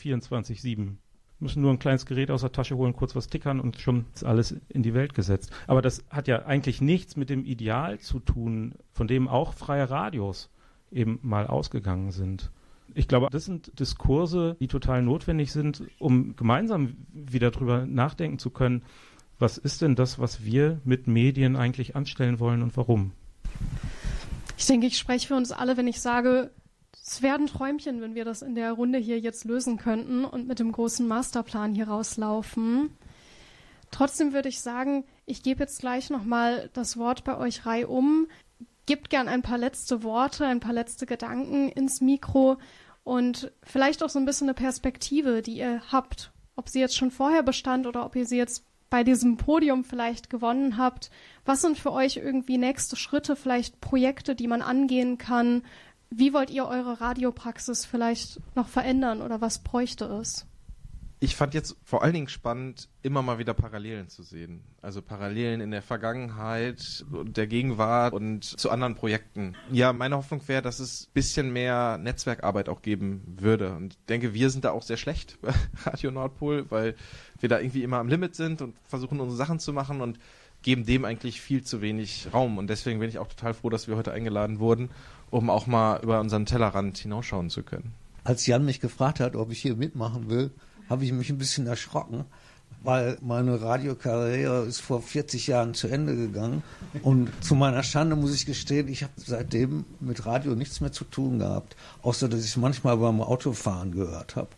24-7 0.00 0.96
müssen 1.38 1.62
nur 1.62 1.70
ein 1.70 1.78
kleines 1.78 2.06
Gerät 2.06 2.32
aus 2.32 2.40
der 2.40 2.50
Tasche 2.50 2.76
holen, 2.76 2.96
kurz 2.96 3.14
was 3.14 3.28
tickern 3.28 3.60
und 3.60 3.78
schon 3.78 4.06
ist 4.14 4.24
alles 4.24 4.56
in 4.68 4.82
die 4.82 4.94
Welt 4.94 5.14
gesetzt. 5.14 5.52
Aber 5.68 5.80
das 5.80 6.04
hat 6.10 6.26
ja 6.26 6.44
eigentlich 6.44 6.80
nichts 6.80 7.14
mit 7.14 7.30
dem 7.30 7.44
Ideal 7.44 8.00
zu 8.00 8.18
tun, 8.18 8.74
von 8.90 9.06
dem 9.06 9.28
auch 9.28 9.52
freie 9.54 9.88
Radios 9.88 10.50
eben 10.90 11.20
mal 11.22 11.46
ausgegangen 11.46 12.10
sind. 12.10 12.50
Ich 12.94 13.06
glaube, 13.06 13.28
das 13.30 13.44
sind 13.44 13.78
Diskurse, 13.78 14.56
die 14.58 14.66
total 14.66 15.02
notwendig 15.02 15.52
sind, 15.52 15.84
um 16.00 16.34
gemeinsam 16.34 16.96
wieder 17.12 17.52
drüber 17.52 17.86
nachdenken 17.86 18.40
zu 18.40 18.50
können, 18.50 18.82
was 19.42 19.58
ist 19.58 19.82
denn 19.82 19.96
das, 19.96 20.20
was 20.20 20.44
wir 20.44 20.80
mit 20.84 21.08
Medien 21.08 21.56
eigentlich 21.56 21.96
anstellen 21.96 22.38
wollen 22.38 22.62
und 22.62 22.76
warum? 22.76 23.10
Ich 24.56 24.66
denke, 24.66 24.86
ich 24.86 24.96
spreche 24.96 25.26
für 25.26 25.34
uns 25.34 25.50
alle, 25.50 25.76
wenn 25.76 25.88
ich 25.88 26.00
sage, 26.00 26.52
es 27.04 27.22
wäre 27.22 27.34
ein 27.34 27.48
Träumchen, 27.48 28.00
wenn 28.00 28.14
wir 28.14 28.24
das 28.24 28.42
in 28.42 28.54
der 28.54 28.72
Runde 28.72 29.00
hier 29.00 29.18
jetzt 29.18 29.44
lösen 29.44 29.78
könnten 29.78 30.24
und 30.24 30.46
mit 30.46 30.60
dem 30.60 30.70
großen 30.70 31.06
Masterplan 31.08 31.74
hier 31.74 31.88
rauslaufen. 31.88 32.96
Trotzdem 33.90 34.32
würde 34.32 34.48
ich 34.48 34.60
sagen, 34.60 35.04
ich 35.26 35.42
gebe 35.42 35.60
jetzt 35.60 35.80
gleich 35.80 36.08
nochmal 36.08 36.70
das 36.72 36.96
Wort 36.96 37.24
bei 37.24 37.36
euch 37.36 37.66
reihum. 37.66 38.28
Gebt 38.86 39.10
gern 39.10 39.26
ein 39.26 39.42
paar 39.42 39.58
letzte 39.58 40.04
Worte, 40.04 40.46
ein 40.46 40.60
paar 40.60 40.72
letzte 40.72 41.04
Gedanken 41.04 41.68
ins 41.68 42.00
Mikro 42.00 42.58
und 43.02 43.50
vielleicht 43.64 44.04
auch 44.04 44.08
so 44.08 44.20
ein 44.20 44.24
bisschen 44.24 44.48
eine 44.48 44.54
Perspektive, 44.54 45.42
die 45.42 45.58
ihr 45.58 45.82
habt. 45.90 46.32
Ob 46.54 46.68
sie 46.68 46.78
jetzt 46.78 46.96
schon 46.96 47.10
vorher 47.10 47.42
bestand 47.42 47.88
oder 47.88 48.06
ob 48.06 48.14
ihr 48.14 48.26
sie 48.26 48.36
jetzt 48.36 48.64
bei 48.92 49.04
diesem 49.04 49.38
Podium 49.38 49.84
vielleicht 49.84 50.28
gewonnen 50.28 50.76
habt. 50.76 51.10
Was 51.46 51.62
sind 51.62 51.78
für 51.78 51.92
euch 51.92 52.18
irgendwie 52.18 52.58
nächste 52.58 52.94
Schritte, 52.94 53.36
vielleicht 53.36 53.80
Projekte, 53.80 54.34
die 54.34 54.46
man 54.46 54.60
angehen 54.60 55.16
kann, 55.16 55.62
wie 56.10 56.34
wollt 56.34 56.50
ihr 56.50 56.66
eure 56.66 57.00
Radiopraxis 57.00 57.86
vielleicht 57.86 58.38
noch 58.54 58.68
verändern 58.68 59.22
oder 59.22 59.40
was 59.40 59.60
bräuchte 59.60 60.04
es? 60.04 60.46
Ich 61.22 61.36
fand 61.36 61.54
jetzt 61.54 61.76
vor 61.84 62.02
allen 62.02 62.14
Dingen 62.14 62.26
spannend, 62.26 62.88
immer 63.02 63.22
mal 63.22 63.38
wieder 63.38 63.54
Parallelen 63.54 64.08
zu 64.08 64.24
sehen. 64.24 64.60
Also 64.80 65.00
Parallelen 65.00 65.60
in 65.60 65.70
der 65.70 65.80
Vergangenheit, 65.80 67.04
der 67.10 67.46
Gegenwart 67.46 68.12
und 68.12 68.42
zu 68.42 68.70
anderen 68.70 68.96
Projekten. 68.96 69.54
Ja, 69.70 69.92
meine 69.92 70.16
Hoffnung 70.16 70.42
wäre, 70.48 70.62
dass 70.62 70.80
es 70.80 71.04
ein 71.04 71.12
bisschen 71.14 71.52
mehr 71.52 71.96
Netzwerkarbeit 71.98 72.68
auch 72.68 72.82
geben 72.82 73.22
würde. 73.38 73.76
Und 73.76 73.92
ich 73.92 74.06
denke, 74.06 74.34
wir 74.34 74.50
sind 74.50 74.64
da 74.64 74.72
auch 74.72 74.82
sehr 74.82 74.96
schlecht 74.96 75.40
bei 75.40 75.52
Radio 75.84 76.10
Nordpol, 76.10 76.68
weil 76.70 76.96
wir 77.38 77.48
da 77.48 77.60
irgendwie 77.60 77.84
immer 77.84 77.98
am 77.98 78.08
Limit 78.08 78.34
sind 78.34 78.60
und 78.60 78.74
versuchen 78.82 79.20
unsere 79.20 79.36
Sachen 79.36 79.60
zu 79.60 79.72
machen 79.72 80.00
und 80.00 80.18
geben 80.62 80.84
dem 80.84 81.04
eigentlich 81.04 81.40
viel 81.40 81.62
zu 81.62 81.80
wenig 81.80 82.28
Raum. 82.34 82.58
Und 82.58 82.66
deswegen 82.66 82.98
bin 82.98 83.08
ich 83.08 83.20
auch 83.20 83.28
total 83.28 83.54
froh, 83.54 83.70
dass 83.70 83.86
wir 83.86 83.94
heute 83.94 84.10
eingeladen 84.10 84.58
wurden 84.58 84.90
um 85.32 85.48
auch 85.48 85.66
mal 85.66 85.98
über 86.02 86.20
unseren 86.20 86.46
Tellerrand 86.46 86.98
hinausschauen 86.98 87.48
zu 87.48 87.62
können. 87.62 87.94
Als 88.22 88.46
Jan 88.46 88.64
mich 88.64 88.80
gefragt 88.80 89.18
hat, 89.18 89.34
ob 89.34 89.50
ich 89.50 89.60
hier 89.60 89.74
mitmachen 89.74 90.28
will, 90.30 90.52
habe 90.88 91.04
ich 91.04 91.12
mich 91.12 91.30
ein 91.30 91.38
bisschen 91.38 91.66
erschrocken, 91.66 92.24
weil 92.82 93.16
meine 93.20 93.60
Radiokarriere 93.60 94.64
ist 94.64 94.80
vor 94.80 95.02
40 95.02 95.46
Jahren 95.46 95.74
zu 95.74 95.88
Ende 95.88 96.16
gegangen 96.16 96.62
und 97.02 97.30
zu 97.42 97.54
meiner 97.54 97.82
Schande 97.82 98.16
muss 98.16 98.34
ich 98.34 98.46
gestehen, 98.46 98.88
ich 98.88 99.02
habe 99.02 99.12
seitdem 99.16 99.84
mit 100.00 100.26
Radio 100.26 100.54
nichts 100.54 100.80
mehr 100.80 100.92
zu 100.92 101.04
tun 101.04 101.38
gehabt, 101.38 101.76
außer 102.02 102.28
dass 102.28 102.40
ich 102.40 102.50
es 102.50 102.56
manchmal 102.56 102.96
beim 102.96 103.20
Autofahren 103.20 103.92
gehört 103.92 104.36
habe. 104.36 104.48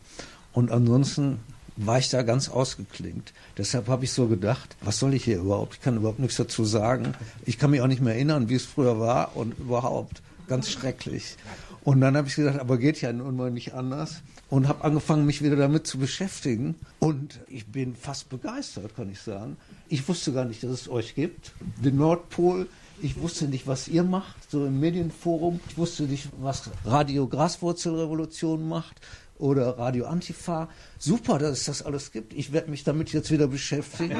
Und 0.52 0.70
ansonsten 0.70 1.40
war 1.76 1.98
ich 1.98 2.08
da 2.08 2.22
ganz 2.22 2.48
ausgeklingt. 2.48 3.32
Deshalb 3.58 3.88
habe 3.88 4.04
ich 4.04 4.12
so 4.12 4.28
gedacht, 4.28 4.76
was 4.80 4.98
soll 4.98 5.14
ich 5.14 5.24
hier 5.24 5.38
überhaupt? 5.38 5.74
Ich 5.74 5.80
kann 5.80 5.96
überhaupt 5.96 6.20
nichts 6.20 6.36
dazu 6.36 6.64
sagen. 6.64 7.14
Ich 7.44 7.58
kann 7.58 7.72
mich 7.72 7.80
auch 7.80 7.88
nicht 7.88 8.00
mehr 8.00 8.14
erinnern, 8.14 8.48
wie 8.48 8.54
es 8.54 8.64
früher 8.64 9.00
war 9.00 9.36
und 9.36 9.58
überhaupt 9.58 10.22
ganz 10.46 10.70
schrecklich. 10.70 11.36
Und 11.82 12.00
dann 12.00 12.16
habe 12.16 12.28
ich 12.28 12.36
gesagt, 12.36 12.60
aber 12.60 12.78
geht 12.78 13.00
ja 13.00 13.12
nun 13.12 13.36
mal 13.36 13.50
nicht 13.50 13.74
anders. 13.74 14.22
Und 14.54 14.68
habe 14.68 14.84
angefangen, 14.84 15.26
mich 15.26 15.42
wieder 15.42 15.56
damit 15.56 15.84
zu 15.84 15.98
beschäftigen. 15.98 16.76
Und 17.00 17.40
ich 17.48 17.66
bin 17.66 17.96
fast 17.96 18.28
begeistert, 18.28 18.94
kann 18.94 19.10
ich 19.10 19.18
sagen. 19.18 19.56
Ich 19.88 20.06
wusste 20.06 20.32
gar 20.32 20.44
nicht, 20.44 20.62
dass 20.62 20.70
es 20.70 20.88
euch 20.88 21.16
gibt. 21.16 21.50
Den 21.82 21.96
Nordpol. 21.96 22.68
Ich 23.02 23.20
wusste 23.20 23.48
nicht, 23.48 23.66
was 23.66 23.88
ihr 23.88 24.04
macht, 24.04 24.48
so 24.48 24.64
im 24.64 24.78
Medienforum. 24.78 25.58
Ich 25.68 25.76
wusste 25.76 26.04
nicht, 26.04 26.28
was 26.40 26.70
Radio 26.84 27.26
Graswurzelrevolution 27.26 28.68
macht 28.68 29.00
oder 29.38 29.76
Radio 29.76 30.06
Antifa. 30.06 30.68
Super, 31.00 31.40
dass 31.40 31.58
es 31.58 31.64
das 31.64 31.82
alles 31.82 32.12
gibt. 32.12 32.32
Ich 32.32 32.52
werde 32.52 32.70
mich 32.70 32.84
damit 32.84 33.12
jetzt 33.12 33.32
wieder 33.32 33.48
beschäftigen 33.48 34.14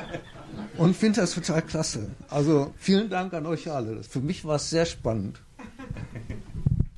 und 0.78 0.96
finde 0.96 1.20
das 1.20 1.34
total 1.34 1.60
klasse. 1.60 2.10
Also 2.30 2.72
vielen 2.78 3.10
Dank 3.10 3.34
an 3.34 3.44
euch 3.44 3.70
alle. 3.70 4.04
Für 4.04 4.20
mich 4.20 4.46
war 4.46 4.56
es 4.56 4.70
sehr 4.70 4.86
spannend. 4.86 5.42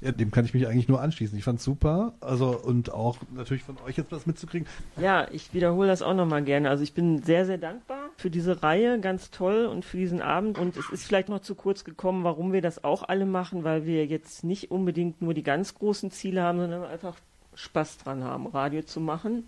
Ja, 0.02 0.10
dem 0.10 0.32
kann 0.32 0.44
ich 0.44 0.52
mich 0.52 0.66
eigentlich 0.66 0.88
nur 0.88 1.00
anschließen. 1.00 1.38
Ich 1.38 1.44
fand 1.44 1.60
es 1.60 1.64
super. 1.64 2.14
Also 2.20 2.58
und 2.58 2.92
auch 2.92 3.18
natürlich 3.32 3.62
von 3.62 3.76
euch 3.86 3.96
jetzt 3.96 4.10
was 4.10 4.26
mitzukriegen. 4.26 4.66
Ja, 5.00 5.28
ich 5.30 5.54
wiederhole 5.54 5.86
das 5.86 6.02
auch 6.02 6.14
nochmal 6.14 6.42
gerne. 6.42 6.70
Also 6.70 6.82
ich 6.82 6.92
bin 6.92 7.22
sehr, 7.22 7.46
sehr 7.46 7.58
dankbar 7.58 8.10
für 8.16 8.28
diese 8.28 8.64
Reihe, 8.64 8.98
ganz 8.98 9.30
toll 9.30 9.66
und 9.66 9.84
für 9.84 9.96
diesen 9.96 10.20
Abend. 10.20 10.58
Und 10.58 10.76
es 10.76 10.90
ist 10.90 11.04
vielleicht 11.04 11.28
noch 11.28 11.38
zu 11.38 11.54
kurz 11.54 11.84
gekommen, 11.84 12.24
warum 12.24 12.52
wir 12.52 12.62
das 12.62 12.82
auch 12.82 13.04
alle 13.04 13.26
machen, 13.26 13.62
weil 13.62 13.86
wir 13.86 14.04
jetzt 14.06 14.42
nicht 14.42 14.72
unbedingt 14.72 15.22
nur 15.22 15.34
die 15.34 15.44
ganz 15.44 15.74
großen 15.74 16.10
Ziele 16.10 16.42
haben, 16.42 16.58
sondern 16.58 16.84
einfach 16.84 17.16
Spaß 17.54 17.98
dran 17.98 18.24
haben, 18.24 18.48
Radio 18.48 18.82
zu 18.82 18.98
machen 18.98 19.46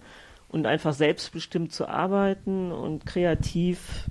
und 0.48 0.66
einfach 0.66 0.92
selbstbestimmt 0.92 1.72
zu 1.72 1.88
arbeiten 1.88 2.70
und 2.70 3.06
kreativ. 3.06 4.08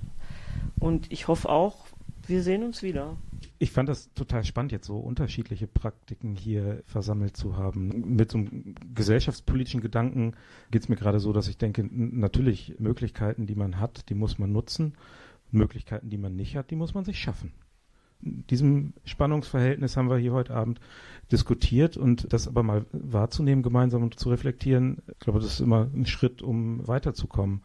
Und 0.78 1.10
ich 1.10 1.26
hoffe 1.26 1.48
auch, 1.48 1.86
wir 2.26 2.42
sehen 2.42 2.64
uns 2.64 2.82
wieder. 2.82 3.16
Ich 3.64 3.70
fand 3.70 3.88
das 3.88 4.12
total 4.12 4.44
spannend, 4.44 4.72
jetzt 4.72 4.86
so 4.86 4.98
unterschiedliche 4.98 5.66
Praktiken 5.66 6.36
hier 6.36 6.82
versammelt 6.84 7.34
zu 7.34 7.56
haben. 7.56 8.14
Mit 8.14 8.30
so 8.30 8.36
einem 8.36 8.74
gesellschaftspolitischen 8.94 9.80
Gedanken 9.80 10.34
geht 10.70 10.82
es 10.82 10.90
mir 10.90 10.96
gerade 10.96 11.18
so, 11.18 11.32
dass 11.32 11.48
ich 11.48 11.56
denke, 11.56 11.82
natürlich 11.90 12.74
Möglichkeiten, 12.78 13.46
die 13.46 13.54
man 13.54 13.80
hat, 13.80 14.10
die 14.10 14.14
muss 14.14 14.38
man 14.38 14.52
nutzen. 14.52 14.98
Möglichkeiten, 15.50 16.10
die 16.10 16.18
man 16.18 16.36
nicht 16.36 16.56
hat, 16.56 16.70
die 16.70 16.76
muss 16.76 16.92
man 16.92 17.06
sich 17.06 17.18
schaffen 17.18 17.54
diesem 18.24 18.94
Spannungsverhältnis 19.04 19.96
haben 19.96 20.08
wir 20.08 20.16
hier 20.16 20.32
heute 20.32 20.54
Abend 20.54 20.80
diskutiert 21.30 21.96
und 21.96 22.32
das 22.32 22.48
aber 22.48 22.62
mal 22.62 22.86
wahrzunehmen 22.92 23.62
gemeinsam 23.62 24.02
und 24.02 24.18
zu 24.18 24.30
reflektieren, 24.30 25.02
ich 25.12 25.18
glaube, 25.18 25.40
das 25.40 25.54
ist 25.54 25.60
immer 25.60 25.90
ein 25.94 26.06
Schritt, 26.06 26.40
um 26.40 26.86
weiterzukommen. 26.86 27.62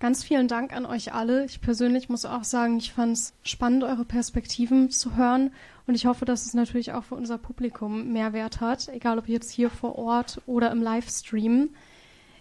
Ganz 0.00 0.22
vielen 0.22 0.46
Dank 0.46 0.72
an 0.72 0.86
euch 0.86 1.12
alle. 1.12 1.44
Ich 1.44 1.60
persönlich 1.60 2.08
muss 2.08 2.24
auch 2.24 2.44
sagen, 2.44 2.78
ich 2.78 2.92
fand 2.92 3.14
es 3.14 3.34
spannend, 3.42 3.82
eure 3.82 4.04
Perspektiven 4.04 4.90
zu 4.90 5.16
hören. 5.16 5.52
Und 5.88 5.96
ich 5.96 6.06
hoffe, 6.06 6.24
dass 6.24 6.46
es 6.46 6.54
natürlich 6.54 6.92
auch 6.92 7.02
für 7.02 7.16
unser 7.16 7.36
Publikum 7.36 8.12
Mehrwert 8.12 8.60
hat, 8.60 8.88
egal 8.88 9.18
ob 9.18 9.28
jetzt 9.28 9.50
hier 9.50 9.70
vor 9.70 9.98
Ort 9.98 10.40
oder 10.46 10.70
im 10.70 10.82
Livestream. 10.82 11.70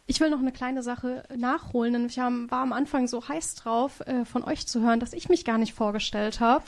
Ich 0.06 0.20
will 0.20 0.30
noch 0.30 0.40
eine 0.40 0.52
kleine 0.52 0.84
Sache 0.84 1.24
nachholen, 1.36 1.94
denn 1.94 2.06
ich 2.06 2.18
war 2.18 2.62
am 2.62 2.74
Anfang 2.74 3.08
so 3.08 3.28
heiß 3.28 3.56
drauf, 3.56 4.02
äh, 4.02 4.24
von 4.24 4.44
euch 4.44 4.68
zu 4.68 4.82
hören, 4.82 5.00
dass 5.00 5.14
ich 5.14 5.28
mich 5.28 5.44
gar 5.44 5.58
nicht 5.58 5.74
vorgestellt 5.74 6.40
habe. 6.40 6.66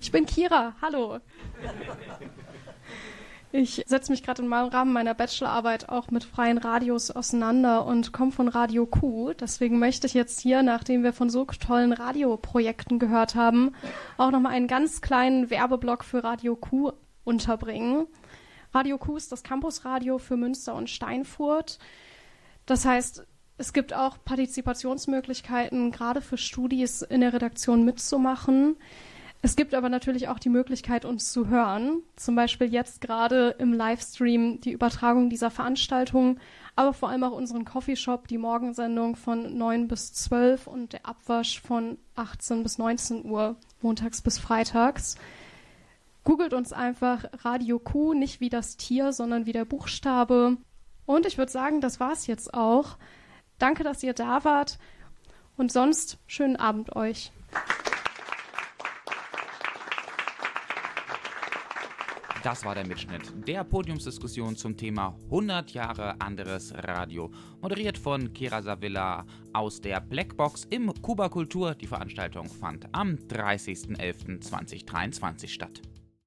Ich 0.00 0.12
bin 0.12 0.26
Kira, 0.26 0.74
hallo. 0.80 1.18
Ich 3.54 3.84
setze 3.86 4.10
mich 4.10 4.22
gerade 4.22 4.40
im 4.40 4.50
Rahmen 4.50 4.94
meiner 4.94 5.12
Bachelorarbeit 5.12 5.90
auch 5.90 6.10
mit 6.10 6.24
freien 6.24 6.56
Radios 6.56 7.10
auseinander 7.10 7.84
und 7.84 8.10
komme 8.10 8.32
von 8.32 8.48
Radio 8.48 8.86
Q. 8.86 9.34
Deswegen 9.34 9.78
möchte 9.78 10.06
ich 10.06 10.14
jetzt 10.14 10.40
hier, 10.40 10.62
nachdem 10.62 11.02
wir 11.02 11.12
von 11.12 11.28
so 11.28 11.44
tollen 11.44 11.92
Radioprojekten 11.92 12.98
gehört 12.98 13.34
haben, 13.34 13.74
auch 14.16 14.30
nochmal 14.30 14.52
einen 14.52 14.68
ganz 14.68 15.02
kleinen 15.02 15.50
Werbeblock 15.50 16.02
für 16.02 16.24
Radio 16.24 16.56
Q 16.56 16.92
unterbringen. 17.24 18.06
Radio 18.72 18.96
Q 18.96 19.18
ist 19.18 19.30
das 19.32 19.42
Campusradio 19.42 20.16
für 20.16 20.38
Münster 20.38 20.74
und 20.74 20.88
Steinfurt. 20.88 21.78
Das 22.64 22.86
heißt, 22.86 23.26
es 23.58 23.74
gibt 23.74 23.92
auch 23.92 24.16
Partizipationsmöglichkeiten, 24.24 25.90
gerade 25.90 26.22
für 26.22 26.38
Studis 26.38 27.02
in 27.02 27.20
der 27.20 27.34
Redaktion 27.34 27.84
mitzumachen. 27.84 28.76
Es 29.44 29.56
gibt 29.56 29.74
aber 29.74 29.88
natürlich 29.88 30.28
auch 30.28 30.38
die 30.38 30.48
Möglichkeit, 30.48 31.04
uns 31.04 31.32
zu 31.32 31.48
hören. 31.48 32.04
Zum 32.14 32.36
Beispiel 32.36 32.72
jetzt 32.72 33.00
gerade 33.00 33.56
im 33.58 33.72
Livestream 33.72 34.60
die 34.60 34.70
Übertragung 34.70 35.30
dieser 35.30 35.50
Veranstaltung, 35.50 36.38
aber 36.76 36.92
vor 36.92 37.08
allem 37.08 37.24
auch 37.24 37.32
unseren 37.32 37.64
Coffeeshop, 37.64 38.28
die 38.28 38.38
Morgensendung 38.38 39.16
von 39.16 39.58
9 39.58 39.88
bis 39.88 40.12
12 40.12 40.68
und 40.68 40.92
der 40.92 41.06
Abwasch 41.06 41.60
von 41.60 41.98
18 42.14 42.62
bis 42.62 42.78
19 42.78 43.24
Uhr, 43.24 43.56
montags 43.80 44.22
bis 44.22 44.38
freitags. 44.38 45.16
Googelt 46.22 46.54
uns 46.54 46.72
einfach 46.72 47.24
Radio 47.44 47.80
Q, 47.80 48.14
nicht 48.14 48.40
wie 48.40 48.48
das 48.48 48.76
Tier, 48.76 49.12
sondern 49.12 49.44
wie 49.44 49.52
der 49.52 49.64
Buchstabe. 49.64 50.56
Und 51.04 51.26
ich 51.26 51.36
würde 51.36 51.50
sagen, 51.50 51.80
das 51.80 51.98
war's 51.98 52.28
jetzt 52.28 52.54
auch. 52.54 52.96
Danke, 53.58 53.82
dass 53.82 54.04
ihr 54.04 54.14
da 54.14 54.44
wart. 54.44 54.78
Und 55.56 55.72
sonst 55.72 56.18
schönen 56.28 56.54
Abend 56.54 56.94
euch. 56.94 57.32
Das 62.42 62.64
war 62.64 62.74
der 62.74 62.84
Mitschnitt 62.84 63.22
der 63.46 63.62
Podiumsdiskussion 63.62 64.56
zum 64.56 64.76
Thema 64.76 65.16
100 65.26 65.74
Jahre 65.74 66.20
anderes 66.20 66.74
Radio. 66.74 67.30
Moderiert 67.60 67.96
von 67.96 68.32
Kira 68.32 68.60
Savilla 68.62 69.24
aus 69.52 69.80
der 69.80 70.00
Blackbox 70.00 70.66
im 70.70 70.92
Kuba 71.02 71.28
Kultur. 71.28 71.76
Die 71.76 71.86
Veranstaltung 71.86 72.48
fand 72.48 72.88
am 72.90 73.14
30.11.2023 73.14 75.46
statt. 75.46 75.82